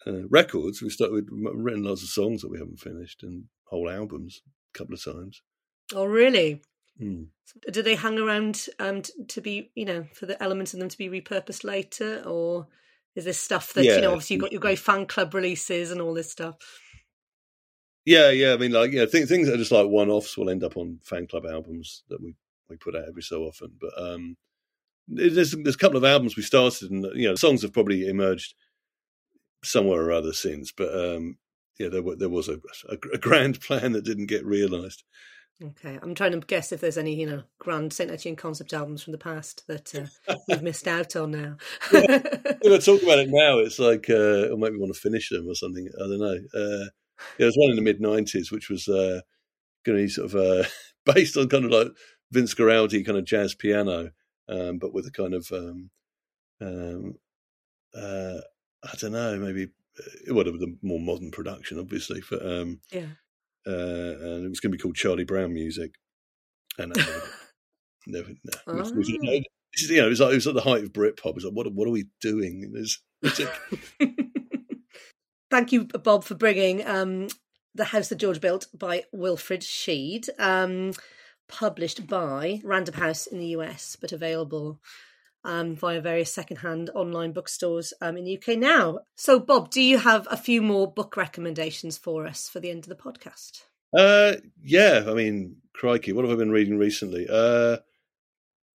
Uh, 0.06 0.28
records, 0.30 0.82
we 0.82 0.90
started, 0.90 1.14
we've 1.14 1.52
written 1.56 1.84
lots 1.84 2.04
of 2.04 2.10
songs 2.10 2.42
that 2.42 2.52
we 2.52 2.60
haven't 2.60 2.80
finished, 2.80 3.24
and 3.24 3.46
whole 3.68 3.90
albums 3.90 4.42
a 4.76 4.78
couple 4.78 4.94
of 4.94 5.04
times. 5.04 5.42
Oh, 5.94 6.06
really? 6.06 6.62
Mm. 7.02 7.28
Do 7.72 7.82
they 7.82 7.96
hang 7.96 8.18
around 8.18 8.68
um, 8.80 9.02
to, 9.28 9.42
be, 9.42 9.72
you 9.76 9.86
know, 9.86 10.06
for 10.14 10.26
the 10.26 10.42
elements 10.42 10.74
of 10.74 10.80
them 10.80 10.90
to 10.90 10.98
be 10.98 11.10
repurposed 11.10 11.64
later, 11.64 12.24
or 12.26 12.68
is 13.16 13.26
this 13.26 13.40
stuff 13.40 13.74
that 13.74 13.86
yeah. 13.86 13.96
you 13.96 14.02
know? 14.02 14.12
Obviously, 14.12 14.36
you've 14.36 14.44
got 14.44 14.52
your 14.52 14.62
great 14.62 14.80
fan 14.80 15.06
club 15.06 15.34
releases 15.34 15.92
and 15.92 16.02
all 16.02 16.14
this 16.14 16.32
stuff. 16.32 16.58
Yeah, 18.06 18.30
yeah. 18.30 18.54
I 18.54 18.58
mean, 18.58 18.72
like, 18.72 18.92
you 18.92 19.00
know, 19.00 19.06
th- 19.06 19.28
things 19.28 19.48
that 19.48 19.56
are 19.56 19.58
just 19.58 19.72
like 19.72 19.88
one-offs 19.88 20.38
will 20.38 20.50
end 20.50 20.64
up 20.64 20.78
on 20.78 21.00
fan 21.04 21.28
club 21.28 21.46
albums 21.46 22.04
that 22.10 22.22
we 22.22 22.36
we 22.70 22.78
put 22.78 22.96
out 22.96 23.08
every 23.08 23.22
so 23.22 23.44
often. 23.44 23.72
But 23.80 23.92
um, 23.98 24.38
there's 25.08 25.52
there's 25.52 25.76
a 25.76 25.80
couple 25.80 25.98
of 25.98 26.04
albums 26.04 26.36
we 26.36 26.44
started, 26.44 26.92
and 26.92 27.06
you 27.16 27.28
know, 27.28 27.36
songs 27.36 27.62
have 27.62 27.74
probably 27.74 28.08
emerged 28.08 28.54
somewhere 29.64 30.02
or 30.02 30.12
other 30.12 30.34
since. 30.34 30.72
But 30.72 30.94
um, 30.94 31.38
yeah, 31.80 31.90
there, 31.90 32.02
there 32.18 32.30
was 32.30 32.50
a, 32.50 32.60
a, 32.90 32.98
a 33.14 33.18
grand 33.18 33.60
plan 33.62 33.94
that 33.94 34.06
didn't 34.06 34.28
get 34.28 34.46
realised. 34.46 35.04
Okay, 35.64 35.98
I'm 36.02 36.16
trying 36.16 36.34
to 36.34 36.40
guess 36.40 36.74
if 36.74 36.82
there's 36.82 36.98
any, 36.98 37.16
you 37.16 37.26
know, 37.26 37.44
grand 37.60 37.94
Saint 37.94 38.12
Etienne 38.12 38.36
concept 38.36 38.74
albums 38.74 39.02
from 39.02 39.14
the 39.14 39.18
past 39.18 39.64
that 39.68 39.96
uh, 39.96 40.36
we've 40.50 40.62
missed 40.62 40.86
out 40.86 41.16
on 41.16 41.32
now. 41.32 41.58
yeah. 41.94 42.18
When 42.62 42.74
I 42.74 42.78
talk 42.78 43.02
about 43.02 43.20
it 43.20 43.30
now, 43.30 43.60
it's 43.60 43.80
like, 43.80 44.10
uh, 44.10 44.50
or 44.50 44.58
maybe 44.58 44.78
want 44.78 44.94
to 44.94 45.00
finish 45.00 45.30
them 45.30 45.48
or 45.48 45.56
something. 45.56 45.88
I 45.96 46.08
don't 46.08 46.20
know. 46.20 46.40
Uh, 46.54 46.90
yeah, 47.18 47.34
there 47.38 47.48
was 47.48 47.56
one 47.56 47.70
in 47.70 47.78
the 47.78 47.82
mid 47.82 48.02
'90s 48.02 48.52
which 48.52 48.70
was 48.70 48.90
uh, 48.90 49.22
going 49.86 49.98
to 49.98 50.04
be 50.04 50.10
sort 50.10 50.34
of 50.34 50.36
uh, 50.36 50.68
based 51.14 51.38
on 51.38 51.48
kind 51.48 51.64
of 51.64 51.72
like 51.72 51.88
Vince 52.34 52.54
Guaraldi 52.54 53.06
kind 53.06 53.18
of 53.18 53.24
jazz 53.24 53.56
piano, 53.56 54.10
um, 54.50 54.78
but 54.78 54.94
with 54.94 55.08
a 55.08 55.12
kind 55.12 55.34
of 55.34 55.50
um, 55.54 55.90
um, 56.60 57.16
uh, 57.96 58.42
I 58.84 58.96
don't 59.00 59.14
know, 59.14 59.38
maybe 59.38 59.70
uh, 59.98 60.34
whatever 60.34 60.58
the 60.58 60.76
more 60.82 61.00
modern 61.00 61.32
production, 61.32 61.80
obviously. 61.80 62.22
But 62.30 62.46
um, 62.46 62.82
yeah 62.92 63.06
uh, 63.68 63.72
and 63.72 64.46
it 64.46 64.50
was 64.50 64.60
going 64.60 64.72
to 64.72 64.78
be 64.78 64.82
called 64.82 64.96
Charlie 64.96 65.24
Brown 65.24 65.54
music. 65.54 65.96
And 66.78 66.94
never, 66.96 67.22
never, 68.08 68.30
no. 68.44 68.60
Oh. 68.68 68.78
It 68.78 68.80
was, 68.80 68.92
it 68.92 69.46
was, 69.74 69.90
you 69.90 69.98
know, 69.98 70.08
it 70.08 70.10
was 70.10 70.20
like 70.20 70.32
it 70.32 70.36
was 70.36 70.48
at 70.48 70.56
the 70.56 70.62
height 70.62 70.84
of 70.84 70.94
Britpop. 70.94 71.30
It 71.30 71.36
was 71.36 71.46
like, 71.46 71.54
what, 71.54 71.72
what 71.74 71.88
are 71.88 71.92
we 71.92 72.06
doing? 72.22 72.72
There's, 72.74 73.02
Thank 75.52 75.72
you, 75.72 75.86
Bob, 75.86 76.24
for 76.24 76.36
bringing 76.36 76.86
um, 76.86 77.28
the 77.74 77.86
house 77.86 78.10
that 78.10 78.18
George 78.18 78.42
built 78.42 78.68
by 78.74 79.04
Wilfrid 79.14 79.62
Sheed, 79.62 80.28
um, 80.40 80.92
published 81.48 82.08
by 82.08 82.62
Random 82.64 82.96
House 82.96 83.28
in 83.28 83.40
the 83.40 83.48
US, 83.48 83.96
but 84.00 84.12
available 84.12 84.80
um, 85.46 85.76
via 85.76 86.02
various 86.02 86.34
secondhand 86.34 86.90
online 86.94 87.32
bookstores 87.32 87.94
um, 88.02 88.18
in 88.18 88.26
the 88.26 88.38
UK 88.38 88.58
now. 88.58 89.00
So, 89.16 89.40
Bob, 89.40 89.70
do 89.70 89.82
you 89.82 90.00
have 90.00 90.28
a 90.30 90.38
few 90.38 90.62
more 90.62 90.92
book 90.92 91.16
recommendations 91.16 91.98
for 91.98 92.28
us 92.28 92.50
for 92.50 92.60
the 92.60 92.72
end 92.72 92.84
of 92.84 92.90
the 92.90 92.96
podcast? 92.96 93.64
Uh, 93.98 94.42
yeah, 94.62 95.06
I 95.08 95.14
mean, 95.14 95.58
crikey, 95.74 96.12
what 96.12 96.26
have 96.26 96.34
I 96.34 96.38
been 96.38 96.52
reading 96.52 96.78
recently? 96.78 97.28
Uh, 97.30 97.78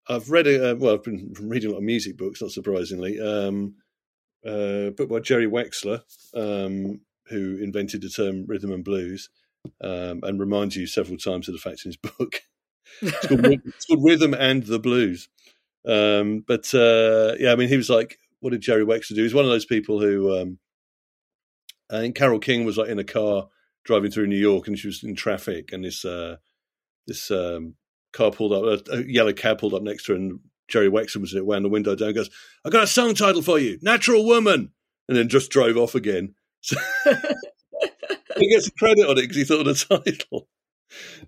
I've 0.07 0.29
read 0.29 0.47
a 0.47 0.71
uh, 0.71 0.75
well, 0.75 0.95
I've 0.95 1.03
been 1.03 1.33
reading 1.41 1.69
a 1.69 1.73
lot 1.73 1.79
of 1.79 1.83
music 1.83 2.17
books, 2.17 2.41
not 2.41 2.51
surprisingly. 2.51 3.19
Um, 3.19 3.75
uh, 4.45 4.91
book 4.91 5.09
by 5.09 5.19
Jerry 5.19 5.47
Wexler, 5.47 6.01
um, 6.33 7.01
who 7.27 7.57
invented 7.57 8.01
the 8.01 8.09
term 8.09 8.45
rhythm 8.47 8.71
and 8.71 8.83
blues, 8.83 9.29
um, 9.81 10.21
and 10.23 10.39
reminds 10.39 10.75
you 10.75 10.87
several 10.87 11.17
times 11.17 11.47
of 11.47 11.53
the 11.53 11.59
fact 11.59 11.85
in 11.85 11.89
his 11.89 11.97
book. 12.17 12.41
it's, 13.01 13.27
called, 13.27 13.45
it's 13.65 13.85
called 13.85 14.03
Rhythm 14.03 14.33
and 14.33 14.63
the 14.63 14.79
Blues. 14.79 15.27
Um, 15.87 16.43
but 16.47 16.73
uh, 16.73 17.35
yeah, 17.39 17.51
I 17.51 17.55
mean, 17.55 17.69
he 17.69 17.77
was 17.77 17.89
like, 17.89 18.19
what 18.39 18.51
did 18.51 18.61
Jerry 18.61 18.85
Wexler 18.85 19.15
do? 19.15 19.23
He's 19.23 19.33
one 19.33 19.45
of 19.45 19.51
those 19.51 19.65
people 19.65 19.99
who, 19.99 20.37
um, 20.37 20.59
I 21.91 21.99
think 21.99 22.15
Carole 22.15 22.39
King 22.39 22.65
was 22.65 22.77
like 22.77 22.89
in 22.89 22.99
a 22.99 23.03
car 23.03 23.47
driving 23.83 24.11
through 24.11 24.27
New 24.27 24.37
York, 24.37 24.67
and 24.67 24.77
she 24.77 24.87
was 24.87 25.03
in 25.03 25.15
traffic, 25.15 25.73
and 25.73 25.83
this 25.83 26.05
uh, 26.05 26.37
this 27.07 27.31
um, 27.31 27.75
car 28.13 28.31
pulled 28.31 28.53
up, 28.53 28.87
a 28.91 29.11
yellow 29.11 29.33
cab 29.33 29.59
pulled 29.59 29.73
up 29.73 29.81
next 29.81 30.05
to 30.05 30.13
her, 30.13 30.17
and 30.17 30.39
Jerry 30.67 30.89
Wexler 30.89 31.21
was 31.21 31.33
in 31.33 31.39
it 31.39 31.45
wound 31.45 31.65
the 31.65 31.69
window 31.69 31.95
down, 31.95 32.13
goes, 32.13 32.29
"I 32.63 32.69
got 32.69 32.83
a 32.83 32.87
song 32.87 33.15
title 33.15 33.41
for 33.41 33.57
you, 33.59 33.79
Natural 33.81 34.23
Woman," 34.23 34.71
and 35.07 35.17
then 35.17 35.29
just 35.29 35.51
drove 35.51 35.77
off 35.77 35.95
again. 35.95 36.35
So 36.61 36.77
he 38.37 38.49
gets 38.49 38.69
credit 38.69 39.05
on 39.05 39.17
it 39.17 39.21
because 39.21 39.37
he 39.37 39.43
thought 39.43 39.67
of 39.67 39.87
the 39.87 40.01
title. 40.05 40.47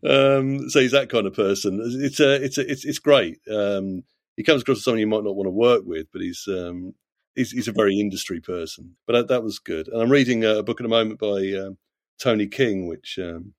Um, 0.04 0.70
so 0.70 0.80
he's 0.80 0.92
that 0.92 1.10
kind 1.10 1.28
of 1.28 1.34
person. 1.34 1.82
It's 2.02 2.20
a, 2.20 2.44
it's 2.44 2.58
a, 2.58 2.72
it's 2.72 2.86
it's 2.86 3.00
great. 3.00 3.40
Um, 3.50 4.04
he 4.38 4.44
comes 4.44 4.62
across 4.62 4.78
as 4.78 4.84
someone 4.84 5.00
you 5.00 5.08
might 5.08 5.24
not 5.24 5.36
want 5.36 5.48
to 5.48 5.52
work 5.52 5.84
with, 5.86 6.08
but 6.12 6.22
he's 6.22 6.48
um, 6.48 6.94
he's, 7.36 7.52
he's, 7.52 7.68
a 7.68 7.74
very 7.74 8.00
industry 8.00 8.40
person. 8.40 8.96
But 9.06 9.14
that, 9.14 9.28
that 9.30 9.44
was 9.44 9.60
good. 9.60 9.88
And 9.88 10.02
I'm 10.02 10.12
reading 10.12 10.44
a 10.44 10.64
book 10.64 10.80
at 10.80 10.84
the 10.84 10.90
moment 10.90 11.20
by 11.20 11.52
um, 11.60 11.78
Tony 12.20 12.48
King, 12.48 12.88
which 12.88 13.20
um, 13.22 13.54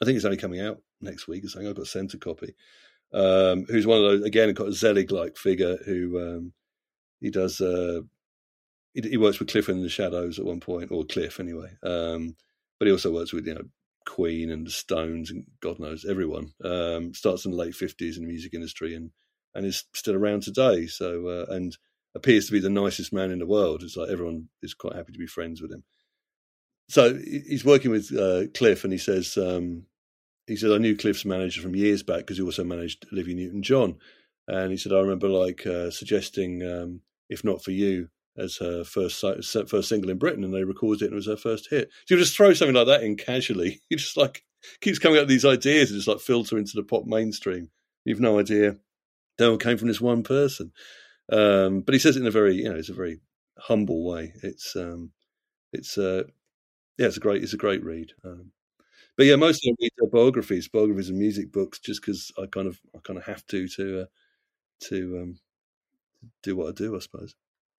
I 0.00 0.04
think 0.04 0.16
is 0.16 0.24
only 0.24 0.36
coming 0.36 0.60
out 0.60 0.80
next 1.00 1.28
week 1.28 1.44
or 1.44 1.48
something. 1.48 1.68
I've 1.68 1.76
got 1.76 1.86
sent 1.86 2.14
a 2.14 2.18
copy. 2.18 2.54
Um, 3.12 3.64
who's 3.68 3.86
one 3.86 3.98
of 3.98 4.04
those 4.04 4.22
again, 4.22 4.52
got 4.54 4.68
a 4.68 4.72
Zelig 4.72 5.10
like 5.10 5.36
figure 5.36 5.78
who 5.84 6.20
um, 6.20 6.52
he 7.20 7.30
does. 7.30 7.60
Uh, 7.60 8.02
he, 8.94 9.02
he, 9.02 9.16
works 9.16 9.38
with 9.38 9.48
Cliff 9.48 9.68
in 9.68 9.82
the 9.82 9.88
Shadows 9.88 10.38
at 10.38 10.44
one 10.44 10.60
point, 10.60 10.92
or 10.92 11.04
Cliff 11.04 11.40
anyway. 11.40 11.70
Um, 11.82 12.36
but 12.78 12.86
he 12.86 12.92
also 12.92 13.12
works 13.12 13.32
with 13.32 13.46
you 13.46 13.54
know 13.54 13.64
Queen 14.06 14.50
and 14.50 14.66
the 14.66 14.70
Stones 14.70 15.30
and 15.30 15.44
God 15.60 15.80
knows 15.80 16.04
everyone. 16.08 16.52
starts 17.14 17.44
in 17.44 17.50
the 17.50 17.56
late 17.56 17.74
fifties 17.74 18.16
in 18.16 18.22
the 18.22 18.28
music 18.28 18.54
industry 18.54 18.94
and 18.94 19.10
and 19.54 19.66
is 19.66 19.84
still 19.94 20.14
around 20.14 20.42
today. 20.42 20.86
So 20.86 21.26
uh, 21.28 21.54
and 21.54 21.76
appears 22.14 22.46
to 22.46 22.52
be 22.52 22.60
the 22.60 22.70
nicest 22.70 23.12
man 23.12 23.30
in 23.30 23.38
the 23.38 23.46
world. 23.46 23.82
It's 23.82 23.96
like 23.96 24.10
everyone 24.10 24.48
is 24.62 24.74
quite 24.74 24.96
happy 24.96 25.12
to 25.12 25.18
be 25.18 25.26
friends 25.26 25.62
with 25.62 25.72
him. 25.72 25.84
So 26.88 27.14
he's 27.14 27.64
working 27.64 27.92
with 27.92 28.12
uh, 28.16 28.48
Cliff, 28.52 28.82
and 28.82 28.92
he 28.92 28.98
says 28.98 29.36
um, 29.36 29.84
he 30.46 30.56
said 30.56 30.72
I 30.72 30.78
knew 30.78 30.96
Cliff's 30.96 31.24
manager 31.24 31.62
from 31.62 31.76
years 31.76 32.02
back 32.02 32.18
because 32.18 32.36
he 32.36 32.42
also 32.42 32.64
managed 32.64 33.06
Olivia 33.12 33.36
Newton-John, 33.36 33.96
and 34.48 34.70
he 34.72 34.76
said 34.76 34.92
I 34.92 35.00
remember 35.00 35.28
like 35.28 35.66
uh, 35.66 35.90
suggesting 35.90 36.62
um, 36.64 37.00
if 37.28 37.44
not 37.44 37.62
for 37.62 37.70
you 37.70 38.08
as 38.36 38.56
her 38.56 38.84
first 38.84 39.20
first 39.20 39.88
single 39.88 40.10
in 40.10 40.18
Britain, 40.18 40.42
and 40.42 40.52
they 40.52 40.64
recorded 40.64 41.02
it 41.02 41.06
and 41.06 41.12
it 41.12 41.16
was 41.16 41.26
her 41.26 41.36
first 41.36 41.68
hit. 41.70 41.90
So 42.06 42.14
you 42.14 42.20
just 42.20 42.36
throw 42.36 42.52
something 42.54 42.74
like 42.74 42.86
that 42.88 43.02
in 43.02 43.16
casually. 43.16 43.80
He 43.88 43.96
just 43.96 44.16
like 44.16 44.42
keeps 44.80 44.98
coming 44.98 45.18
up 45.18 45.22
with 45.22 45.30
these 45.30 45.44
ideas 45.44 45.90
and 45.90 45.98
just 45.98 46.08
like 46.08 46.20
filter 46.20 46.58
into 46.58 46.72
the 46.74 46.82
pop 46.82 47.04
mainstream. 47.06 47.70
You've 48.04 48.20
no 48.20 48.38
idea 48.38 48.76
they 49.40 49.46
all 49.46 49.56
came 49.56 49.78
from 49.78 49.88
this 49.88 50.00
one 50.00 50.22
person. 50.22 50.72
Um, 51.32 51.80
but 51.80 51.94
he 51.94 51.98
says 51.98 52.16
it 52.16 52.20
in 52.20 52.26
a 52.26 52.30
very, 52.30 52.56
you 52.56 52.68
know, 52.68 52.76
it's 52.76 52.90
a 52.90 52.94
very 52.94 53.20
humble 53.58 54.04
way. 54.04 54.34
It's, 54.42 54.76
um, 54.76 55.12
it's, 55.72 55.96
uh, 55.96 56.24
yeah, 56.98 57.06
it's 57.06 57.16
a 57.16 57.20
great, 57.20 57.42
it's 57.42 57.54
a 57.54 57.58
great 57.58 57.82
read. 57.82 58.12
Um, 58.24 58.52
but 59.16 59.26
yeah, 59.26 59.36
mostly 59.36 59.72
I 59.72 59.74
read 59.82 60.10
biographies, 60.12 60.68
biographies 60.68 61.08
and 61.08 61.18
music 61.18 61.52
books, 61.52 61.78
just 61.78 62.02
because 62.02 62.30
I 62.38 62.46
kind 62.46 62.66
of, 62.66 62.80
I 62.94 62.98
kind 63.00 63.18
of 63.18 63.24
have 63.24 63.46
to 63.48 63.68
to 63.68 64.02
uh, 64.02 64.04
to 64.88 65.18
um, 65.22 65.38
do 66.42 66.56
what 66.56 66.68
I 66.68 66.72
do, 66.72 66.96
I 66.96 67.00
suppose. 67.00 67.34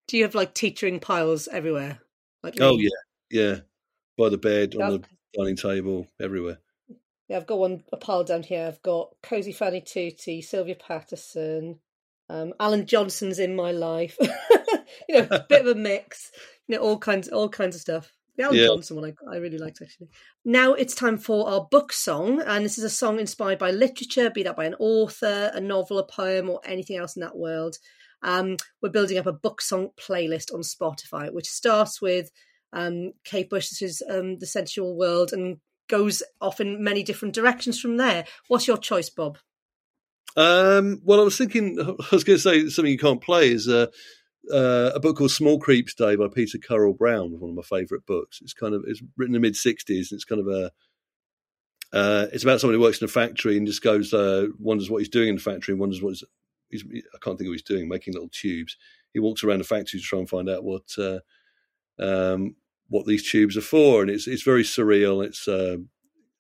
Do 0.08 0.18
you 0.18 0.24
have 0.24 0.36
like 0.36 0.54
teetering 0.54 1.00
piles 1.00 1.48
everywhere? 1.48 2.00
Like 2.44 2.58
Oh 2.60 2.78
yeah, 2.78 2.90
yeah. 3.30 3.56
By 4.18 4.30
the 4.30 4.38
bed, 4.38 4.76
on 4.76 4.92
the 4.92 5.04
dining 5.38 5.56
table, 5.56 6.08
everywhere. 6.20 6.60
Yeah, 7.32 7.38
I've 7.38 7.48
got 7.48 7.60
one 7.60 7.82
a 7.94 7.98
pile 7.98 8.26
down 8.26 8.44
here. 8.44 8.68
I've 8.68 8.82
got 8.82 9.16
Così 9.24 9.56
Fan 9.56 9.82
Tutte, 9.86 10.44
Sylvia 10.44 10.76
Patterson, 10.76 11.80
um, 12.30 12.54
Alan 12.60 12.86
Johnson's 12.86 13.40
in 13.40 13.56
my 13.56 13.72
life. 13.72 14.18
you 15.08 15.16
know, 15.16 15.28
a 15.32 15.40
bit 15.50 15.62
of 15.62 15.68
a 15.68 15.80
mix. 15.80 16.30
You 16.68 16.76
know, 16.76 16.82
all 16.82 16.98
kinds, 16.98 17.30
all 17.30 17.48
kinds 17.48 17.78
of 17.78 17.82
stuff. 17.82 18.12
The 18.36 18.44
Alan 18.44 18.58
Yeah. 18.58 18.66
Johnson 18.66 18.98
one 18.98 19.14
I, 19.32 19.36
I 19.36 19.38
really 19.38 19.58
liked 19.58 19.82
actually. 19.82 20.10
Now 20.44 20.74
it's 20.74 20.94
time 20.94 21.18
for 21.18 21.48
our 21.48 21.70
book 21.72 21.94
song, 21.94 22.42
and 22.42 22.66
this 22.66 22.78
is 22.78 22.84
a 22.84 22.90
song 22.90 23.18
inspired 23.18 23.60
by 23.60 23.72
literature, 23.72 24.30
be 24.30 24.44
that 24.44 24.58
by 24.58 24.66
an 24.66 24.76
author, 24.78 25.52
a 25.54 25.62
novel, 25.62 26.00
a 26.00 26.06
poem, 26.06 26.50
or 26.50 26.60
anything 26.66 26.98
else 26.98 27.16
in 27.16 27.22
that 27.22 27.38
world. 27.38 27.78
Um, 28.24 28.58
we're 28.82 28.90
building 28.90 29.18
up 29.18 29.26
a 29.26 29.32
book 29.32 29.62
song 29.62 29.92
playlist 29.98 30.54
on 30.54 30.64
Spotify, 30.64 31.32
which 31.32 31.48
starts 31.48 32.02
with 32.02 32.30
um, 32.74 33.14
Kate 33.24 33.48
is 33.54 34.04
um, 34.10 34.38
the 34.40 34.46
sensual 34.46 34.98
world, 34.98 35.32
and 35.32 35.60
goes 35.92 36.24
off 36.40 36.60
in 36.60 36.84
many 36.84 37.04
different 37.04 37.36
directions 37.36 37.80
from 37.80 37.98
there. 37.98 38.26
What's 38.48 38.68
your 38.68 38.78
choice, 38.78 39.10
Bob? 39.10 39.38
Um, 40.36 41.02
well, 41.04 41.20
I 41.20 41.24
was 41.24 41.38
thinking, 41.38 41.78
I 41.82 42.16
was 42.16 42.24
going 42.24 42.38
to 42.38 42.40
say 42.40 42.70
something 42.70 42.92
you 42.92 42.98
can't 42.98 43.22
play 43.22 43.52
is 43.52 43.68
uh, 43.68 43.88
uh, 44.52 44.92
a 44.96 45.00
book 45.00 45.18
called 45.18 45.32
Small 45.32 45.60
Creeps 45.60 45.94
Day 45.94 46.16
by 46.16 46.28
Peter 46.34 46.58
Currell 46.58 46.98
Brown, 46.98 47.40
one 47.40 47.52
of 47.52 47.56
my 47.56 47.62
favourite 47.62 48.06
books. 48.06 48.40
It's 48.42 48.54
kind 48.54 48.74
of 48.74 48.84
it's 48.88 49.04
written 49.18 49.36
in 49.36 49.42
the 49.42 49.48
mid 49.48 49.56
'60s, 49.56 50.12
and 50.12 50.14
it's 50.14 50.24
kind 50.24 50.42
of 50.42 50.48
a 50.48 50.72
uh, 51.94 52.28
it's 52.32 52.44
about 52.44 52.62
someone 52.62 52.76
who 52.76 52.82
works 52.82 53.02
in 53.02 53.06
a 53.06 53.10
factory 53.10 53.58
and 53.58 53.68
just 53.68 53.84
goes 53.84 54.14
uh, 54.14 54.48
wonders 54.58 54.90
what 54.90 55.00
he's 55.00 55.10
doing 55.10 55.28
in 55.28 55.36
the 55.36 55.42
factory 55.42 55.74
and 55.74 55.80
wonders 55.80 56.02
what 56.02 56.12
he's, 56.12 56.24
he's 56.70 57.04
I 57.14 57.18
can't 57.22 57.38
think 57.38 57.48
of 57.48 57.52
what 57.52 57.60
he's 57.60 57.64
doing, 57.64 57.90
making 57.90 58.14
little 58.14 58.30
tubes. 58.30 58.78
He 59.14 59.20
walks 59.20 59.44
around 59.44 59.60
the 59.60 59.66
factory 59.66 60.00
to 60.00 60.06
try 60.06 60.20
and 60.20 60.30
find 60.30 60.50
out 60.50 60.64
what 60.64 60.86
uh, 60.98 61.20
um, 62.00 62.56
what 62.92 63.08
these 63.08 63.30
tubes 63.30 63.58
are 63.58 63.62
for, 63.62 64.02
and 64.02 64.12
it's 64.12 64.28
it's 64.28 64.44
very 64.44 64.64
surreal. 64.64 65.26
It's 65.26 65.48
uh, 65.48 65.78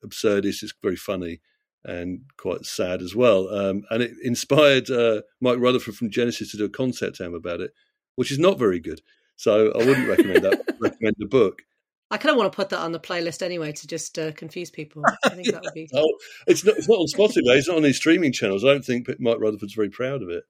absurdist. 0.06 0.62
It's 0.62 0.74
very 0.84 0.98
funny 0.98 1.40
and 1.84 2.22
quite 2.38 2.66
sad 2.66 3.02
as 3.02 3.16
well. 3.16 3.50
Um, 3.50 3.84
and 3.90 4.04
it 4.04 4.12
inspired 4.24 4.92
uh, 4.92 5.22
Mike 5.40 5.58
Rutherford 5.58 5.96
from 5.96 6.12
Genesis 6.12 6.52
to 6.52 6.58
do 6.58 6.66
a 6.66 6.70
concept 6.70 7.20
album 7.20 7.36
about 7.36 7.62
it, 7.62 7.72
which 8.16 8.32
is 8.32 8.38
not 8.38 8.60
very 8.60 8.80
good. 8.80 9.02
So 9.36 9.72
I 9.72 9.78
wouldn't 9.80 10.08
recommend 10.08 10.44
that. 10.44 10.76
recommend 10.80 11.16
the 11.18 11.26
book. 11.26 11.64
I 12.12 12.18
kind 12.18 12.32
of 12.32 12.38
want 12.38 12.52
to 12.52 12.56
put 12.56 12.70
that 12.70 12.80
on 12.80 12.92
the 12.92 13.00
playlist 13.00 13.42
anyway 13.42 13.72
to 13.72 13.88
just 13.88 14.20
uh, 14.20 14.34
confuse 14.34 14.70
people. 14.70 15.02
I 15.24 15.30
think 15.30 15.48
that 15.48 15.64
would 15.64 15.74
be. 15.74 15.90
Oh, 15.96 16.14
it's 16.46 16.66
not. 16.66 16.78
It's 16.78 16.90
not 16.90 17.00
on 17.00 17.08
Spotify. 17.08 17.58
It's 17.58 17.70
not 17.70 17.78
on 17.78 17.84
these 17.84 17.96
streaming 17.96 18.34
channels. 18.34 18.66
I 18.66 18.68
don't 18.68 18.86
think 18.86 19.08
Mike 19.20 19.40
Rutherford's 19.40 19.74
very 19.74 19.90
proud 19.90 20.22
of 20.22 20.30
it. 20.30 20.44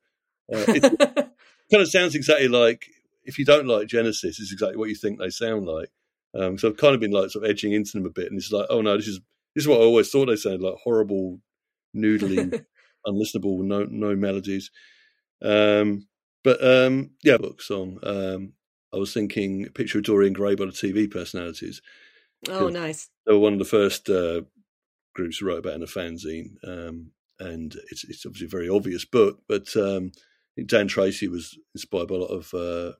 Uh, 0.52 0.66
it 0.68 0.82
kind 1.72 1.82
of 1.82 1.89
sounds 1.89 2.16
exactly 2.16 2.47
like 2.47 2.88
if 3.24 3.38
you 3.38 3.46
don't 3.46 3.68
like 3.68 3.88
Genesis, 3.88 4.40
it's 4.40 4.52
exactly 4.52 4.78
what 4.78 4.90
you 4.90 4.96
think 4.96 5.20
they 5.20 5.30
sound 5.30 5.66
like. 5.66 5.90
Um, 6.34 6.58
so 6.58 6.70
I've 6.70 6.78
kind 6.78 6.96
of 6.96 7.02
been 7.02 7.12
like 7.12 7.30
sort 7.30 7.46
of 7.46 7.52
edging 7.52 7.74
into 7.74 7.94
them 7.94 8.06
a 8.06 8.10
bit, 8.10 8.28
and 8.28 8.38
it's 8.38 8.52
like, 8.52 8.68
oh 8.70 8.82
no, 8.82 8.96
this 8.98 9.08
is 9.08 9.20
this 9.56 9.64
is 9.64 9.68
what 9.68 9.80
I 9.80 9.84
always 9.84 10.10
thought 10.10 10.28
they 10.28 10.36
sounded 10.36 10.62
like 10.62 10.76
horrible, 10.84 11.40
noodly, 11.96 12.66
unlistenable, 13.08 13.64
no 13.64 13.86
no 13.90 14.16
melodies. 14.16 14.72
Um, 15.42 16.08
but 16.44 16.64
um, 16.66 17.12
yeah, 17.24 17.38
book 17.38 17.62
song. 17.62 18.00
Um, 18.04 18.54
I 18.94 18.98
was 18.98 19.14
thinking 19.14 19.68
picture 19.74 20.00
of 20.00 20.06
Dorian 20.06 20.34
Gray 20.34 20.56
by 20.56 20.66
the 20.66 20.72
TV 20.72 21.10
personalities. 21.10 21.82
oh, 22.50 22.70
nice. 22.70 23.10
They 23.26 23.34
were 23.34 23.40
one 23.40 23.54
of 23.54 23.60
the 23.60 23.66
first 23.66 24.10
uh, 24.10 24.42
groups 25.14 25.38
who 25.38 25.48
wrote 25.48 25.60
about 25.60 25.76
in 25.76 25.84
a 25.84 25.88
fanzine, 25.88 26.56
um, 26.68 27.12
and 27.40 27.76
it's 27.92 28.04
it's 28.06 28.26
obviously 28.26 28.48
a 28.48 28.50
very 28.50 28.70
obvious 28.70 29.06
book. 29.06 29.40
But 29.48 29.76
um, 29.76 30.12
Dan 30.66 30.88
Treacy 30.88 31.30
was 31.30 31.58
inspired 31.74 32.08
by 32.08 32.16
a 32.16 32.20
lot 32.20 32.28
of 32.28 32.54
uh, 32.54 32.94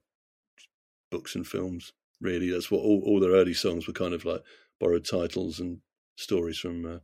books 1.12 1.36
and 1.36 1.46
films. 1.46 1.92
Really, 2.20 2.50
that's 2.50 2.70
what 2.70 2.78
all, 2.78 3.02
all 3.04 3.20
their 3.20 3.32
early 3.32 3.54
songs 3.54 3.86
were 3.86 3.92
kind 3.92 4.14
of 4.14 4.24
like 4.24 4.42
borrowed 4.80 5.04
titles 5.04 5.60
and 5.60 5.78
stories 6.16 6.58
from 6.58 6.84
uh, 6.84 6.98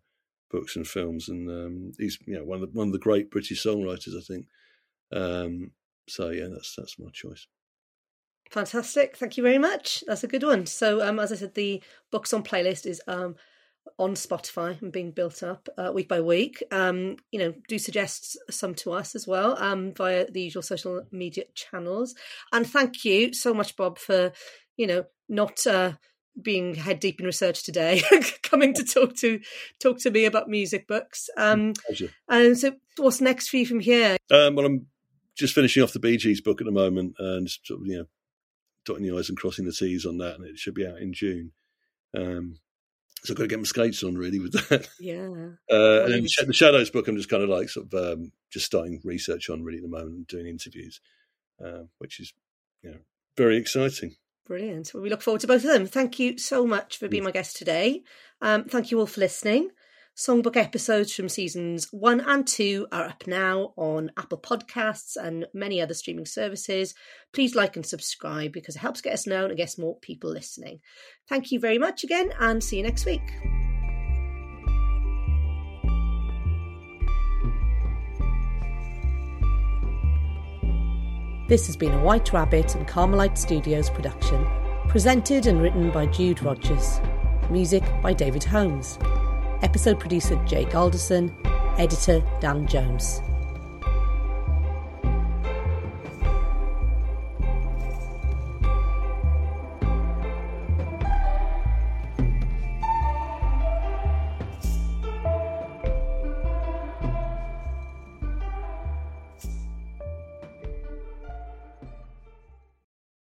books 0.50 0.74
and 0.74 0.86
films. 0.86 1.28
And 1.28 1.48
um, 1.48 1.92
he's 1.98 2.18
you 2.26 2.34
know 2.34 2.44
one 2.44 2.62
of 2.62 2.72
the, 2.72 2.78
one 2.78 2.88
of 2.88 2.92
the 2.92 2.98
great 2.98 3.30
British 3.30 3.62
songwriters, 3.64 4.16
I 4.16 4.22
think. 4.22 4.46
Um, 5.12 5.72
so 6.09 6.30
yeah, 6.30 6.48
that's 6.50 6.74
that's 6.76 6.98
my 6.98 7.11
choice. 7.12 7.46
Fantastic. 8.50 9.16
Thank 9.16 9.36
you 9.36 9.42
very 9.42 9.59
much. 9.59 10.02
That's 10.06 10.24
a 10.24 10.28
good 10.28 10.42
one. 10.42 10.64
So, 10.64 11.06
um, 11.06 11.20
as 11.20 11.30
I 11.30 11.36
said, 11.36 11.54
the 11.54 11.82
books 12.11 12.32
on 12.32 12.42
playlist 12.42 12.86
is 12.86 13.02
um, 13.06 13.36
on 13.99 14.14
Spotify 14.14 14.80
and 14.80 14.93
being 14.93 15.11
built 15.11 15.43
up 15.43 15.68
uh, 15.76 15.91
week 15.93 16.09
by 16.09 16.20
week. 16.20 16.62
Um, 16.70 17.16
you 17.30 17.39
know, 17.39 17.55
do 17.68 17.78
suggest 17.78 18.36
some 18.51 18.74
to 18.76 18.93
us 18.93 19.14
as 19.14 19.26
well 19.26 19.57
um, 19.62 19.93
via 19.95 20.30
the 20.30 20.43
usual 20.43 20.62
social 20.62 21.03
media 21.11 21.45
channels. 21.55 22.14
And 22.53 22.66
thank 22.66 23.05
you 23.05 23.32
so 23.32 23.55
much, 23.55 23.76
Bob, 23.76 23.99
for 23.99 24.32
you 24.76 24.86
know 24.86 25.05
not 25.28 25.66
uh, 25.66 25.93
being 26.41 26.74
head 26.74 27.01
deep 27.01 27.20
in 27.20 27.26
research 27.26 27.64
today, 27.64 28.03
coming 28.43 28.74
to 28.74 28.84
talk 28.84 29.16
to 29.16 29.41
talk 29.80 29.99
to 30.01 30.11
me 30.11 30.24
about 30.24 30.49
music 30.49 30.86
books. 30.86 31.28
Um, 31.36 31.74
and 32.28 32.59
so, 32.59 32.72
what's 32.97 33.20
next 33.20 33.49
for 33.49 33.57
you 33.57 33.66
from 33.66 33.80
here? 33.80 34.16
Um, 34.30 34.55
well, 34.55 34.66
I'm 34.66 34.86
just 35.36 35.55
finishing 35.55 35.82
off 35.82 35.93
the 35.93 36.01
Bee 36.01 36.16
Gees 36.16 36.41
book 36.41 36.61
at 36.61 36.64
the 36.64 36.72
moment, 36.72 37.14
and 37.18 37.49
sort 37.49 37.80
of, 37.80 37.86
you 37.86 37.99
know, 37.99 38.05
dotting 38.84 39.05
the 39.05 39.16
i's 39.16 39.28
and 39.28 39.39
crossing 39.39 39.64
the 39.64 39.72
t's 39.72 40.07
on 40.07 40.18
that, 40.18 40.36
and 40.36 40.45
it 40.45 40.59
should 40.59 40.74
be 40.74 40.86
out 40.86 40.99
in 40.99 41.12
June. 41.12 41.53
Um, 42.16 42.59
so 43.25 43.33
I've 43.33 43.37
got 43.37 43.45
to 43.45 43.49
get 43.49 43.59
my 43.59 43.64
skates 43.64 44.03
on 44.03 44.16
really 44.16 44.39
with 44.39 44.53
that. 44.53 44.89
Yeah. 45.01 45.29
Uh, 45.71 46.05
and 46.05 46.14
then 46.14 46.23
the, 46.23 46.45
the 46.47 46.53
Shadows 46.53 46.91
book, 46.91 47.09
I'm 47.09 47.16
just 47.16 47.29
kind 47.29 47.43
of 47.43 47.49
like 47.51 47.69
sort 47.69 47.93
of 47.93 48.19
um, 48.19 48.33
just 48.51 48.66
starting 48.66 49.01
research 49.05 49.51
on 49.51 49.62
really 49.62 49.79
at 49.79 49.83
the 49.83 49.89
moment, 49.89 50.14
and 50.14 50.27
doing 50.27 50.47
interviews, 50.47 51.01
uh, 51.62 51.83
which 51.99 52.21
is 52.21 52.33
you 52.83 52.91
know 52.91 52.99
very 53.37 53.59
exciting. 53.59 54.16
Brilliant. 54.47 54.93
Well, 54.95 55.03
we 55.03 55.11
look 55.11 55.21
forward 55.21 55.43
to 55.43 55.47
both 55.47 55.64
of 55.64 55.71
them. 55.71 55.87
Thank 55.87 56.19
you 56.19 56.39
so 56.39 56.66
much 56.66 56.97
for 56.97 57.07
being 57.07 57.25
my 57.25 57.31
guest 57.31 57.57
today. 57.57 58.03
Um, 58.41 58.64
thank 58.64 58.91
you 58.91 58.99
all 58.99 59.07
for 59.07 59.21
listening. 59.21 59.69
Songbook 60.19 60.57
episodes 60.57 61.14
from 61.14 61.29
seasons 61.29 61.87
one 61.93 62.21
and 62.21 62.45
two 62.45 62.89
are 62.91 63.05
up 63.05 63.29
now 63.29 63.73
on 63.77 64.11
Apple 64.16 64.39
Podcasts 64.39 65.14
and 65.14 65.47
many 65.55 65.81
other 65.81 65.95
streaming 65.95 66.27
services. 66.27 66.93
Please 67.33 67.55
like 67.55 67.77
and 67.77 67.87
subscribe 67.87 68.51
because 68.51 68.75
it 68.75 68.81
helps 68.81 69.01
get 69.01 69.12
us 69.12 69.29
known 69.29 69.51
and 69.51 69.57
gets 69.57 69.79
more 69.79 69.97
people 70.01 70.29
listening. 70.29 70.81
Thank 71.29 71.53
you 71.53 71.61
very 71.61 71.79
much 71.79 72.03
again 72.03 72.33
and 72.41 72.64
see 72.64 72.79
you 72.79 72.83
next 72.83 73.07
week. 73.07 73.23
This 81.49 81.69
has 81.69 81.77
been 81.77 81.95
a 81.95 82.03
White 82.03 82.33
Rabbit 82.33 82.75
and 82.75 82.89
Carmelite 82.89 83.39
Studios 83.39 83.89
production, 83.89 84.45
presented 84.89 85.47
and 85.47 85.62
written 85.62 85.93
by 85.93 86.07
Jude 86.07 86.43
Rogers. 86.43 87.01
Music 87.51 87.85
by 88.03 88.12
David 88.12 88.43
Holmes. 88.43 88.99
Episode 89.62 89.98
producer 89.98 90.36
Jake 90.46 90.74
Alderson. 90.74 91.34
Editor 91.78 92.22
Dan 92.40 92.66
Jones. 92.66 93.28